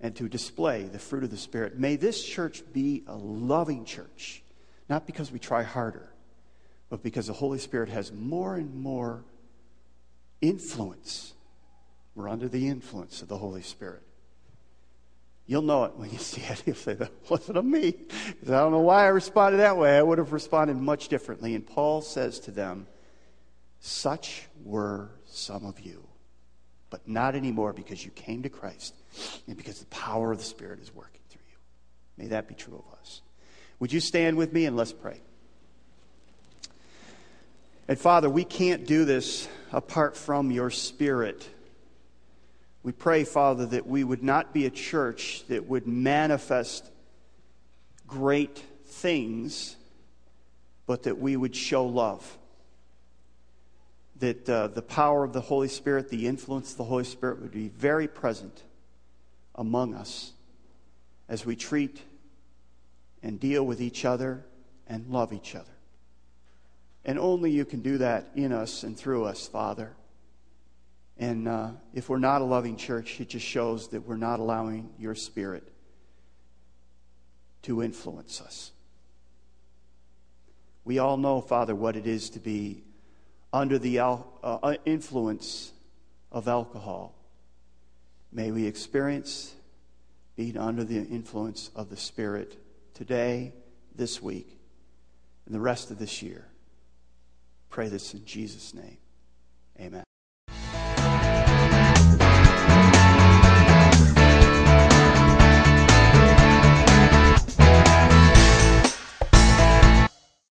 and 0.01 0.15
to 0.15 0.29
display 0.29 0.83
the 0.83 0.99
fruit 0.99 1.23
of 1.23 1.31
the 1.31 1.37
Spirit. 1.37 1.77
May 1.77 1.95
this 1.95 2.23
church 2.23 2.63
be 2.73 3.03
a 3.07 3.15
loving 3.15 3.85
church, 3.85 4.41
not 4.87 5.05
because 5.05 5.31
we 5.31 5.39
try 5.39 5.63
harder, 5.63 6.09
but 6.89 7.03
because 7.03 7.27
the 7.27 7.33
Holy 7.33 7.59
Spirit 7.59 7.89
has 7.89 8.11
more 8.11 8.55
and 8.55 8.75
more 8.75 9.23
influence. 10.41 11.33
We're 12.19 12.27
under 12.27 12.49
the 12.49 12.67
influence 12.67 13.21
of 13.21 13.29
the 13.29 13.37
Holy 13.37 13.61
Spirit. 13.61 14.01
You'll 15.47 15.61
know 15.61 15.85
it 15.85 15.95
when 15.95 16.09
you 16.09 16.17
see 16.17 16.41
it. 16.41 16.63
You'll 16.65 16.75
say, 16.75 16.93
that 16.95 17.13
wasn't 17.29 17.57
of 17.57 17.63
me. 17.63 17.95
I 18.45 18.49
don't 18.49 18.73
know 18.73 18.81
why 18.81 19.05
I 19.05 19.07
responded 19.07 19.59
that 19.59 19.77
way. 19.77 19.97
I 19.97 20.01
would 20.01 20.17
have 20.17 20.33
responded 20.33 20.75
much 20.75 21.07
differently. 21.07 21.55
And 21.55 21.65
Paul 21.65 22.01
says 22.01 22.41
to 22.41 22.51
them, 22.51 22.87
Such 23.79 24.47
were 24.65 25.11
some 25.27 25.65
of 25.65 25.79
you, 25.79 26.05
but 26.89 27.07
not 27.07 27.35
anymore 27.35 27.71
because 27.71 28.03
you 28.03 28.11
came 28.11 28.43
to 28.43 28.49
Christ 28.49 28.95
and 29.47 29.55
because 29.55 29.79
the 29.79 29.85
power 29.85 30.33
of 30.33 30.39
the 30.39 30.43
Spirit 30.43 30.81
is 30.81 30.93
working 30.93 31.21
through 31.29 31.39
you. 31.49 31.57
May 32.17 32.27
that 32.31 32.49
be 32.49 32.53
true 32.53 32.83
of 32.85 32.99
us. 32.99 33.21
Would 33.79 33.93
you 33.93 34.01
stand 34.01 34.35
with 34.35 34.51
me 34.51 34.65
and 34.65 34.75
let's 34.75 34.91
pray? 34.91 35.21
And 37.87 37.97
Father, 37.97 38.29
we 38.29 38.43
can't 38.43 38.85
do 38.85 39.05
this 39.05 39.47
apart 39.71 40.17
from 40.17 40.51
your 40.51 40.69
Spirit. 40.69 41.47
We 42.89 42.93
pray, 42.93 43.23
Father, 43.23 43.67
that 43.67 43.85
we 43.85 44.03
would 44.03 44.23
not 44.23 44.51
be 44.51 44.65
a 44.65 44.71
church 44.71 45.43
that 45.47 45.67
would 45.67 45.85
manifest 45.85 46.89
great 48.07 48.63
things, 48.87 49.75
but 50.87 51.03
that 51.03 51.19
we 51.19 51.37
would 51.37 51.55
show 51.55 51.85
love. 51.85 52.39
That 54.15 54.49
uh, 54.49 54.67
the 54.69 54.81
power 54.81 55.23
of 55.23 55.33
the 55.33 55.41
Holy 55.41 55.67
Spirit, 55.67 56.09
the 56.09 56.25
influence 56.25 56.71
of 56.71 56.77
the 56.77 56.83
Holy 56.85 57.03
Spirit 57.03 57.43
would 57.43 57.51
be 57.51 57.67
very 57.67 58.07
present 58.07 58.63
among 59.53 59.93
us 59.93 60.31
as 61.27 61.45
we 61.45 61.55
treat 61.55 62.01
and 63.21 63.39
deal 63.39 63.63
with 63.63 63.83
each 63.83 64.03
other 64.03 64.43
and 64.87 65.05
love 65.11 65.31
each 65.31 65.53
other. 65.53 65.77
And 67.05 67.19
only 67.19 67.51
you 67.51 67.65
can 67.65 67.81
do 67.81 67.99
that 67.99 68.29
in 68.33 68.51
us 68.51 68.81
and 68.81 68.97
through 68.97 69.25
us, 69.25 69.47
Father. 69.47 69.93
And 71.19 71.49
uh, 71.49 71.71
if 71.93 72.07
we're 72.07 72.17
not 72.17 72.41
a 72.41 72.45
loving 72.45 72.77
church, 72.77 73.19
it 73.19 73.29
just 73.29 73.45
shows 73.45 73.89
that 73.89 74.07
we're 74.07 74.15
not 74.15 74.39
allowing 74.39 74.89
your 74.97 75.15
spirit 75.15 75.69
to 77.63 77.83
influence 77.83 78.39
us. 78.41 78.71
We 80.85 80.97
all 80.97 81.17
know, 81.17 81.41
Father, 81.41 81.75
what 81.75 81.97
it 81.97 82.07
is 82.07 82.29
to 82.31 82.39
be 82.39 82.83
under 83.51 83.77
the 83.77 83.99
uh, 83.99 84.75
influence 84.85 85.73
of 86.31 86.47
alcohol. 86.47 87.13
May 88.31 88.51
we 88.51 88.65
experience 88.65 89.53
being 90.35 90.57
under 90.57 90.85
the 90.85 91.03
influence 91.03 91.69
of 91.75 91.89
the 91.89 91.97
Spirit 91.97 92.57
today, 92.93 93.53
this 93.93 94.21
week, 94.21 94.57
and 95.45 95.53
the 95.53 95.59
rest 95.59 95.91
of 95.91 95.99
this 95.99 96.21
year. 96.21 96.45
Pray 97.69 97.89
this 97.89 98.13
in 98.13 98.23
Jesus' 98.23 98.73
name. 98.73 98.97
Amen. 99.79 100.08